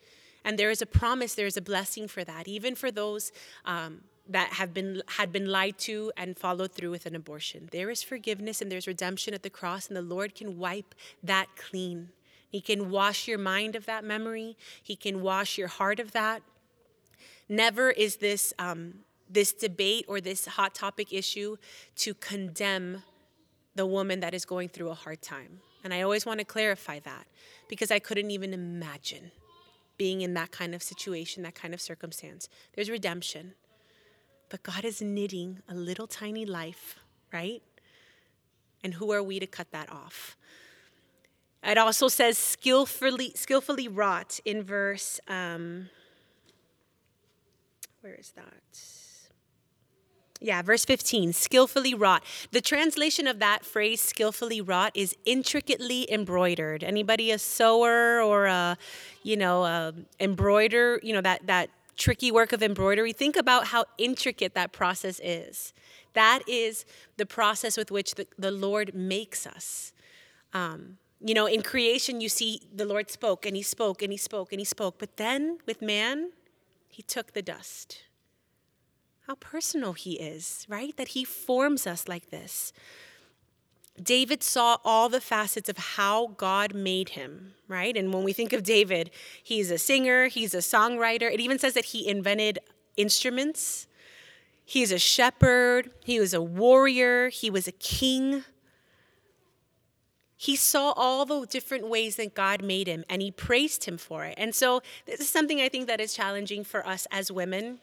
And 0.44 0.58
there 0.58 0.70
is 0.70 0.82
a 0.82 0.86
promise, 0.86 1.34
there 1.34 1.46
is 1.46 1.56
a 1.56 1.62
blessing 1.62 2.06
for 2.06 2.22
that, 2.22 2.46
even 2.46 2.74
for 2.74 2.90
those 2.90 3.32
um, 3.64 4.02
that 4.28 4.54
have 4.54 4.72
been 4.72 5.02
had 5.06 5.32
been 5.32 5.46
lied 5.46 5.78
to 5.78 6.10
and 6.16 6.38
followed 6.38 6.72
through 6.72 6.90
with 6.90 7.06
an 7.06 7.14
abortion. 7.14 7.68
There 7.72 7.90
is 7.90 8.02
forgiveness 8.02 8.62
and 8.62 8.70
there's 8.70 8.86
redemption 8.86 9.34
at 9.34 9.42
the 9.42 9.50
cross, 9.50 9.88
and 9.88 9.96
the 9.96 10.02
Lord 10.02 10.34
can 10.34 10.58
wipe 10.58 10.94
that 11.22 11.48
clean. 11.56 12.10
He 12.48 12.60
can 12.60 12.90
wash 12.90 13.26
your 13.26 13.38
mind 13.38 13.76
of 13.76 13.86
that 13.86 14.04
memory. 14.04 14.56
He 14.82 14.96
can 14.96 15.22
wash 15.22 15.58
your 15.58 15.68
heart 15.68 15.98
of 15.98 16.12
that. 16.12 16.42
Never 17.48 17.90
is 17.90 18.16
this 18.16 18.54
um, 18.58 19.00
this 19.28 19.52
debate 19.52 20.04
or 20.08 20.20
this 20.20 20.46
hot 20.46 20.74
topic 20.74 21.12
issue 21.12 21.56
to 21.96 22.14
condemn 22.14 23.02
the 23.74 23.86
woman 23.86 24.20
that 24.20 24.34
is 24.34 24.44
going 24.44 24.68
through 24.68 24.90
a 24.90 24.94
hard 24.94 25.20
time. 25.20 25.60
And 25.82 25.92
I 25.92 26.02
always 26.02 26.24
want 26.24 26.38
to 26.38 26.44
clarify 26.44 27.00
that 27.00 27.26
because 27.68 27.90
I 27.90 27.98
couldn't 27.98 28.30
even 28.30 28.54
imagine 28.54 29.32
being 29.98 30.22
in 30.22 30.34
that 30.34 30.50
kind 30.50 30.74
of 30.74 30.82
situation, 30.82 31.42
that 31.42 31.54
kind 31.54 31.74
of 31.74 31.80
circumstance. 31.80 32.48
There's 32.74 32.90
redemption. 32.90 33.54
But 34.54 34.62
God 34.62 34.84
is 34.84 35.02
knitting 35.02 35.58
a 35.68 35.74
little 35.74 36.06
tiny 36.06 36.46
life, 36.46 37.00
right? 37.32 37.60
And 38.84 38.94
who 38.94 39.10
are 39.10 39.20
we 39.20 39.40
to 39.40 39.48
cut 39.48 39.72
that 39.72 39.90
off? 39.90 40.36
It 41.64 41.76
also 41.76 42.06
says 42.06 42.38
skillfully, 42.38 43.32
skillfully 43.34 43.88
wrought 43.88 44.38
in 44.44 44.62
verse, 44.62 45.18
um, 45.26 45.88
where 48.00 48.14
is 48.14 48.30
that? 48.36 48.78
Yeah, 50.40 50.62
verse 50.62 50.84
15, 50.84 51.32
skillfully 51.32 51.92
wrought. 51.92 52.22
The 52.52 52.60
translation 52.60 53.26
of 53.26 53.40
that 53.40 53.64
phrase, 53.64 54.00
skillfully 54.00 54.60
wrought, 54.60 54.92
is 54.94 55.16
intricately 55.24 56.08
embroidered. 56.12 56.84
Anybody 56.84 57.32
a 57.32 57.40
sewer 57.40 58.22
or 58.22 58.46
a, 58.46 58.78
you 59.24 59.36
know, 59.36 59.64
a 59.64 59.92
embroider, 60.20 61.00
you 61.02 61.12
know, 61.12 61.22
that, 61.22 61.44
that 61.48 61.70
tricky 61.96 62.30
work 62.30 62.52
of 62.52 62.62
embroidery, 62.62 63.12
think 63.12 63.36
about 63.36 63.68
how 63.68 63.84
intricate 63.98 64.54
that 64.54 64.72
process 64.72 65.20
is. 65.22 65.72
That 66.14 66.40
is 66.48 66.84
the 67.16 67.26
process 67.26 67.76
with 67.76 67.90
which 67.90 68.14
the, 68.14 68.26
the 68.38 68.50
Lord 68.50 68.94
makes 68.94 69.46
us. 69.46 69.92
Um, 70.52 70.98
you 71.20 71.34
know, 71.34 71.46
in 71.46 71.62
creation, 71.62 72.20
you 72.20 72.28
see 72.28 72.60
the 72.74 72.84
Lord 72.84 73.10
spoke 73.10 73.46
and 73.46 73.56
he 73.56 73.62
spoke 73.62 74.02
and 74.02 74.12
he 74.12 74.18
spoke 74.18 74.52
and 74.52 74.60
he 74.60 74.64
spoke. 74.64 74.98
But 74.98 75.16
then 75.16 75.58
with 75.66 75.80
man, 75.80 76.30
he 76.88 77.02
took 77.02 77.32
the 77.32 77.42
dust 77.42 78.02
how 79.26 79.34
personal 79.36 79.94
he 79.94 80.12
is, 80.12 80.66
right? 80.68 80.96
That 80.96 81.08
he 81.08 81.24
forms 81.24 81.86
us 81.86 82.08
like 82.08 82.30
this. 82.30 82.72
David 84.02 84.42
saw 84.42 84.78
all 84.84 85.08
the 85.08 85.20
facets 85.20 85.68
of 85.68 85.78
how 85.78 86.28
God 86.36 86.74
made 86.74 87.10
him, 87.10 87.54
right? 87.68 87.96
And 87.96 88.12
when 88.12 88.24
we 88.24 88.32
think 88.32 88.52
of 88.52 88.62
David, 88.62 89.10
he's 89.42 89.70
a 89.70 89.78
singer, 89.78 90.26
he's 90.26 90.54
a 90.54 90.58
songwriter. 90.58 91.32
It 91.32 91.40
even 91.40 91.58
says 91.58 91.74
that 91.74 91.86
he 91.86 92.08
invented 92.08 92.58
instruments. 92.96 93.86
He's 94.64 94.90
a 94.90 94.98
shepherd, 94.98 95.90
he 96.04 96.18
was 96.18 96.34
a 96.34 96.42
warrior, 96.42 97.28
he 97.28 97.50
was 97.50 97.68
a 97.68 97.72
king. 97.72 98.44
He 100.36 100.56
saw 100.56 100.92
all 100.96 101.24
the 101.24 101.46
different 101.46 101.88
ways 101.88 102.16
that 102.16 102.34
God 102.34 102.62
made 102.62 102.86
him 102.86 103.04
and 103.08 103.22
he 103.22 103.30
praised 103.30 103.84
him 103.84 103.96
for 103.96 104.24
it. 104.24 104.34
And 104.36 104.54
so, 104.54 104.82
this 105.06 105.20
is 105.20 105.30
something 105.30 105.60
I 105.60 105.68
think 105.68 105.86
that 105.86 106.00
is 106.00 106.12
challenging 106.12 106.64
for 106.64 106.86
us 106.86 107.06
as 107.10 107.30
women 107.30 107.78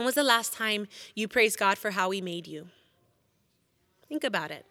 when 0.00 0.06
was 0.06 0.14
the 0.14 0.22
last 0.22 0.54
time 0.54 0.88
you 1.14 1.28
praised 1.28 1.58
God 1.58 1.76
for 1.76 1.90
how 1.90 2.10
He 2.10 2.22
made 2.22 2.46
you? 2.46 2.68
Think 4.08 4.24
about 4.24 4.50
it. 4.50 4.64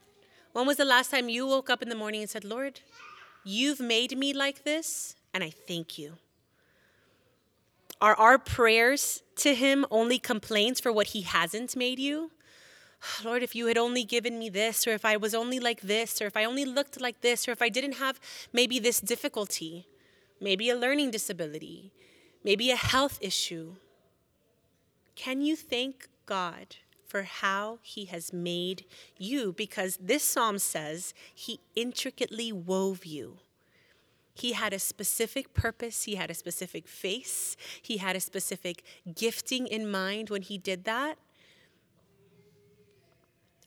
When 0.54 0.66
was 0.66 0.78
the 0.78 0.86
last 0.86 1.12
time 1.12 1.30
you 1.30 1.46
woke 1.46 1.70
up 1.70 1.82
in 1.82 1.90
the 1.90 1.96
morning 1.96 2.22
and 2.22 2.30
said, 2.30 2.44
Lord, 2.44 2.82
you've 3.44 3.80
made 3.80 4.18
me 4.18 4.34
like 4.34 4.64
this, 4.64 5.16
and 5.34 5.44
I 5.44 5.52
thank 5.52 5.98
you? 5.98 6.18
Are 8.02 8.16
our 8.16 8.38
prayers 8.38 9.24
to 9.38 9.54
Him 9.54 9.86
only 9.92 10.20
complaints 10.20 10.80
for 10.80 10.92
what 10.92 11.08
He 11.08 11.22
hasn't 11.22 11.76
made 11.76 12.00
you? 12.00 12.32
Lord, 13.24 13.44
if 13.44 13.56
you 13.56 13.68
had 13.68 13.78
only 13.78 14.04
given 14.04 14.40
me 14.40 14.50
this, 14.50 14.88
or 14.88 14.92
if 14.92 15.06
I 15.06 15.18
was 15.18 15.36
only 15.36 15.60
like 15.60 15.82
this, 15.82 16.22
or 16.22 16.26
if 16.26 16.36
I 16.36 16.46
only 16.46 16.66
looked 16.66 17.00
like 17.00 17.22
this, 17.22 17.48
or 17.48 17.52
if 17.52 17.62
I 17.62 17.70
didn't 17.70 17.94
have 17.94 18.20
maybe 18.52 18.80
this 18.80 19.00
difficulty, 19.00 19.88
maybe 20.42 20.70
a 20.70 20.76
learning 20.76 21.12
disability, 21.12 21.92
maybe 22.44 22.72
a 22.72 22.76
health 22.76 23.20
issue, 23.22 23.76
can 25.16 25.42
you 25.42 25.56
thank 25.56 26.08
God 26.26 26.78
for 27.10 27.24
how 27.24 27.80
He 27.82 28.06
has 28.06 28.32
made 28.32 28.86
you? 29.18 29.52
Because 29.52 29.98
this 30.00 30.24
psalm 30.24 30.60
says 30.60 31.14
He 31.34 31.60
intricately 31.76 32.52
wove 32.52 33.06
you. 33.06 33.40
He 34.36 34.54
had 34.54 34.72
a 34.72 34.80
specific 34.80 35.54
purpose, 35.54 36.04
He 36.04 36.16
had 36.16 36.30
a 36.30 36.34
specific 36.34 36.88
face, 36.88 37.58
He 37.82 37.98
had 37.98 38.16
a 38.16 38.20
specific 38.20 38.84
gifting 39.16 39.68
in 39.68 39.90
mind 39.90 40.30
when 40.30 40.44
He 40.44 40.58
did 40.58 40.86
that. 40.86 41.18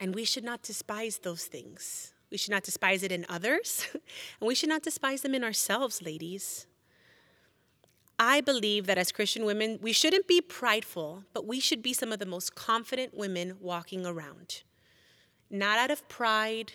And 0.01 0.15
we 0.15 0.25
should 0.25 0.45
not 0.45 0.63
despise 0.63 1.19
those 1.19 1.45
things. 1.45 2.13
We 2.31 2.39
should 2.39 2.51
not 2.51 2.63
despise 2.63 3.03
it 3.03 3.13
in 3.13 3.27
others, 3.29 3.87
and 3.93 4.49
we 4.49 4.55
should 4.55 4.71
not 4.71 4.83
despise 4.83 5.21
them 5.21 5.35
in 5.35 5.45
ourselves, 5.45 6.01
ladies. 6.01 6.67
I 8.25 8.41
believe 8.41 8.87
that 8.87 8.99
as 8.99 9.11
Christian 9.11 9.45
women, 9.45 9.81
we 9.83 9.93
shouldn't 9.93 10.29
be 10.29 10.41
prideful, 10.41 11.25
but 11.33 11.45
we 11.45 11.59
should 11.59 11.83
be 11.83 11.93
some 11.93 12.13
of 12.13 12.21
the 12.21 12.25
most 12.25 12.55
confident 12.55 13.17
women 13.17 13.57
walking 13.61 14.07
around. 14.07 14.63
Not 15.51 15.77
out 15.77 15.91
of 15.91 16.09
pride, 16.09 16.73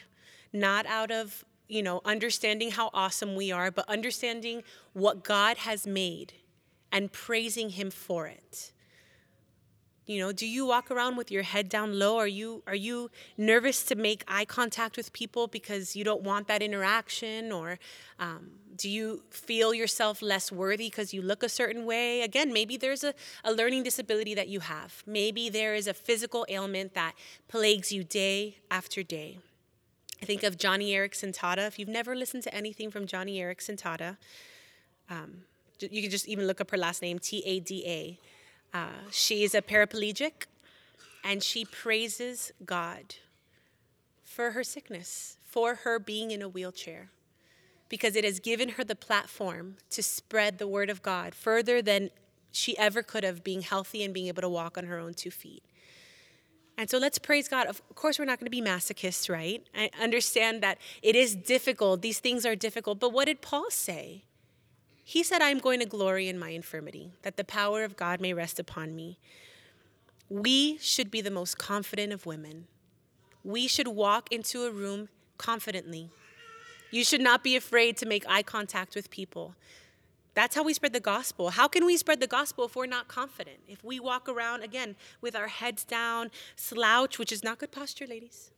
not 0.51 0.86
out 0.88 1.10
of, 1.10 1.45
you 1.69 1.81
know, 1.81 2.01
understanding 2.03 2.71
how 2.71 2.89
awesome 2.93 3.33
we 3.38 3.49
are, 3.49 3.71
but 3.71 3.88
understanding 3.88 4.62
what 4.91 5.23
God 5.23 5.60
has 5.60 5.88
made 5.88 6.33
and 6.91 7.13
praising 7.13 7.69
him 7.69 7.91
for 7.91 8.27
it. 8.27 8.73
You 10.07 10.21
know, 10.21 10.31
do 10.31 10.47
you 10.47 10.65
walk 10.65 10.89
around 10.89 11.17
with 11.17 11.31
your 11.31 11.43
head 11.43 11.67
down 11.67 11.99
low? 11.99 12.17
Are 12.17 12.27
you 12.27 12.63
are 12.65 12.73
you 12.75 13.11
nervous 13.37 13.83
to 13.83 13.95
make 13.95 14.23
eye 14.25 14.45
contact 14.45 14.95
with 14.95 15.11
people 15.11 15.47
because 15.47 15.97
you 15.97 16.05
don't 16.05 16.23
want 16.23 16.47
that 16.47 16.61
interaction, 16.61 17.51
or 17.51 17.77
um, 18.17 18.51
do 18.77 18.89
you 18.89 19.23
feel 19.29 19.73
yourself 19.73 20.21
less 20.21 20.49
worthy 20.49 20.89
because 20.89 21.13
you 21.13 21.21
look 21.21 21.43
a 21.43 21.49
certain 21.49 21.85
way? 21.85 22.21
Again, 22.21 22.53
maybe 22.53 22.77
there's 22.77 23.03
a, 23.03 23.13
a 23.43 23.51
learning 23.51 23.83
disability 23.83 24.33
that 24.33 24.47
you 24.47 24.61
have. 24.61 25.03
Maybe 25.05 25.49
there 25.49 25.75
is 25.75 25.87
a 25.87 25.93
physical 25.93 26.45
ailment 26.47 26.93
that 26.93 27.13
plagues 27.49 27.91
you 27.91 28.05
day 28.05 28.59
after 28.71 29.03
day. 29.03 29.39
I 30.21 30.25
think 30.25 30.41
of 30.41 30.55
Joni 30.57 30.91
Eareckson 30.91 31.35
Tada. 31.35 31.67
If 31.67 31.77
you've 31.77 31.89
never 31.89 32.15
listened 32.15 32.43
to 32.43 32.55
anything 32.55 32.91
from 32.91 33.07
Joni 33.07 33.37
Eareckson 33.39 33.77
Tada, 33.77 34.15
um, 35.09 35.41
you 35.79 36.01
can 36.01 36.09
just 36.09 36.29
even 36.29 36.47
look 36.47 36.61
up 36.61 36.71
her 36.71 36.77
last 36.77 37.01
name, 37.01 37.19
T 37.19 37.43
A 37.45 37.59
D 37.59 37.83
A. 37.85 38.17
Uh, 38.77 39.09
she 39.09 39.43
is 39.43 39.55
a 39.55 39.61
paraplegic 39.61 40.45
and 41.23 41.41
she 41.41 41.65
praises 41.65 42.51
God 42.63 43.15
for 44.23 44.51
her 44.51 44.63
sickness, 44.63 45.37
for 45.43 45.75
her 45.83 45.97
being 45.97 46.29
in 46.29 46.43
a 46.43 46.49
wheelchair, 46.49 47.09
because 47.89 48.15
it 48.15 48.23
has 48.23 48.39
given 48.39 48.69
her 48.69 48.83
the 48.83 48.95
platform 48.95 49.77
to 49.89 50.03
spread 50.03 50.59
the 50.59 50.67
word 50.67 50.91
of 50.91 51.01
God 51.01 51.33
further 51.33 51.81
than 51.81 52.11
she 52.51 52.77
ever 52.77 53.01
could 53.01 53.23
have, 53.23 53.43
being 53.43 53.61
healthy 53.61 54.03
and 54.03 54.13
being 54.13 54.27
able 54.27 54.43
to 54.43 54.49
walk 54.49 54.77
on 54.77 54.85
her 54.85 54.99
own 54.99 55.15
two 55.15 55.31
feet. 55.31 55.63
And 56.77 56.87
so 56.87 56.99
let's 56.99 57.17
praise 57.17 57.47
God. 57.47 57.65
Of 57.65 57.81
course, 57.95 58.19
we're 58.19 58.25
not 58.25 58.39
going 58.39 58.45
to 58.45 58.51
be 58.51 58.61
masochists, 58.61 59.27
right? 59.27 59.65
I 59.75 59.89
understand 59.99 60.61
that 60.61 60.77
it 61.01 61.15
is 61.15 61.35
difficult. 61.35 62.03
These 62.03 62.19
things 62.19 62.45
are 62.45 62.55
difficult. 62.55 62.99
But 62.99 63.11
what 63.11 63.25
did 63.25 63.41
Paul 63.41 63.71
say? 63.71 64.25
He 65.09 65.23
said, 65.23 65.41
I 65.41 65.51
am 65.51 65.59
going 65.59 65.79
to 65.79 65.85
glory 65.85 66.27
in 66.27 66.37
my 66.37 66.49
infirmity, 66.49 67.13
that 67.21 67.37
the 67.37 67.45
power 67.45 67.85
of 67.85 67.95
God 67.95 68.19
may 68.19 68.33
rest 68.33 68.59
upon 68.59 68.93
me. 68.93 69.17
We 70.27 70.77
should 70.79 71.09
be 71.09 71.21
the 71.21 71.31
most 71.31 71.57
confident 71.57 72.11
of 72.11 72.25
women. 72.25 72.67
We 73.41 73.69
should 73.69 73.87
walk 73.87 74.33
into 74.33 74.65
a 74.65 74.69
room 74.69 75.07
confidently. 75.37 76.09
You 76.91 77.05
should 77.05 77.21
not 77.21 77.41
be 77.41 77.55
afraid 77.55 77.95
to 77.97 78.05
make 78.05 78.25
eye 78.27 78.43
contact 78.43 78.95
with 78.95 79.09
people. 79.09 79.55
That's 80.33 80.57
how 80.57 80.63
we 80.63 80.73
spread 80.73 80.91
the 80.91 80.99
gospel. 80.99 81.51
How 81.51 81.69
can 81.69 81.85
we 81.85 81.95
spread 81.95 82.19
the 82.19 82.27
gospel 82.27 82.65
if 82.65 82.75
we're 82.75 82.85
not 82.85 83.07
confident? 83.07 83.59
If 83.65 83.85
we 83.85 84.01
walk 84.01 84.27
around, 84.27 84.61
again, 84.61 84.97
with 85.21 85.37
our 85.37 85.47
heads 85.47 85.85
down, 85.85 86.31
slouch, 86.57 87.17
which 87.17 87.31
is 87.31 87.45
not 87.45 87.59
good 87.59 87.71
posture, 87.71 88.07
ladies. 88.07 88.51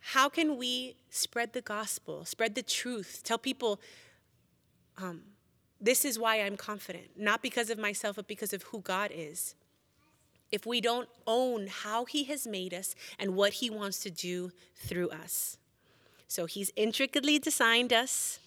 How 0.00 0.28
can 0.28 0.56
we 0.56 0.96
spread 1.10 1.52
the 1.52 1.60
gospel, 1.60 2.24
spread 2.24 2.56
the 2.56 2.62
truth, 2.64 3.20
tell 3.22 3.38
people 3.38 3.80
um, 5.02 5.22
this 5.80 6.04
is 6.04 6.18
why 6.18 6.36
I'm 6.36 6.56
confident, 6.56 7.10
not 7.16 7.42
because 7.42 7.68
of 7.68 7.78
myself, 7.78 8.16
but 8.16 8.28
because 8.28 8.52
of 8.52 8.62
who 8.64 8.80
God 8.80 9.10
is. 9.12 9.54
If 10.50 10.64
we 10.66 10.80
don't 10.80 11.08
own 11.26 11.66
how 11.66 12.04
He 12.04 12.24
has 12.24 12.46
made 12.46 12.72
us 12.72 12.94
and 13.18 13.34
what 13.34 13.54
He 13.54 13.68
wants 13.68 13.98
to 14.00 14.10
do 14.10 14.52
through 14.76 15.10
us. 15.10 15.56
So 16.28 16.46
He's 16.46 16.70
intricately 16.76 17.38
designed 17.38 17.92
us 17.92 18.38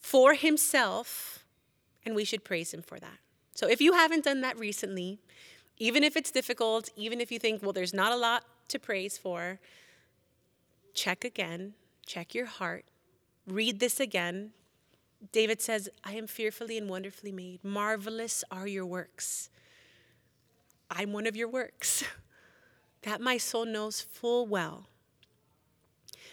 for 0.00 0.34
Himself, 0.34 1.44
and 2.04 2.14
we 2.14 2.24
should 2.24 2.42
praise 2.42 2.74
Him 2.74 2.82
for 2.82 2.98
that. 2.98 3.18
So 3.54 3.68
if 3.68 3.80
you 3.80 3.92
haven't 3.92 4.24
done 4.24 4.40
that 4.40 4.58
recently, 4.58 5.18
even 5.78 6.02
if 6.02 6.16
it's 6.16 6.30
difficult, 6.30 6.90
even 6.96 7.20
if 7.20 7.30
you 7.30 7.38
think, 7.38 7.62
well, 7.62 7.72
there's 7.72 7.94
not 7.94 8.12
a 8.12 8.16
lot 8.16 8.44
to 8.68 8.78
praise 8.78 9.16
for, 9.18 9.60
check 10.94 11.24
again, 11.24 11.74
check 12.06 12.34
your 12.34 12.46
heart, 12.46 12.84
read 13.46 13.78
this 13.78 14.00
again, 14.00 14.52
David 15.32 15.60
says, 15.60 15.88
I 16.04 16.12
am 16.12 16.26
fearfully 16.26 16.78
and 16.78 16.88
wonderfully 16.88 17.32
made. 17.32 17.64
Marvelous 17.64 18.44
are 18.50 18.66
your 18.66 18.86
works. 18.86 19.50
I'm 20.90 21.12
one 21.12 21.26
of 21.26 21.36
your 21.36 21.48
works. 21.48 22.04
That 23.02 23.20
my 23.20 23.38
soul 23.38 23.66
knows 23.66 24.00
full 24.00 24.48
well. 24.48 24.88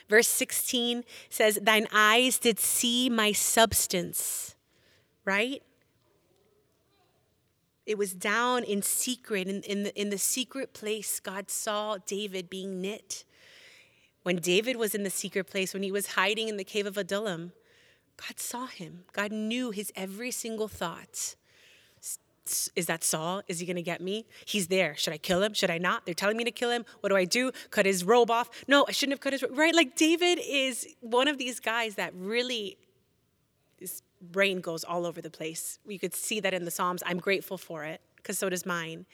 Verse 0.10 0.28
16 0.28 1.04
says, 1.30 1.60
Thine 1.62 1.88
eyes 1.94 2.40
did 2.40 2.60
see 2.60 3.12
my 3.12 3.32
substance, 3.32 4.56
right? 5.24 5.62
It 7.86 7.98
was 7.98 8.14
down 8.14 8.64
in 8.64 8.82
secret, 8.82 9.48
in, 9.48 9.62
in, 9.62 9.84
the, 9.84 10.00
in 10.00 10.10
the 10.10 10.18
secret 10.18 10.74
place, 10.74 11.20
God 11.20 11.52
saw 11.52 11.98
David 12.06 12.50
being 12.50 12.82
knit. 12.82 13.24
When 14.24 14.38
David 14.38 14.78
was 14.78 14.96
in 14.96 15.04
the 15.04 15.10
secret 15.10 15.46
place, 15.46 15.74
when 15.74 15.84
he 15.84 15.92
was 15.92 16.08
hiding 16.08 16.48
in 16.48 16.58
the 16.58 16.64
cave 16.64 16.88
of 16.88 16.98
Adullam, 16.98 17.52
God 18.18 18.40
saw 18.40 18.68
him. 18.68 19.04
God 19.14 19.32
knew 19.32 19.72
his 19.72 19.92
every 19.96 20.32
single 20.32 20.68
thought. 20.68 21.36
Is 22.76 22.88
that 22.88 23.06
Saul? 23.06 23.42
Is 23.48 23.60
he 23.60 23.66
going 23.66 23.78
to 23.78 23.82
get 23.82 24.02
me? 24.02 24.26
He's 24.46 24.68
there. 24.68 24.96
Should 24.98 25.14
I 25.14 25.18
kill 25.18 25.42
him? 25.42 25.54
Should 25.54 25.70
I 25.70 25.78
not? 25.78 26.06
They're 26.06 26.14
telling 26.14 26.36
me 26.36 26.44
to 26.44 26.52
kill 26.52 26.72
him. 26.72 26.84
What 27.00 27.10
do 27.10 27.16
I 27.16 27.24
do? 27.24 27.52
Cut 27.72 27.86
his 27.86 28.04
robe 28.04 28.30
off? 28.30 28.50
No, 28.68 28.86
I 28.88 28.92
shouldn't 28.92 29.14
have 29.14 29.22
cut 29.22 29.32
his 29.32 29.42
robe. 29.42 29.58
Right? 29.58 29.74
Like 29.74 29.96
David 29.96 30.40
is 30.46 30.86
one 31.00 31.30
of 31.30 31.38
these 31.38 31.62
guys 31.62 31.96
that 31.96 32.14
really 32.14 32.78
his 33.80 34.02
brain 34.22 34.60
goes 34.60 34.84
all 34.84 35.06
over 35.06 35.22
the 35.22 35.30
place. 35.30 35.80
You 35.88 36.00
could 36.00 36.14
see 36.14 36.42
that 36.42 36.54
in 36.54 36.66
the 36.66 36.72
Psalms. 36.72 37.02
I'm 37.06 37.20
grateful 37.20 37.58
for 37.58 37.86
it 37.86 38.02
because 38.18 38.38
so 38.38 38.50
does 38.50 38.66
mine. 38.66 39.06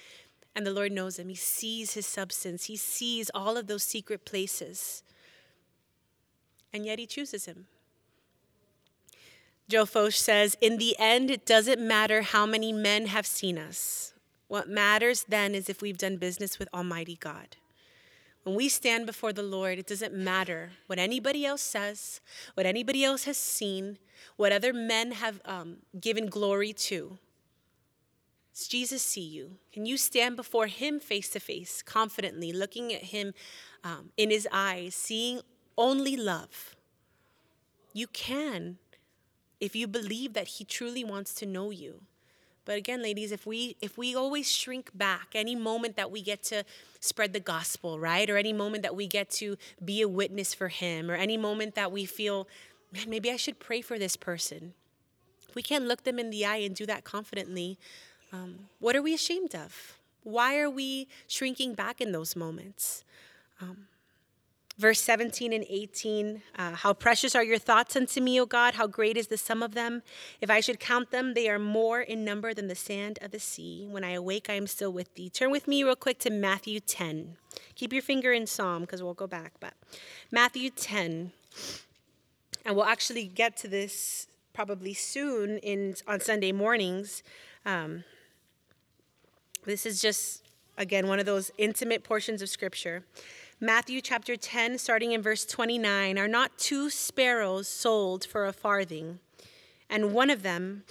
And 0.55 0.65
the 0.65 0.71
Lord 0.71 0.91
knows 0.91 1.19
him. 1.19 1.29
He 1.29 1.35
sees 1.35 1.93
his 1.93 2.07
substance. 2.07 2.65
He 2.65 2.77
sees 2.77 3.29
all 3.35 3.57
of 3.57 3.67
those 3.67 3.83
secret 3.83 4.25
places. 4.25 5.03
And 6.73 6.85
yet 6.85 6.97
he 6.97 7.05
chooses 7.05 7.45
him. 7.45 7.67
Joe 9.69 9.85
Focht 9.85 10.15
says, 10.15 10.57
In 10.59 10.77
the 10.77 10.95
end, 10.97 11.29
it 11.29 11.45
doesn't 11.45 11.79
matter 11.79 12.23
how 12.23 12.47
many 12.47 12.73
men 12.73 13.05
have 13.05 13.27
seen 13.27 13.59
us. 13.59 14.13
What 14.47 14.67
matters 14.67 15.25
then 15.29 15.53
is 15.53 15.69
if 15.69 15.79
we've 15.79 15.97
done 15.97 16.17
business 16.17 16.57
with 16.57 16.67
Almighty 16.73 17.15
God. 17.15 17.55
When 18.41 18.55
we 18.55 18.67
stand 18.67 19.05
before 19.05 19.31
the 19.31 19.43
Lord, 19.43 19.77
it 19.77 19.85
doesn't 19.85 20.15
matter 20.15 20.71
what 20.87 20.97
anybody 20.97 21.45
else 21.45 21.61
says, 21.61 22.19
what 22.55 22.65
anybody 22.65 23.03
else 23.03 23.25
has 23.25 23.37
seen, 23.37 23.99
what 24.37 24.51
other 24.51 24.73
men 24.73 25.11
have 25.11 25.39
um, 25.45 25.77
given 26.01 26.25
glory 26.25 26.73
to. 26.73 27.19
Does 28.55 28.67
Jesus 28.67 29.03
see 29.03 29.21
you? 29.21 29.57
Can 29.71 29.85
you 29.85 29.97
stand 29.97 30.35
before 30.35 30.65
Him 30.65 30.99
face 30.99 31.29
to 31.29 31.39
face, 31.39 31.83
confidently, 31.83 32.51
looking 32.51 32.91
at 32.91 33.03
Him 33.03 33.35
um, 33.83 34.09
in 34.17 34.31
His 34.31 34.47
eyes, 34.51 34.95
seeing 34.95 35.41
only 35.77 36.17
love? 36.17 36.75
You 37.93 38.07
can 38.07 38.79
if 39.59 39.75
you 39.75 39.87
believe 39.87 40.33
that 40.33 40.47
he 40.47 40.63
truly 40.63 41.03
wants 41.03 41.33
to 41.35 41.45
know 41.45 41.71
you. 41.71 42.01
But 42.65 42.77
again, 42.77 43.01
ladies, 43.01 43.31
if 43.31 43.47
we 43.47 43.77
if 43.81 43.97
we 43.97 44.15
always 44.15 44.51
shrink 44.51 44.91
back 44.93 45.29
any 45.33 45.55
moment 45.55 45.95
that 45.95 46.11
we 46.11 46.21
get 46.21 46.43
to 46.43 46.63
spread 46.99 47.33
the 47.33 47.39
gospel, 47.39 47.99
right? 47.99 48.29
Or 48.29 48.37
any 48.37 48.53
moment 48.53 48.83
that 48.83 48.95
we 48.95 49.07
get 49.07 49.29
to 49.31 49.57
be 49.83 50.01
a 50.01 50.07
witness 50.07 50.53
for 50.53 50.67
him, 50.67 51.09
or 51.09 51.15
any 51.15 51.35
moment 51.35 51.73
that 51.75 51.91
we 51.91 52.05
feel, 52.05 52.47
man, 52.93 53.09
maybe 53.09 53.31
I 53.31 53.37
should 53.37 53.59
pray 53.59 53.81
for 53.81 53.97
this 53.97 54.15
person. 54.15 54.73
If 55.47 55.55
we 55.55 55.63
can't 55.63 55.85
look 55.85 56.03
them 56.03 56.19
in 56.19 56.29
the 56.29 56.45
eye 56.45 56.57
and 56.57 56.75
do 56.75 56.85
that 56.85 57.03
confidently, 57.03 57.79
um, 58.31 58.67
what 58.79 58.95
are 58.95 59.01
we 59.01 59.15
ashamed 59.15 59.55
of? 59.55 59.97
Why 60.23 60.59
are 60.59 60.69
we 60.69 61.07
shrinking 61.27 61.73
back 61.73 61.99
in 61.99 62.11
those 62.11 62.35
moments? 62.35 63.03
Um, 63.59 63.87
Verse 64.79 65.01
17 65.01 65.51
and 65.51 65.65
18 65.67 66.41
uh, 66.57 66.71
How 66.71 66.93
precious 66.93 67.35
are 67.35 67.43
your 67.43 67.57
thoughts 67.57 67.97
unto 67.97 68.21
me, 68.21 68.39
O 68.39 68.45
God! 68.45 68.75
How 68.75 68.87
great 68.87 69.17
is 69.17 69.27
the 69.27 69.37
sum 69.37 69.61
of 69.61 69.73
them! 69.73 70.03
If 70.39 70.49
I 70.49 70.61
should 70.61 70.79
count 70.79 71.11
them, 71.11 71.33
they 71.33 71.49
are 71.49 71.59
more 71.59 71.99
in 71.99 72.23
number 72.23 72.53
than 72.53 72.69
the 72.69 72.75
sand 72.75 73.19
of 73.21 73.31
the 73.31 73.41
sea. 73.41 73.85
When 73.89 74.05
I 74.05 74.11
awake, 74.11 74.49
I 74.49 74.53
am 74.53 74.67
still 74.67 74.93
with 74.93 75.13
thee. 75.15 75.29
Turn 75.29 75.51
with 75.51 75.67
me 75.67 75.83
real 75.83 75.97
quick 75.97 76.17
to 76.19 76.29
Matthew 76.29 76.79
10. 76.79 77.35
Keep 77.75 77.91
your 77.91 78.01
finger 78.01 78.31
in 78.31 78.47
Psalm 78.47 78.83
because 78.83 79.03
we'll 79.03 79.13
go 79.13 79.27
back. 79.27 79.51
But 79.59 79.73
Matthew 80.31 80.69
10, 80.69 81.33
and 82.63 82.75
we'll 82.77 82.85
actually 82.85 83.25
get 83.25 83.57
to 83.57 83.67
this 83.67 84.27
probably 84.53 84.93
soon 84.93 85.57
in 85.57 85.95
on 86.07 86.21
Sunday 86.21 86.53
mornings. 86.53 87.21
Um, 87.65 88.05
this 89.65 89.85
is 89.85 90.01
just 90.01 90.43
again 90.77 91.09
one 91.09 91.19
of 91.19 91.25
those 91.25 91.51
intimate 91.57 92.05
portions 92.05 92.41
of 92.41 92.47
Scripture. 92.47 93.03
Matthew 93.61 93.99
chapter 93.99 94.37
10, 94.37 94.77
starting 94.77 95.11
in 95.11 95.21
verse 95.21 95.43
29 95.43 96.17
Are 96.17 96.29
not 96.29 96.57
two 96.57 96.89
sparrows 96.89 97.67
sold 97.67 98.23
for 98.23 98.45
a 98.45 98.53
farthing, 98.53 99.19
and 99.89 100.13
one 100.13 100.29
of 100.29 100.43
them 100.43 100.85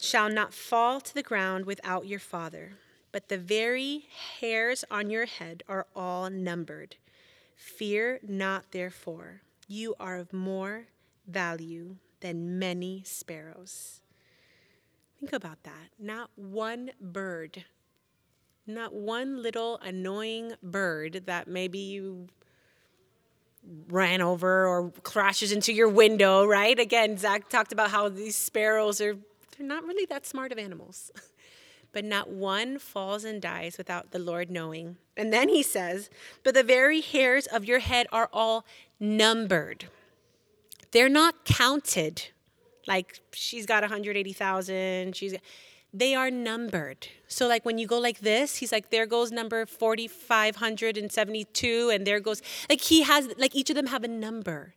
shall 0.00 0.30
not 0.30 0.54
fall 0.54 1.00
to 1.00 1.12
the 1.12 1.24
ground 1.24 1.66
without 1.66 2.06
your 2.06 2.20
Father? 2.20 2.74
But 3.10 3.28
the 3.28 3.38
very 3.38 4.06
hairs 4.38 4.84
on 4.88 5.10
your 5.10 5.26
head 5.26 5.64
are 5.68 5.88
all 5.96 6.30
numbered. 6.30 6.94
Fear 7.56 8.20
not, 8.22 8.70
therefore, 8.70 9.42
you 9.66 9.96
are 9.98 10.18
of 10.18 10.32
more 10.32 10.84
value 11.26 11.96
than 12.20 12.56
many 12.56 13.02
sparrows. 13.04 14.00
Think 15.18 15.32
about 15.32 15.64
that. 15.64 15.90
Not 15.98 16.30
one 16.36 16.92
bird 17.00 17.64
not 18.66 18.94
one 18.94 19.42
little 19.42 19.78
annoying 19.78 20.54
bird 20.62 21.22
that 21.26 21.48
maybe 21.48 21.78
you 21.78 22.28
ran 23.88 24.20
over 24.20 24.66
or 24.66 24.90
crashes 25.02 25.52
into 25.52 25.72
your 25.72 25.88
window, 25.88 26.44
right? 26.44 26.78
Again, 26.78 27.16
Zach 27.16 27.48
talked 27.48 27.72
about 27.72 27.90
how 27.90 28.08
these 28.08 28.36
sparrows 28.36 29.00
are 29.00 29.16
they're 29.56 29.66
not 29.66 29.84
really 29.84 30.06
that 30.06 30.26
smart 30.26 30.50
of 30.50 30.58
animals. 30.58 31.10
but 31.92 32.04
not 32.04 32.30
one 32.30 32.78
falls 32.78 33.24
and 33.24 33.40
dies 33.40 33.76
without 33.78 34.10
the 34.10 34.18
Lord 34.18 34.50
knowing. 34.50 34.96
And 35.16 35.32
then 35.32 35.48
he 35.48 35.62
says, 35.62 36.10
But 36.42 36.54
the 36.54 36.62
very 36.62 37.00
hairs 37.00 37.46
of 37.46 37.64
your 37.64 37.78
head 37.80 38.06
are 38.10 38.28
all 38.32 38.64
numbered. 38.98 39.86
They're 40.90 41.08
not 41.08 41.44
counted. 41.44 42.28
Like 42.86 43.20
she's 43.32 43.66
got 43.66 43.82
180,000, 43.82 45.14
she's 45.14 45.34
they 45.92 46.14
are 46.14 46.30
numbered. 46.30 47.08
So, 47.28 47.46
like 47.46 47.64
when 47.64 47.78
you 47.78 47.86
go 47.86 47.98
like 47.98 48.18
this, 48.20 48.56
he's 48.56 48.72
like, 48.72 48.90
there 48.90 49.06
goes 49.06 49.30
number 49.30 49.64
4,572, 49.66 51.90
and 51.90 52.04
there 52.06 52.20
goes, 52.20 52.42
like, 52.68 52.80
he 52.80 53.02
has, 53.02 53.28
like, 53.38 53.54
each 53.54 53.70
of 53.70 53.76
them 53.76 53.86
have 53.86 54.02
a 54.04 54.08
number. 54.08 54.74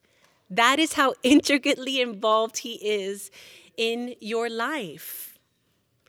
That 0.50 0.80
is 0.80 0.94
how 0.94 1.16
intricately 1.24 2.02
involved 2.02 2.60
he 2.60 2.76
is 2.76 3.32
in 3.78 4.16
your 4.20 4.50
life. 4.50 5.38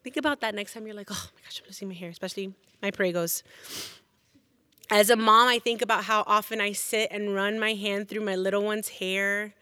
Think 0.03 0.17
about 0.17 0.41
that 0.41 0.55
next 0.55 0.75
time 0.75 0.87
you're 0.87 0.95
like, 0.95 1.11
oh 1.11 1.31
my 1.35 1.41
gosh, 1.43 1.61
I'm 1.61 1.67
losing 1.67 1.89
my 1.89 1.95
hair, 1.95 2.11
especially 2.11 2.55
my 2.83 2.91
pregos. 2.91 3.43
As 4.89 5.11
a 5.11 5.17
mom, 5.17 5.49
I 5.49 5.59
think 5.59 5.83
about 5.83 6.05
how 6.05 6.23
often 6.29 6.61
I 6.61 6.71
sit 6.71 7.09
and 7.11 7.35
run 7.35 7.59
my 7.59 7.75
hand 7.75 8.09
through 8.09 8.21
my 8.21 8.37
little 8.37 8.63
one's 8.63 8.89
hair 8.89 9.53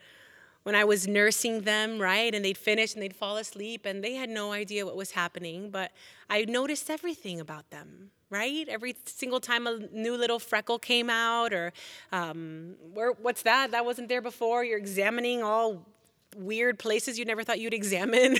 when 0.64 0.74
I 0.74 0.84
was 0.84 1.06
nursing 1.06 1.60
them, 1.60 1.98
right? 2.00 2.34
And 2.34 2.44
they'd 2.44 2.58
finish 2.58 2.94
and 2.94 3.02
they'd 3.02 3.14
fall 3.14 3.36
asleep 3.36 3.86
and 3.86 4.02
they 4.02 4.14
had 4.14 4.28
no 4.28 4.52
idea 4.52 4.84
what 4.84 4.96
was 4.96 5.12
happening, 5.12 5.70
but 5.70 5.92
I 6.28 6.44
noticed 6.46 6.90
everything 6.90 7.38
about 7.38 7.70
them, 7.70 8.10
right? 8.30 8.66
Every 8.68 8.96
single 9.04 9.40
time 9.40 9.66
a 9.66 9.78
new 9.92 10.16
little 10.16 10.38
freckle 10.38 10.78
came 10.78 11.10
out 11.10 11.52
or 11.52 11.72
um, 12.12 12.74
where, 12.92 13.12
what's 13.12 13.42
that? 13.42 13.70
That 13.70 13.84
wasn't 13.84 14.08
there 14.08 14.22
before. 14.22 14.64
You're 14.64 14.78
examining 14.78 15.42
all 15.42 15.86
weird 16.34 16.78
places 16.78 17.18
you 17.18 17.24
never 17.26 17.44
thought 17.44 17.60
you'd 17.60 17.74
examine, 17.74 18.36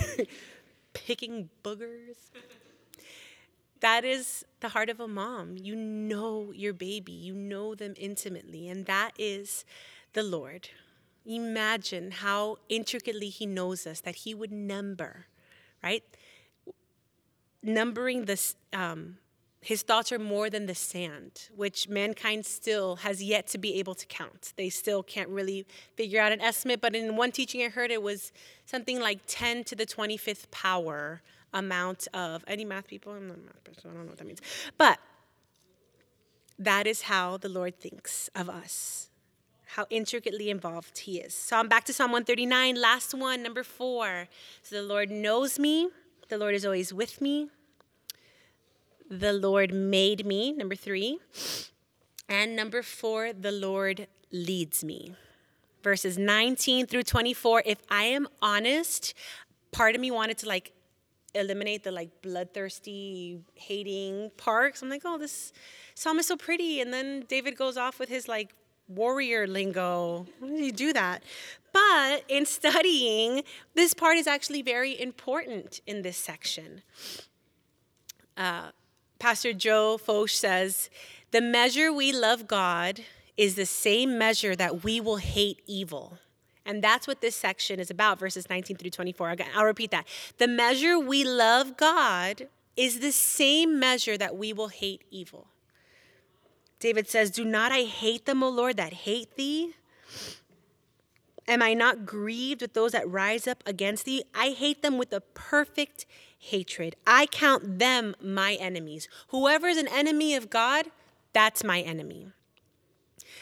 picking 0.94 1.50
boogers. 1.62 2.16
That 3.80 4.06
is 4.06 4.46
the 4.60 4.70
heart 4.70 4.88
of 4.88 4.98
a 4.98 5.06
mom. 5.06 5.56
You 5.58 5.76
know 5.76 6.52
your 6.54 6.72
baby, 6.72 7.12
you 7.12 7.34
know 7.34 7.74
them 7.74 7.92
intimately, 7.98 8.70
and 8.70 8.86
that 8.86 9.12
is 9.18 9.66
the 10.14 10.22
Lord. 10.22 10.70
Imagine 11.26 12.10
how 12.10 12.58
intricately 12.68 13.28
He 13.28 13.46
knows 13.46 13.86
us, 13.86 14.00
that 14.00 14.16
He 14.16 14.34
would 14.34 14.52
number, 14.52 15.26
right? 15.82 16.02
Numbering 17.62 18.26
this, 18.26 18.56
um, 18.72 19.16
His 19.62 19.82
thoughts 19.82 20.12
are 20.12 20.18
more 20.18 20.50
than 20.50 20.66
the 20.66 20.74
sand, 20.74 21.48
which 21.54 21.88
mankind 21.88 22.44
still 22.44 22.96
has 22.96 23.22
yet 23.22 23.46
to 23.48 23.58
be 23.58 23.78
able 23.78 23.94
to 23.94 24.06
count. 24.06 24.52
They 24.56 24.68
still 24.68 25.02
can't 25.02 25.30
really 25.30 25.66
figure 25.96 26.20
out 26.20 26.32
an 26.32 26.42
estimate, 26.42 26.82
but 26.82 26.94
in 26.94 27.16
one 27.16 27.32
teaching 27.32 27.62
I 27.62 27.68
heard, 27.68 27.90
it 27.90 28.02
was 28.02 28.32
something 28.66 29.00
like 29.00 29.20
10 29.26 29.64
to 29.64 29.74
the 29.74 29.86
25th 29.86 30.50
power 30.50 31.22
amount 31.54 32.06
of 32.12 32.44
any 32.46 32.66
math 32.66 32.88
people. 32.88 33.12
I'm 33.12 33.28
not 33.28 33.38
a 33.38 33.40
math 33.40 33.64
person, 33.64 33.90
I 33.90 33.94
don't 33.94 34.04
know 34.04 34.10
what 34.10 34.18
that 34.18 34.26
means. 34.26 34.42
But 34.76 34.98
that 36.58 36.86
is 36.86 37.02
how 37.02 37.38
the 37.38 37.48
Lord 37.48 37.80
thinks 37.80 38.28
of 38.34 38.50
us 38.50 39.08
how 39.66 39.86
intricately 39.90 40.50
involved 40.50 40.98
he 40.98 41.18
is. 41.18 41.34
So 41.34 41.56
I'm 41.56 41.68
back 41.68 41.84
to 41.84 41.92
Psalm 41.92 42.12
139, 42.12 42.80
last 42.80 43.14
one, 43.14 43.42
number 43.42 43.62
four. 43.62 44.28
So 44.62 44.76
the 44.76 44.82
Lord 44.82 45.10
knows 45.10 45.58
me, 45.58 45.88
the 46.28 46.38
Lord 46.38 46.54
is 46.54 46.64
always 46.64 46.92
with 46.92 47.20
me. 47.20 47.48
The 49.10 49.32
Lord 49.32 49.72
made 49.72 50.24
me, 50.26 50.52
number 50.52 50.74
three. 50.74 51.18
And 52.28 52.56
number 52.56 52.82
four, 52.82 53.32
the 53.32 53.52
Lord 53.52 54.06
leads 54.32 54.82
me. 54.82 55.14
verses 55.84 56.16
19 56.18 56.86
through 56.86 57.02
24. 57.04 57.62
If 57.66 57.78
I 57.90 58.04
am 58.04 58.26
honest, 58.42 59.14
part 59.70 59.94
of 59.94 60.00
me 60.00 60.10
wanted 60.10 60.38
to 60.38 60.48
like 60.48 60.72
eliminate 61.34 61.84
the 61.84 61.92
like 61.92 62.10
bloodthirsty, 62.22 63.40
hating 63.54 64.30
parts. 64.36 64.82
I'm 64.82 64.88
like, 64.88 65.02
oh, 65.04 65.18
this 65.18 65.52
psalm 65.94 66.18
is 66.18 66.26
so 66.26 66.36
pretty. 66.36 66.80
And 66.80 66.92
then 66.92 67.24
David 67.28 67.56
goes 67.56 67.76
off 67.76 67.98
with 67.98 68.08
his 68.08 68.26
like 68.26 68.54
warrior 68.88 69.46
lingo. 69.46 70.26
Why 70.38 70.48
did 70.48 70.60
you 70.60 70.72
do 70.72 70.92
that? 70.92 71.22
But 71.72 72.24
in 72.28 72.46
studying, 72.46 73.42
this 73.74 73.94
part 73.94 74.16
is 74.16 74.26
actually 74.26 74.62
very 74.62 75.00
important 75.00 75.80
in 75.86 76.02
this 76.02 76.16
section. 76.16 76.82
Uh, 78.36 78.70
Pastor 79.18 79.52
Joe 79.52 79.98
Focht 79.98 80.30
says, 80.30 80.90
The 81.30 81.40
measure 81.40 81.92
we 81.92 82.12
love 82.12 82.46
God 82.46 83.00
is 83.36 83.56
the 83.56 83.66
same 83.66 84.18
measure 84.18 84.54
that 84.54 84.84
we 84.84 85.00
will 85.00 85.16
hate 85.16 85.62
evil. 85.66 86.18
And 86.66 86.82
that's 86.82 87.06
what 87.06 87.20
this 87.20 87.36
section 87.36 87.78
is 87.78 87.90
about, 87.90 88.18
verses 88.18 88.48
19 88.48 88.76
through 88.76 88.90
24. 88.90 89.30
Again, 89.30 89.48
I'll 89.54 89.64
repeat 89.64 89.90
that. 89.90 90.06
The 90.38 90.48
measure 90.48 90.98
we 90.98 91.24
love 91.24 91.76
God 91.76 92.48
is 92.76 93.00
the 93.00 93.12
same 93.12 93.78
measure 93.78 94.16
that 94.16 94.36
we 94.36 94.52
will 94.52 94.68
hate 94.68 95.02
evil. 95.10 95.48
David 96.84 97.08
says, 97.08 97.30
Do 97.30 97.46
not 97.46 97.72
I 97.72 97.84
hate 97.84 98.26
them, 98.26 98.42
O 98.42 98.48
Lord, 98.50 98.76
that 98.76 98.92
hate 98.92 99.36
thee? 99.36 99.72
Am 101.48 101.62
I 101.62 101.72
not 101.72 102.04
grieved 102.04 102.60
with 102.60 102.74
those 102.74 102.92
that 102.92 103.08
rise 103.08 103.46
up 103.46 103.62
against 103.64 104.04
thee? 104.04 104.22
I 104.34 104.50
hate 104.50 104.82
them 104.82 104.98
with 104.98 105.10
a 105.10 105.22
perfect 105.22 106.04
hatred. 106.38 106.94
I 107.06 107.24
count 107.24 107.78
them 107.78 108.14
my 108.20 108.56
enemies. 108.60 109.08
Whoever 109.28 109.66
is 109.68 109.78
an 109.78 109.88
enemy 109.88 110.34
of 110.34 110.50
God, 110.50 110.88
that's 111.32 111.64
my 111.64 111.80
enemy. 111.80 112.32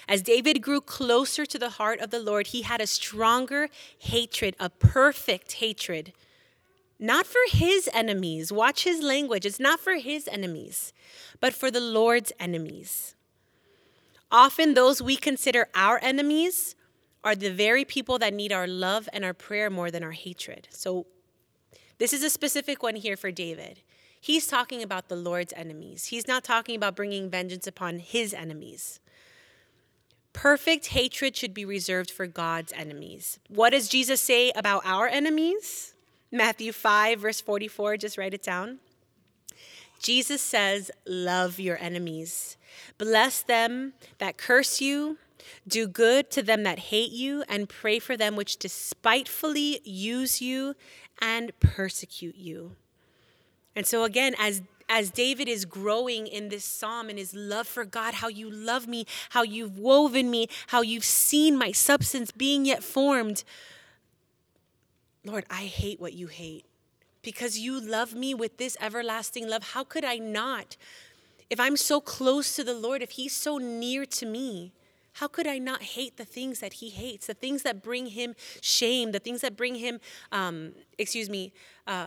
As 0.07 0.23
David 0.23 0.63
grew 0.63 0.81
closer 0.81 1.45
to 1.45 1.59
the 1.59 1.71
heart 1.71 1.99
of 1.99 2.11
the 2.11 2.21
Lord, 2.21 2.47
he 2.47 2.63
had 2.63 2.81
a 2.81 2.87
stronger 2.87 3.71
hatred, 3.99 4.55
a 4.61 4.71
perfect 4.71 5.55
hatred. 5.55 6.13
Not 6.97 7.27
for 7.27 7.41
his 7.49 7.91
enemies, 7.93 8.53
watch 8.53 8.85
his 8.85 9.03
language, 9.03 9.45
it's 9.45 9.59
not 9.59 9.81
for 9.81 9.97
his 9.97 10.29
enemies, 10.29 10.93
but 11.41 11.53
for 11.53 11.73
the 11.73 11.81
Lord's 11.81 12.31
enemies. 12.39 13.17
Often, 14.33 14.75
those 14.75 15.03
we 15.03 15.17
consider 15.17 15.69
our 15.75 16.01
enemies 16.03 16.75
are 17.23 17.37
the 17.37 17.51
very 17.51 17.85
people 17.85 18.19
that 18.19 18.33
need 18.33 18.51
our 18.51 18.67
love 18.67 19.09
and 19.13 19.25
our 19.25 19.35
prayer 19.35 19.71
more 19.71 19.91
than 19.91 20.03
our 20.03 20.13
hatred. 20.13 20.69
So, 20.71 21.07
this 21.99 22.13
is 22.13 22.25
a 22.25 22.31
specific 22.31 22.83
one 22.83 22.97
here 22.97 23.17
for 23.17 23.31
David. 23.31 23.81
He's 24.21 24.47
talking 24.47 24.83
about 24.83 25.09
the 25.09 25.17
Lord's 25.17 25.53
enemies. 25.55 26.07
He's 26.07 26.27
not 26.27 26.45
talking 26.45 26.77
about 26.77 26.97
bringing 26.97 27.29
vengeance 27.29 27.67
upon 27.67 27.99
his 27.99 28.33
enemies. 28.33 29.01
Perfect 30.33 30.87
hatred 30.87 31.37
should 31.37 31.53
be 31.53 31.65
reserved 31.65 32.11
for 32.11 32.27
God's 32.27 32.73
enemies. 32.73 33.39
What 33.49 33.71
does 33.71 33.89
Jesus 33.89 34.21
say 34.21 34.51
about 34.57 34.83
our 34.87 35.07
enemies? 35.07 35.95
Matthew 36.31 36.73
5, 36.73 37.21
verse 37.21 37.41
44, 37.41 37.99
just 37.99 38.17
write 38.17 38.33
it 38.33 38.43
down. 38.43 38.79
Jesus 40.01 40.41
says, 40.41 40.91
Love 41.07 41.61
your 41.61 41.77
enemies, 41.79 42.57
bless 42.99 43.43
them 43.43 43.95
that 44.19 44.37
curse 44.37 44.81
you, 44.81 45.19
do 45.67 45.87
good 45.87 46.31
to 46.31 46.43
them 46.43 46.63
that 46.63 46.79
hate 46.79 47.13
you, 47.13 47.45
and 47.49 47.69
pray 47.69 47.99
for 47.99 48.17
them 48.17 48.37
which 48.37 48.57
despitefully 48.57 49.81
use 49.85 50.41
you 50.41 50.75
and 51.21 51.53
persecute 51.61 52.37
you. 52.37 52.77
And 53.75 53.87
so, 53.87 54.05
again, 54.05 54.35
as 54.39 54.63
as 54.89 55.11
David 55.11 55.49
is 55.49 55.65
growing 55.65 56.27
in 56.27 56.51
this 56.51 56.67
psalm 56.67 57.09
in 57.09 57.17
his 57.17 57.35
love 57.35 57.67
for 57.67 57.87
God, 57.87 58.15
how 58.15 58.29
you 58.29 58.51
love 58.51 58.87
me, 58.87 59.07
how 59.31 59.43
you've 59.43 59.79
woven 59.79 60.31
me, 60.31 60.49
how 60.67 60.83
you've 60.83 61.05
seen 61.05 61.57
my 61.57 61.73
substance 61.73 62.31
being 62.31 62.67
yet 62.67 62.83
formed. 62.83 63.43
Lord, 65.25 65.47
I 65.49 65.63
hate 65.63 65.99
what 65.99 66.13
you 66.13 66.27
hate 66.27 66.67
because 67.23 67.59
you 67.59 67.81
love 67.81 68.15
me 68.15 68.35
with 68.35 68.59
this 68.59 68.77
everlasting 68.81 69.49
love. 69.49 69.63
How 69.73 69.83
could 69.83 70.05
I 70.05 70.17
not? 70.17 70.77
If 71.53 71.61
I'm 71.61 71.77
so 71.77 72.01
close 72.01 72.57
to 72.57 72.65
the 72.65 72.73
Lord, 72.73 73.03
if 73.03 73.11
He's 73.11 73.37
so 73.37 73.59
near 73.59 74.07
to 74.07 74.25
me, 74.25 74.73
how 75.17 75.29
could 75.29 75.47
I 75.47 75.59
not 75.59 75.83
hate 75.83 76.17
the 76.17 76.25
things 76.25 76.61
that 76.61 76.73
He 76.73 76.89
hates, 76.89 77.27
the 77.27 77.35
things 77.35 77.63
that 77.63 77.83
bring 77.83 78.07
Him 78.07 78.35
shame, 78.63 79.13
the 79.13 79.19
things 79.19 79.43
that 79.43 79.55
bring 79.55 79.75
Him, 79.75 80.01
um, 80.33 80.73
excuse 80.97 81.29
me, 81.29 81.53
uh, 81.87 82.07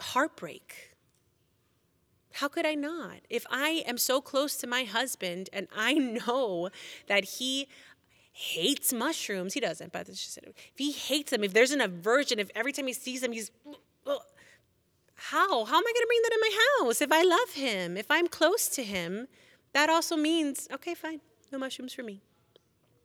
heartbreak? 0.00 0.94
How 2.32 2.48
could 2.48 2.64
I 2.64 2.74
not? 2.74 3.18
If 3.28 3.44
I 3.50 3.84
am 3.86 3.98
so 3.98 4.22
close 4.22 4.56
to 4.56 4.66
my 4.66 4.84
husband 4.84 5.50
and 5.52 5.68
I 5.76 5.92
know 5.92 6.70
that 7.06 7.24
he 7.24 7.68
hates 8.32 8.94
mushrooms, 8.94 9.52
he 9.52 9.60
doesn't, 9.60 9.92
but 9.92 10.08
if 10.08 10.58
he 10.74 10.90
hates 10.90 11.32
them, 11.32 11.44
if 11.44 11.52
there's 11.52 11.70
an 11.70 11.82
aversion, 11.82 12.38
if 12.38 12.50
every 12.54 12.72
time 12.72 12.86
he 12.86 12.94
sees 12.94 13.20
them, 13.20 13.32
he's, 13.32 13.50
how? 15.30 15.64
How 15.64 15.76
am 15.76 15.84
I 15.86 15.92
going 15.92 16.02
to 16.02 16.06
bring 16.06 16.22
that 16.22 16.32
in 16.32 16.40
my 16.40 16.86
house? 16.86 17.00
If 17.00 17.12
I 17.12 17.22
love 17.22 17.54
him, 17.54 17.96
if 17.96 18.10
I'm 18.10 18.28
close 18.28 18.68
to 18.68 18.82
him, 18.82 19.26
that 19.72 19.88
also 19.88 20.16
means, 20.16 20.68
okay, 20.72 20.94
fine, 20.94 21.20
no 21.50 21.58
mushrooms 21.58 21.94
for 21.94 22.02
me. 22.02 22.20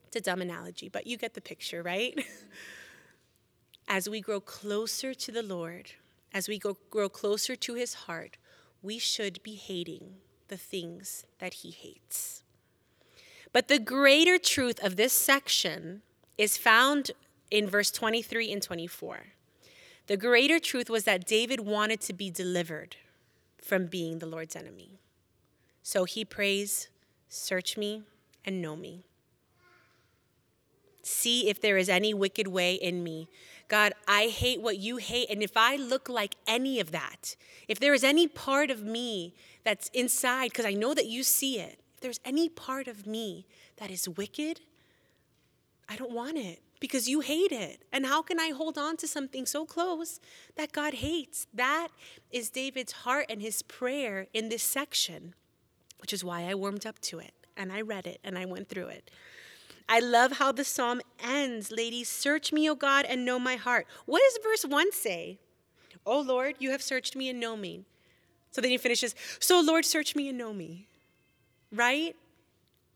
It's 0.08 0.18
a 0.18 0.22
dumb 0.22 0.42
analogy, 0.42 0.90
but 0.90 1.08
you 1.08 1.18
get 1.18 1.34
the 1.34 1.42
picture, 1.42 1.82
right? 1.82 2.20
as 3.88 4.10
we 4.10 4.20
grow 4.20 4.42
closer 4.42 5.14
to 5.14 5.32
the 5.32 5.44
Lord, 5.44 5.92
as 6.34 6.50
we 6.50 6.60
go, 6.60 6.78
grow 6.90 7.08
closer 7.10 7.56
to 7.56 7.76
his 7.76 7.94
heart, 7.94 8.38
we 8.82 9.00
should 9.00 9.42
be 9.42 9.56
hating 9.56 10.16
the 10.50 10.58
things 10.58 11.26
that 11.40 11.56
he 11.56 11.72
hates. 11.72 12.44
But 13.54 13.68
the 13.68 13.80
greater 13.80 14.38
truth 14.38 14.84
of 14.84 14.96
this 14.96 15.14
section 15.14 16.02
is 16.38 16.58
found 16.58 17.12
in 17.50 17.68
verse 17.68 17.92
23 17.92 18.52
and 18.52 18.62
24. 18.62 19.20
The 20.10 20.18
greater 20.18 20.58
truth 20.58 20.90
was 20.90 21.04
that 21.04 21.28
David 21.28 21.60
wanted 21.60 22.02
to 22.02 22.14
be 22.14 22.32
delivered 22.32 22.96
from 23.62 23.86
being 23.86 24.18
the 24.18 24.26
Lord's 24.26 24.56
enemy. 24.56 24.98
So 25.84 26.06
he 26.06 26.26
prays, 26.26 26.88
Search 27.28 27.78
me 27.78 28.02
and 28.44 28.60
know 28.60 28.76
me. 28.76 29.06
See 31.04 31.48
if 31.48 31.62
there 31.62 31.78
is 31.78 31.90
any 31.90 32.12
wicked 32.16 32.48
way 32.48 32.74
in 32.74 33.04
me 33.04 33.30
God, 33.68 33.94
I 34.08 34.30
hate 34.30 34.62
what 34.62 34.80
you 34.80 34.98
hate. 34.98 35.30
And 35.30 35.44
if 35.44 35.56
I 35.56 35.76
look 35.76 36.10
like 36.10 36.34
any 36.48 36.80
of 36.80 36.90
that, 36.90 37.36
if 37.68 37.80
there 37.80 37.94
is 37.94 38.04
any 38.04 38.28
part 38.28 38.72
of 38.72 38.82
me 38.82 39.36
that's 39.64 39.90
inside, 39.90 40.50
because 40.50 40.66
I 40.66 40.74
know 40.74 40.96
that 40.96 41.06
you 41.06 41.22
see 41.22 41.60
it, 41.60 41.80
if 41.94 42.02
there's 42.02 42.20
any 42.26 42.50
part 42.50 42.88
of 42.88 43.06
me 43.06 43.46
that 43.78 43.92
is 43.92 44.10
wicked, 44.10 44.62
I 45.88 45.96
don't 45.98 46.16
want 46.16 46.40
it 46.40 46.64
because 46.80 47.10
you 47.10 47.20
hate 47.20 47.52
it. 47.52 47.84
And 47.92 48.06
how 48.06 48.22
can 48.22 48.40
I 48.40 48.50
hold 48.50 48.78
on 48.78 48.98
to 48.98 49.08
something 49.08 49.46
so 49.46 49.66
close 49.66 50.20
that 50.56 50.72
God 50.72 50.96
hates? 50.96 51.48
That 51.54 51.90
is 52.32 52.50
David's 52.50 52.92
heart 52.92 53.26
and 53.30 53.42
his 53.42 53.62
prayer 53.62 54.28
in 54.34 54.50
this 54.50 54.64
section, 54.64 55.34
which 56.00 56.14
is 56.14 56.24
why 56.24 56.44
I 56.44 56.56
warmed 56.56 56.86
up 56.86 57.00
to 57.02 57.20
it 57.20 57.34
and 57.58 57.72
I 57.72 57.82
read 57.82 58.08
it 58.08 58.20
and 58.24 58.38
I 58.38 58.46
went 58.46 58.70
through 58.70 58.88
it. 58.88 59.12
I 59.88 60.00
love 60.00 60.34
how 60.34 60.52
the 60.52 60.64
psalm 60.64 61.02
ends. 61.24 61.72
Ladies, 61.72 62.08
search 62.08 62.54
me, 62.54 62.70
O 62.70 62.76
God, 62.76 63.06
and 63.06 63.26
know 63.26 63.40
my 63.40 63.56
heart. 63.56 63.88
What 64.06 64.22
does 64.22 64.40
verse 64.44 64.64
1 64.64 64.92
say? 64.92 65.40
O 66.06 66.22
Lord, 66.22 66.56
you 66.60 66.72
have 66.72 66.82
searched 66.82 67.16
me 67.16 67.28
and 67.30 67.40
know 67.40 67.58
me. 67.58 67.86
So 68.52 68.62
then 68.62 68.72
he 68.72 68.78
finishes, 68.78 69.16
So 69.40 69.60
Lord, 69.60 69.86
search 69.86 70.16
me 70.16 70.30
and 70.30 70.38
know 70.38 70.54
me. 70.54 70.88
Right? 71.72 72.16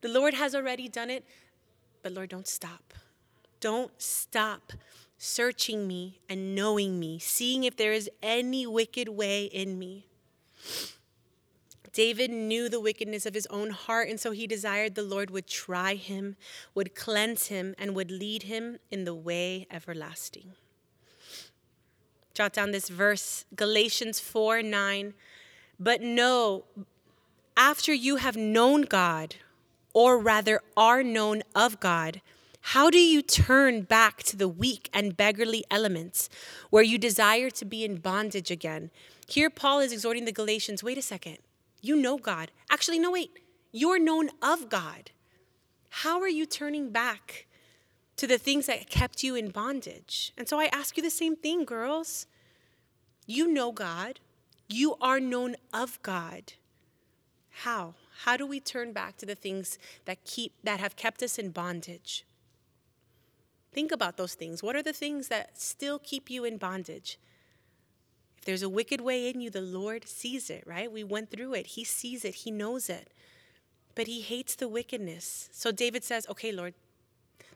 The 0.02 0.10
Lord 0.10 0.34
has 0.34 0.54
already 0.54 0.88
done 0.88 1.10
it, 1.10 1.26
but 2.02 2.12
Lord, 2.12 2.30
don't 2.30 2.48
stop. 2.48 2.93
Don't 3.64 3.94
stop 3.98 4.74
searching 5.18 5.88
me 5.88 6.20
and 6.28 6.54
knowing 6.54 7.00
me, 7.00 7.18
seeing 7.18 7.64
if 7.64 7.78
there 7.78 7.94
is 7.94 8.10
any 8.22 8.68
wicked 8.68 9.08
way 9.08 9.46
in 9.46 9.80
me. 9.80 10.06
David 11.94 12.30
knew 12.30 12.68
the 12.68 12.82
wickedness 12.82 13.26
of 13.26 13.34
his 13.34 13.48
own 13.48 13.70
heart, 13.70 14.10
and 14.10 14.20
so 14.20 14.32
he 14.32 14.48
desired 14.48 14.96
the 14.96 15.02
Lord 15.02 15.32
would 15.32 15.48
try 15.48 15.96
him, 15.96 16.36
would 16.76 16.94
cleanse 16.94 17.48
him, 17.48 17.74
and 17.78 17.96
would 17.96 18.12
lead 18.12 18.44
him 18.44 18.80
in 18.92 19.06
the 19.06 19.16
way 19.16 19.66
everlasting. 19.72 20.56
Jot 22.34 22.52
down 22.52 22.72
this 22.72 22.90
verse, 22.90 23.46
Galatians 23.56 24.20
4 24.20 24.62
9. 24.62 25.14
But 25.80 26.02
know, 26.02 26.66
after 27.56 27.94
you 27.94 28.18
have 28.18 28.36
known 28.36 28.82
God, 28.82 29.36
or 29.94 30.18
rather 30.18 30.60
are 30.76 31.02
known 31.02 31.44
of 31.56 31.80
God, 31.80 32.20
how 32.68 32.90
do 32.90 32.98
you 32.98 33.22
turn 33.22 33.82
back 33.82 34.24
to 34.24 34.38
the 34.38 34.48
weak 34.48 34.90
and 34.94 35.18
beggarly 35.18 35.66
elements 35.70 36.30
where 36.70 36.82
you 36.82 36.98
desire 36.98 37.50
to 37.50 37.66
be 37.66 37.84
in 37.84 37.98
bondage 37.98 38.50
again? 38.50 38.90
Here, 39.28 39.50
Paul 39.50 39.82
is 39.82 39.92
exhorting 39.92 40.24
the 40.24 40.32
Galatians 40.32 40.82
wait 40.82 40.98
a 40.98 41.02
second. 41.02 41.40
You 41.82 41.98
know 41.98 42.18
God. 42.18 42.52
Actually, 42.72 43.00
no, 43.00 43.12
wait. 43.12 43.38
You're 43.74 44.00
known 44.00 44.30
of 44.42 44.70
God. 44.70 45.12
How 45.90 46.22
are 46.22 46.30
you 46.30 46.46
turning 46.46 46.90
back 46.90 47.48
to 48.16 48.26
the 48.26 48.38
things 48.38 48.68
that 48.68 48.90
kept 48.90 49.24
you 49.24 49.36
in 49.36 49.50
bondage? 49.50 50.32
And 50.38 50.48
so 50.48 50.58
I 50.58 50.70
ask 50.72 50.96
you 50.96 51.04
the 51.04 51.10
same 51.10 51.36
thing, 51.36 51.66
girls. 51.66 52.28
You 53.28 53.52
know 53.52 53.74
God. 53.74 54.22
You 54.70 54.96
are 55.02 55.20
known 55.20 55.58
of 55.74 56.02
God. 56.02 56.54
How? 57.50 57.96
How 58.24 58.38
do 58.38 58.48
we 58.48 58.62
turn 58.62 58.94
back 58.94 59.18
to 59.18 59.26
the 59.26 59.36
things 59.36 59.78
that 60.06 60.24
keep 60.24 60.54
that 60.64 60.80
have 60.80 60.96
kept 60.96 61.22
us 61.22 61.38
in 61.38 61.50
bondage? 61.50 62.26
Think 63.74 63.92
about 63.92 64.18
those 64.18 64.36
things. 64.36 64.62
What 64.62 64.76
are 64.76 64.84
the 64.84 64.94
things 64.94 65.28
that 65.30 65.60
still 65.60 66.00
keep 66.00 66.30
you 66.30 66.46
in 66.46 66.58
bondage? 66.58 67.18
If 68.38 68.46
there's 68.46 68.62
a 68.62 68.70
wicked 68.70 69.02
way 69.02 69.30
in 69.30 69.42
you, 69.42 69.50
the 69.50 69.62
Lord 69.62 70.08
sees 70.08 70.50
it, 70.50 70.64
right? 70.68 70.92
We 70.92 71.04
went 71.04 71.32
through 71.32 71.54
it. 71.56 71.68
He 71.68 71.84
sees 71.84 72.24
it, 72.24 72.36
He 72.36 72.52
knows 72.52 72.90
it. 72.90 73.12
But 73.96 74.08
He 74.08 74.22
hates 74.22 74.56
the 74.56 74.68
wickedness. 74.68 75.50
So 75.52 75.72
David 75.72 76.04
says, 76.04 76.28
Okay, 76.30 76.52
Lord, 76.52 76.74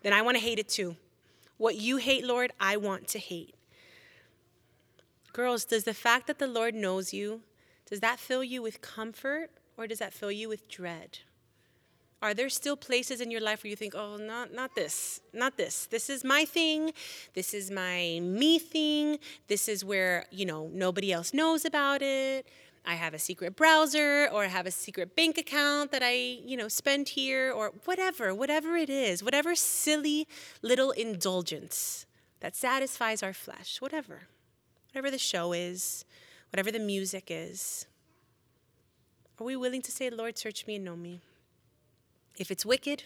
then 0.01 0.13
I 0.13 0.21
want 0.21 0.37
to 0.37 0.43
hate 0.43 0.59
it 0.59 0.69
too. 0.69 0.95
What 1.57 1.75
you 1.75 1.97
hate, 1.97 2.25
Lord, 2.25 2.51
I 2.59 2.77
want 2.77 3.07
to 3.09 3.19
hate. 3.19 3.55
Girls, 5.33 5.65
does 5.65 5.83
the 5.83 5.93
fact 5.93 6.27
that 6.27 6.39
the 6.39 6.47
Lord 6.47 6.73
knows 6.73 7.13
you, 7.13 7.41
does 7.87 7.99
that 7.99 8.19
fill 8.19 8.43
you 8.43 8.61
with 8.61 8.81
comfort 8.81 9.51
or 9.77 9.85
does 9.87 9.99
that 9.99 10.13
fill 10.13 10.31
you 10.31 10.49
with 10.49 10.67
dread? 10.67 11.19
Are 12.21 12.33
there 12.33 12.49
still 12.49 12.75
places 12.75 13.21
in 13.21 13.29
your 13.29 13.41
life 13.41 13.63
where 13.63 13.69
you 13.69 13.75
think, 13.75 13.93
oh, 13.95 14.17
not, 14.17 14.51
not 14.51 14.73
this, 14.73 15.21
not 15.33 15.55
this. 15.55 15.85
This 15.85 16.09
is 16.09 16.23
my 16.23 16.45
thing. 16.45 16.91
This 17.35 17.53
is 17.53 17.69
my 17.69 18.19
me 18.23 18.57
thing. 18.57 19.19
This 19.47 19.67
is 19.67 19.85
where, 19.85 20.25
you 20.31 20.45
know, 20.45 20.69
nobody 20.73 21.13
else 21.13 21.31
knows 21.31 21.63
about 21.63 22.01
it. 22.01 22.47
I 22.85 22.95
have 22.95 23.13
a 23.13 23.19
secret 23.19 23.55
browser 23.55 24.29
or 24.31 24.45
I 24.45 24.47
have 24.47 24.65
a 24.65 24.71
secret 24.71 25.15
bank 25.15 25.37
account 25.37 25.91
that 25.91 26.01
I, 26.03 26.13
you 26.13 26.57
know, 26.57 26.69
spend 26.69 27.09
here 27.09 27.51
or 27.51 27.73
whatever, 27.85 28.33
whatever 28.33 28.77
it 28.77 28.89
is, 28.89 29.21
whatever 29.21 29.55
silly 29.55 30.27
little 30.63 30.91
indulgence 30.91 32.05
that 32.39 32.55
satisfies 32.55 33.21
our 33.21 33.33
flesh, 33.33 33.79
whatever, 33.81 34.27
whatever 34.91 35.11
the 35.11 35.17
show 35.19 35.53
is, 35.53 36.05
whatever 36.51 36.71
the 36.71 36.79
music 36.79 37.25
is. 37.29 37.85
Are 39.39 39.43
we 39.43 39.55
willing 39.55 39.81
to 39.83 39.91
say, 39.91 40.09
Lord, 40.09 40.37
search 40.37 40.65
me 40.65 40.77
and 40.77 40.85
know 40.85 40.95
me? 40.95 41.21
If 42.39 42.51
it's 42.51 42.65
wicked, 42.65 43.03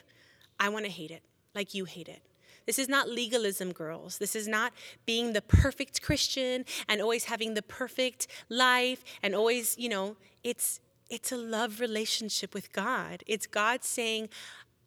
I 0.59 0.69
want 0.69 0.85
to 0.85 0.91
hate 0.91 1.11
it 1.11 1.23
like 1.55 1.73
you 1.73 1.85
hate 1.85 2.07
it. 2.07 2.21
This 2.65 2.77
is 2.77 2.87
not 2.87 3.09
legalism, 3.09 3.71
girls. 3.71 4.17
This 4.17 4.35
is 4.35 4.47
not 4.47 4.71
being 5.05 5.33
the 5.33 5.41
perfect 5.41 6.01
Christian 6.01 6.65
and 6.87 7.01
always 7.01 7.25
having 7.25 7.53
the 7.53 7.63
perfect 7.63 8.27
life 8.49 9.03
and 9.23 9.33
always, 9.35 9.77
you 9.77 9.89
know, 9.89 10.15
it's 10.43 10.79
it's 11.09 11.31
a 11.31 11.37
love 11.37 11.81
relationship 11.81 12.53
with 12.53 12.71
God. 12.71 13.21
It's 13.27 13.45
God 13.45 13.83
saying, 13.83 14.29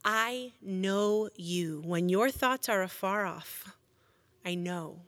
I 0.04 0.52
know 0.62 1.28
you. 1.36 1.82
When 1.84 2.08
your 2.08 2.30
thoughts 2.30 2.68
are 2.68 2.82
afar 2.82 3.26
off, 3.26 3.76
I 4.44 4.54
know. 4.54 5.02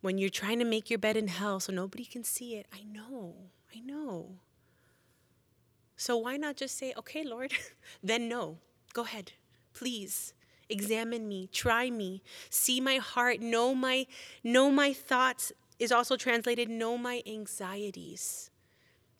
When 0.00 0.16
you're 0.16 0.30
trying 0.30 0.58
to 0.60 0.64
make 0.64 0.88
your 0.88 0.98
bed 0.98 1.18
in 1.18 1.28
hell 1.28 1.60
so 1.60 1.72
nobody 1.72 2.06
can 2.06 2.24
see 2.24 2.54
it, 2.54 2.66
I 2.72 2.82
know. 2.82 3.34
I 3.74 3.80
know. 3.80 4.36
So 5.98 6.16
why 6.16 6.36
not 6.36 6.56
just 6.56 6.78
say, 6.78 6.94
okay, 6.96 7.24
Lord, 7.24 7.52
then 8.02 8.28
no. 8.28 8.58
Go 8.94 9.02
ahead. 9.02 9.32
Please 9.74 10.32
examine 10.68 11.26
me, 11.26 11.48
try 11.52 11.90
me, 11.90 12.22
see 12.50 12.80
my 12.80 12.96
heart, 12.96 13.40
know 13.40 13.74
my 13.74 14.06
know 14.44 14.70
my 14.70 14.92
thoughts 14.92 15.50
is 15.78 15.90
also 15.90 16.16
translated 16.16 16.68
know 16.68 16.96
my 16.96 17.22
anxieties. 17.26 18.50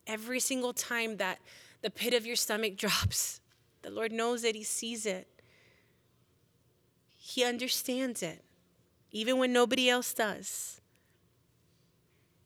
Every 0.06 0.40
single 0.40 0.72
time 0.72 1.16
that 1.16 1.38
the 1.82 1.90
pit 1.90 2.14
of 2.14 2.24
your 2.24 2.36
stomach 2.36 2.76
drops, 2.84 3.40
the 3.82 3.90
Lord 3.90 4.12
knows 4.12 4.44
it, 4.44 4.54
he 4.54 4.62
sees 4.62 5.04
it. 5.04 5.26
He 7.16 7.44
understands 7.44 8.22
it, 8.22 8.44
even 9.10 9.38
when 9.38 9.52
nobody 9.52 9.90
else 9.90 10.14
does. 10.14 10.80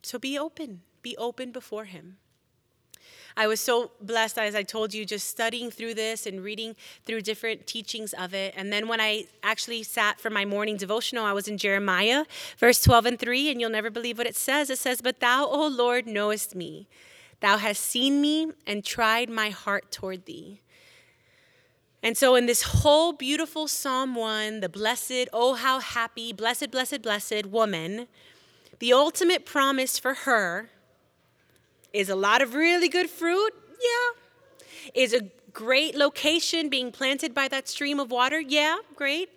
So 0.02 0.18
be 0.18 0.38
open, 0.38 0.82
be 1.02 1.16
open 1.18 1.52
before 1.52 1.84
him. 1.84 2.16
I 3.36 3.46
was 3.46 3.60
so 3.60 3.92
blessed, 4.00 4.38
as 4.38 4.54
I 4.54 4.62
told 4.62 4.92
you, 4.92 5.04
just 5.04 5.28
studying 5.28 5.70
through 5.70 5.94
this 5.94 6.26
and 6.26 6.42
reading 6.42 6.76
through 7.06 7.22
different 7.22 7.66
teachings 7.66 8.12
of 8.12 8.34
it. 8.34 8.54
And 8.56 8.72
then 8.72 8.88
when 8.88 9.00
I 9.00 9.24
actually 9.42 9.82
sat 9.82 10.20
for 10.20 10.30
my 10.30 10.44
morning 10.44 10.76
devotional, 10.76 11.24
I 11.24 11.32
was 11.32 11.48
in 11.48 11.58
Jeremiah, 11.58 12.24
verse 12.58 12.82
12 12.82 13.06
and 13.06 13.18
3, 13.18 13.50
and 13.50 13.60
you'll 13.60 13.70
never 13.70 13.90
believe 13.90 14.18
what 14.18 14.26
it 14.26 14.36
says. 14.36 14.70
It 14.70 14.78
says, 14.78 15.00
But 15.00 15.20
thou, 15.20 15.46
O 15.46 15.66
Lord, 15.66 16.06
knowest 16.06 16.54
me. 16.54 16.88
Thou 17.40 17.56
hast 17.56 17.82
seen 17.82 18.20
me 18.20 18.52
and 18.66 18.84
tried 18.84 19.28
my 19.28 19.50
heart 19.50 19.90
toward 19.90 20.26
thee. 20.26 20.60
And 22.02 22.16
so, 22.16 22.34
in 22.34 22.46
this 22.46 22.62
whole 22.62 23.12
beautiful 23.12 23.68
Psalm 23.68 24.14
1, 24.14 24.60
the 24.60 24.68
blessed, 24.68 25.28
oh, 25.32 25.54
how 25.54 25.78
happy, 25.78 26.32
blessed, 26.32 26.70
blessed, 26.70 27.02
blessed 27.02 27.46
woman, 27.46 28.08
the 28.80 28.92
ultimate 28.92 29.46
promise 29.46 29.98
for 29.98 30.14
her 30.14 30.70
is 31.92 32.08
a 32.08 32.14
lot 32.14 32.42
of 32.42 32.54
really 32.54 32.88
good 32.88 33.10
fruit? 33.10 33.52
Yeah. 33.80 34.92
Is 34.94 35.12
a 35.12 35.28
great 35.52 35.94
location 35.94 36.68
being 36.68 36.90
planted 36.92 37.34
by 37.34 37.48
that 37.48 37.68
stream 37.68 38.00
of 38.00 38.10
water? 38.10 38.40
Yeah, 38.40 38.78
great. 38.96 39.28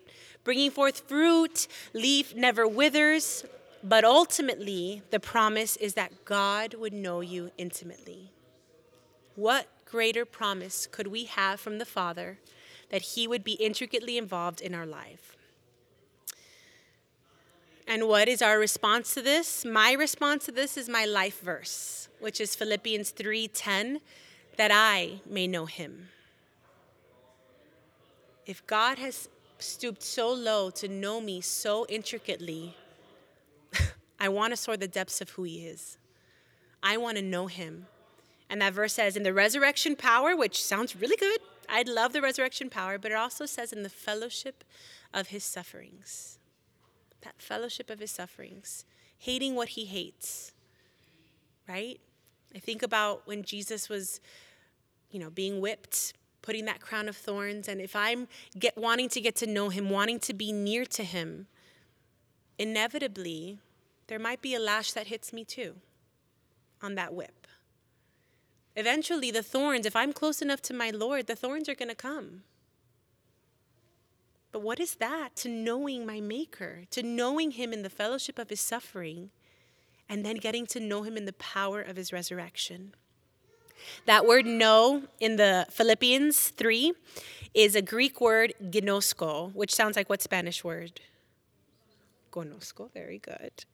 Bringing 0.44 0.70
forth 0.70 1.00
fruit, 1.08 1.66
leaf 1.92 2.34
never 2.34 2.66
withers. 2.66 3.44
But 3.82 4.04
ultimately, 4.04 5.02
the 5.10 5.20
promise 5.20 5.76
is 5.76 5.94
that 5.94 6.24
God 6.24 6.74
would 6.74 6.92
know 6.92 7.20
you 7.20 7.50
intimately. 7.58 8.30
What 9.34 9.68
greater 9.84 10.24
promise 10.24 10.86
could 10.86 11.08
we 11.08 11.24
have 11.24 11.60
from 11.60 11.78
the 11.78 11.84
Father 11.84 12.38
that 12.90 13.02
He 13.02 13.28
would 13.28 13.44
be 13.44 13.52
intricately 13.52 14.16
involved 14.16 14.60
in 14.60 14.74
our 14.74 14.86
life? 14.86 15.36
And 17.86 18.08
what 18.08 18.28
is 18.28 18.42
our 18.42 18.58
response 18.58 19.14
to 19.14 19.22
this? 19.22 19.64
My 19.64 19.92
response 19.92 20.46
to 20.46 20.52
this 20.52 20.76
is 20.76 20.88
my 20.88 21.04
life 21.04 21.40
verse 21.40 22.05
which 22.26 22.40
is 22.40 22.56
Philippians 22.56 23.12
3:10, 23.12 24.00
that 24.56 24.72
I 24.72 25.20
may 25.26 25.46
know 25.46 25.66
him. 25.66 26.08
If 28.46 28.66
God 28.66 28.98
has 28.98 29.28
stooped 29.60 30.02
so 30.02 30.32
low 30.32 30.70
to 30.70 30.88
know 30.88 31.20
me 31.20 31.40
so 31.40 31.86
intricately, 31.88 32.76
I 34.18 34.28
want 34.28 34.50
to 34.52 34.56
soar 34.56 34.76
the 34.76 34.88
depths 34.88 35.20
of 35.20 35.30
who 35.30 35.44
he 35.44 35.68
is. 35.68 35.98
I 36.82 36.96
want 36.96 37.16
to 37.16 37.22
know 37.22 37.46
him. 37.46 37.86
And 38.50 38.60
that 38.60 38.72
verse 38.72 38.94
says, 38.94 39.16
in 39.16 39.22
the 39.22 39.32
resurrection 39.32 39.94
power, 39.94 40.34
which 40.34 40.60
sounds 40.60 40.96
really 40.96 41.16
good. 41.16 41.38
I'd 41.68 41.88
love 41.88 42.12
the 42.12 42.22
resurrection 42.22 42.70
power, 42.70 42.98
but 42.98 43.12
it 43.12 43.16
also 43.16 43.46
says, 43.46 43.72
in 43.72 43.84
the 43.84 43.88
fellowship 43.88 44.64
of 45.14 45.28
his 45.28 45.44
sufferings. 45.44 46.40
That 47.20 47.40
fellowship 47.40 47.88
of 47.88 48.00
his 48.00 48.10
sufferings, 48.10 48.84
hating 49.16 49.54
what 49.54 49.70
he 49.70 49.84
hates, 49.84 50.50
right? 51.68 52.00
I 52.56 52.58
think 52.58 52.82
about 52.82 53.26
when 53.26 53.42
Jesus 53.42 53.90
was, 53.90 54.18
you 55.10 55.20
know, 55.20 55.28
being 55.28 55.60
whipped, 55.60 56.14
putting 56.40 56.64
that 56.64 56.80
crown 56.80 57.06
of 57.06 57.14
thorns, 57.14 57.68
and 57.68 57.82
if 57.82 57.94
I'm 57.94 58.28
get 58.58 58.78
wanting 58.78 59.10
to 59.10 59.20
get 59.20 59.36
to 59.36 59.46
know 59.46 59.68
him, 59.68 59.90
wanting 59.90 60.18
to 60.20 60.32
be 60.32 60.52
near 60.52 60.86
to 60.86 61.04
him, 61.04 61.48
inevitably 62.58 63.58
there 64.06 64.18
might 64.18 64.40
be 64.40 64.54
a 64.54 64.58
lash 64.58 64.92
that 64.92 65.08
hits 65.08 65.34
me 65.34 65.44
too 65.44 65.74
on 66.80 66.94
that 66.94 67.12
whip. 67.12 67.46
Eventually, 68.74 69.30
the 69.30 69.42
thorns, 69.42 69.84
if 69.84 69.94
I'm 69.94 70.14
close 70.14 70.40
enough 70.40 70.62
to 70.62 70.74
my 70.74 70.90
Lord, 70.90 71.26
the 71.26 71.36
thorns 71.36 71.68
are 71.68 71.74
going 71.74 71.90
to 71.90 71.94
come. 71.94 72.42
But 74.50 74.62
what 74.62 74.80
is 74.80 74.94
that 74.94 75.36
to 75.36 75.50
knowing 75.50 76.06
my 76.06 76.22
Maker, 76.22 76.84
to 76.90 77.02
knowing 77.02 77.50
Him 77.50 77.74
in 77.74 77.82
the 77.82 77.90
fellowship 77.90 78.38
of 78.38 78.48
His 78.48 78.60
suffering? 78.60 79.30
And 80.08 80.24
then 80.24 80.36
getting 80.36 80.66
to 80.68 80.80
know 80.80 81.02
him 81.02 81.16
in 81.16 81.24
the 81.24 81.32
power 81.32 81.80
of 81.80 81.96
his 81.96 82.12
resurrection. 82.12 82.94
That 84.06 84.26
word 84.26 84.46
know 84.46 85.02
in 85.20 85.36
the 85.36 85.66
Philippians 85.70 86.50
3 86.50 86.92
is 87.54 87.74
a 87.74 87.82
Greek 87.82 88.20
word 88.20 88.54
ginosko, 88.62 89.54
which 89.54 89.74
sounds 89.74 89.96
like 89.96 90.08
what 90.08 90.22
Spanish 90.22 90.62
word? 90.64 91.00
Conozco, 92.30 92.92
very 92.92 93.18
good. 93.18 93.64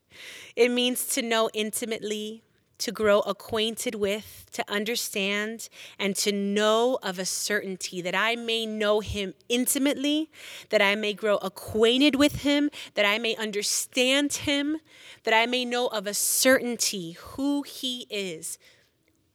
It 0.55 0.71
means 0.71 1.07
to 1.07 1.21
know 1.21 1.49
intimately, 1.53 2.43
to 2.83 2.91
grow 2.91 3.21
acquainted 3.21 3.95
with, 3.95 4.45
to 4.51 4.69
understand, 4.69 5.69
and 5.97 6.17
to 6.17 6.33
know 6.33 6.99
of 7.01 7.17
a 7.17 7.23
certainty 7.23 8.01
that 8.01 8.13
I 8.13 8.35
may 8.35 8.65
know 8.65 8.99
him 8.99 9.33
intimately, 9.47 10.29
that 10.67 10.81
I 10.81 10.95
may 10.95 11.13
grow 11.13 11.37
acquainted 11.37 12.15
with 12.15 12.41
him, 12.41 12.69
that 12.95 13.05
I 13.05 13.19
may 13.19 13.37
understand 13.37 14.33
him, 14.33 14.79
that 15.23 15.33
I 15.33 15.45
may 15.45 15.63
know 15.63 15.87
of 15.87 16.07
a 16.07 16.13
certainty 16.13 17.13
who 17.13 17.61
he 17.61 18.05
is. 18.09 18.59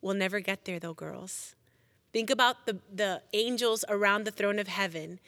We'll 0.03 0.13
never 0.13 0.41
get 0.41 0.67
there 0.67 0.79
though, 0.79 0.93
girls. 0.93 1.55
Think 2.13 2.29
about 2.29 2.67
the, 2.67 2.77
the 2.95 3.23
angels 3.33 3.83
around 3.89 4.25
the 4.25 4.31
throne 4.31 4.59
of 4.59 4.69
heaven. 4.69 5.21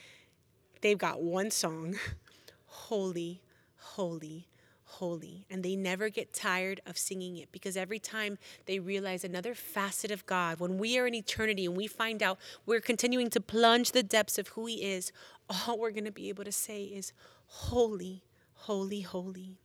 They've 0.83 0.99
got 0.99 1.23
one 1.23 1.51
song 1.51 1.97
Holy, 2.67 3.41
holy, 3.77 4.47
holy. 4.91 5.47
And 5.51 5.63
they 5.63 5.77
never 5.77 6.09
get 6.09 6.33
tired 6.33 6.81
of 6.87 6.99
singing 6.99 7.37
it 7.37 7.51
because 7.53 7.77
every 7.77 7.99
time 7.99 8.39
they 8.67 8.79
realize 8.79 9.25
another 9.25 9.55
facet 9.55 10.11
of 10.11 10.27
God, 10.27 10.61
when 10.61 10.79
we 10.79 10.99
are 10.99 11.07
in 11.07 11.15
eternity 11.15 11.67
and 11.67 11.77
we 11.77 11.87
find 11.87 12.23
out 12.23 12.39
we're 12.67 12.81
continuing 12.81 13.31
to 13.31 13.41
plunge 13.41 13.93
the 13.93 14.03
depths 14.03 14.39
of 14.39 14.49
who 14.49 14.67
He 14.67 14.83
is, 14.83 15.13
all 15.49 15.79
we're 15.79 15.91
going 15.91 16.05
to 16.05 16.13
be 16.13 16.29
able 16.29 16.45
to 16.45 16.53
say 16.53 16.85
is, 16.85 17.13
Holy, 17.47 18.23
holy, 18.55 19.01
holy. 19.01 19.59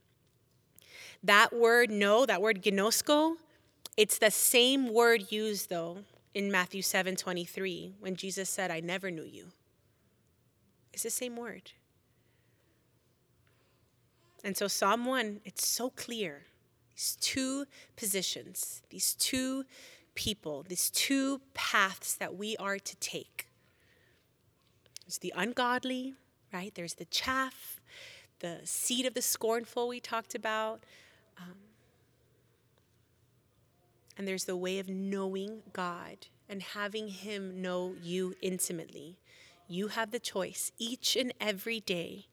That 1.24 1.54
word 1.54 1.90
know, 1.90 2.26
that 2.26 2.42
word 2.42 2.62
ginosko, 2.62 3.36
it's 3.98 4.18
the 4.18 4.32
same 4.32 4.94
word 4.94 5.32
used 5.32 5.70
though 5.70 6.00
in 6.34 6.52
Matthew 6.52 6.82
7 6.82 7.16
23 7.16 7.94
when 8.00 8.16
Jesus 8.16 8.50
said, 8.50 8.72
I 8.72 8.80
never 8.80 9.10
knew 9.10 9.24
you. 9.24 9.48
It's 10.94 11.04
the 11.04 11.10
same 11.10 11.36
word. 11.36 11.72
And 14.46 14.56
so, 14.56 14.68
Psalm 14.68 15.06
1, 15.06 15.42
it's 15.44 15.68
so 15.68 15.90
clear. 15.90 16.44
These 16.94 17.18
two 17.20 17.66
positions, 17.96 18.84
these 18.92 19.16
two 19.16 19.66
people, 20.14 20.64
these 20.70 20.92
two 20.92 21.42
paths 21.56 22.14
that 22.14 22.36
we 22.36 22.56
are 22.58 22.78
to 22.78 22.96
take. 22.98 23.48
There's 25.04 25.18
the 25.18 25.34
ungodly, 25.36 26.14
right? 26.54 26.72
There's 26.76 26.94
the 26.94 27.06
chaff, 27.06 27.82
the 28.40 28.60
seed 28.66 29.08
of 29.08 29.16
the 29.16 29.22
scornful 29.24 29.88
we 29.88 30.00
talked 30.00 30.36
about. 30.36 30.84
Um, 31.40 31.56
and 34.16 34.28
there's 34.28 34.46
the 34.46 34.56
way 34.56 34.78
of 34.78 34.88
knowing 34.88 35.64
God 35.74 36.28
and 36.48 36.62
having 36.62 37.08
Him 37.08 37.64
know 37.64 37.96
you 38.00 38.36
intimately. 38.44 39.18
You 39.68 39.88
have 39.88 40.12
the 40.12 40.20
choice 40.20 40.72
each 40.78 41.16
and 41.16 41.34
every 41.42 41.80
day 41.80 42.28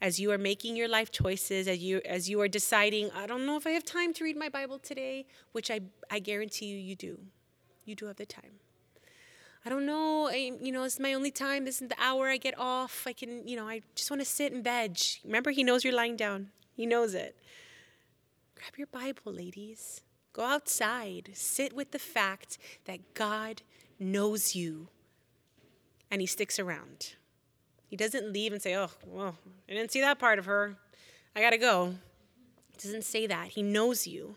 as 0.00 0.18
you 0.18 0.32
are 0.32 0.38
making 0.38 0.76
your 0.76 0.88
life 0.88 1.10
choices, 1.10 1.68
as 1.68 1.78
you 1.78 2.00
as 2.04 2.28
you 2.28 2.40
are 2.40 2.48
deciding, 2.48 3.10
I 3.12 3.26
don't 3.26 3.46
know 3.46 3.56
if 3.56 3.66
I 3.66 3.70
have 3.70 3.84
time 3.84 4.12
to 4.14 4.24
read 4.24 4.36
my 4.36 4.48
Bible 4.48 4.78
today, 4.78 5.26
which 5.52 5.70
I, 5.70 5.80
I 6.10 6.18
guarantee 6.18 6.66
you 6.66 6.76
you 6.76 6.96
do. 6.96 7.18
You 7.84 7.94
do 7.94 8.06
have 8.06 8.16
the 8.16 8.26
time. 8.26 8.60
I 9.64 9.68
don't 9.68 9.84
know, 9.84 10.28
I, 10.28 10.52
you 10.60 10.72
know, 10.72 10.84
it's 10.84 10.98
my 10.98 11.12
only 11.12 11.30
time. 11.30 11.66
This 11.66 11.82
is 11.82 11.88
the 11.88 12.00
hour 12.00 12.28
I 12.28 12.38
get 12.38 12.58
off. 12.58 13.04
I 13.06 13.12
can, 13.12 13.46
you 13.46 13.56
know, 13.56 13.68
I 13.68 13.82
just 13.94 14.10
want 14.10 14.22
to 14.22 14.26
sit 14.26 14.52
and 14.52 14.64
veg. 14.64 14.98
Remember, 15.22 15.50
he 15.50 15.62
knows 15.62 15.84
you're 15.84 15.92
lying 15.92 16.16
down. 16.16 16.48
He 16.74 16.86
knows 16.86 17.12
it. 17.12 17.36
Grab 18.54 18.78
your 18.78 18.86
Bible, 18.86 19.32
ladies. 19.32 20.00
Go 20.32 20.44
outside. 20.44 21.30
Sit 21.34 21.74
with 21.74 21.90
the 21.90 21.98
fact 21.98 22.56
that 22.86 23.12
God 23.12 23.60
knows 23.98 24.54
you 24.54 24.88
and 26.10 26.22
he 26.22 26.26
sticks 26.26 26.58
around. 26.58 27.16
He 27.90 27.96
doesn't 27.96 28.32
leave 28.32 28.52
and 28.52 28.62
say, 28.62 28.76
Oh, 28.76 28.88
well, 29.04 29.34
I 29.68 29.74
didn't 29.74 29.90
see 29.90 30.00
that 30.00 30.20
part 30.20 30.38
of 30.38 30.46
her. 30.46 30.76
I 31.34 31.40
got 31.40 31.50
to 31.50 31.58
go. 31.58 31.96
He 32.70 32.78
doesn't 32.80 33.04
say 33.04 33.26
that. 33.26 33.48
He 33.48 33.62
knows 33.62 34.06
you. 34.06 34.36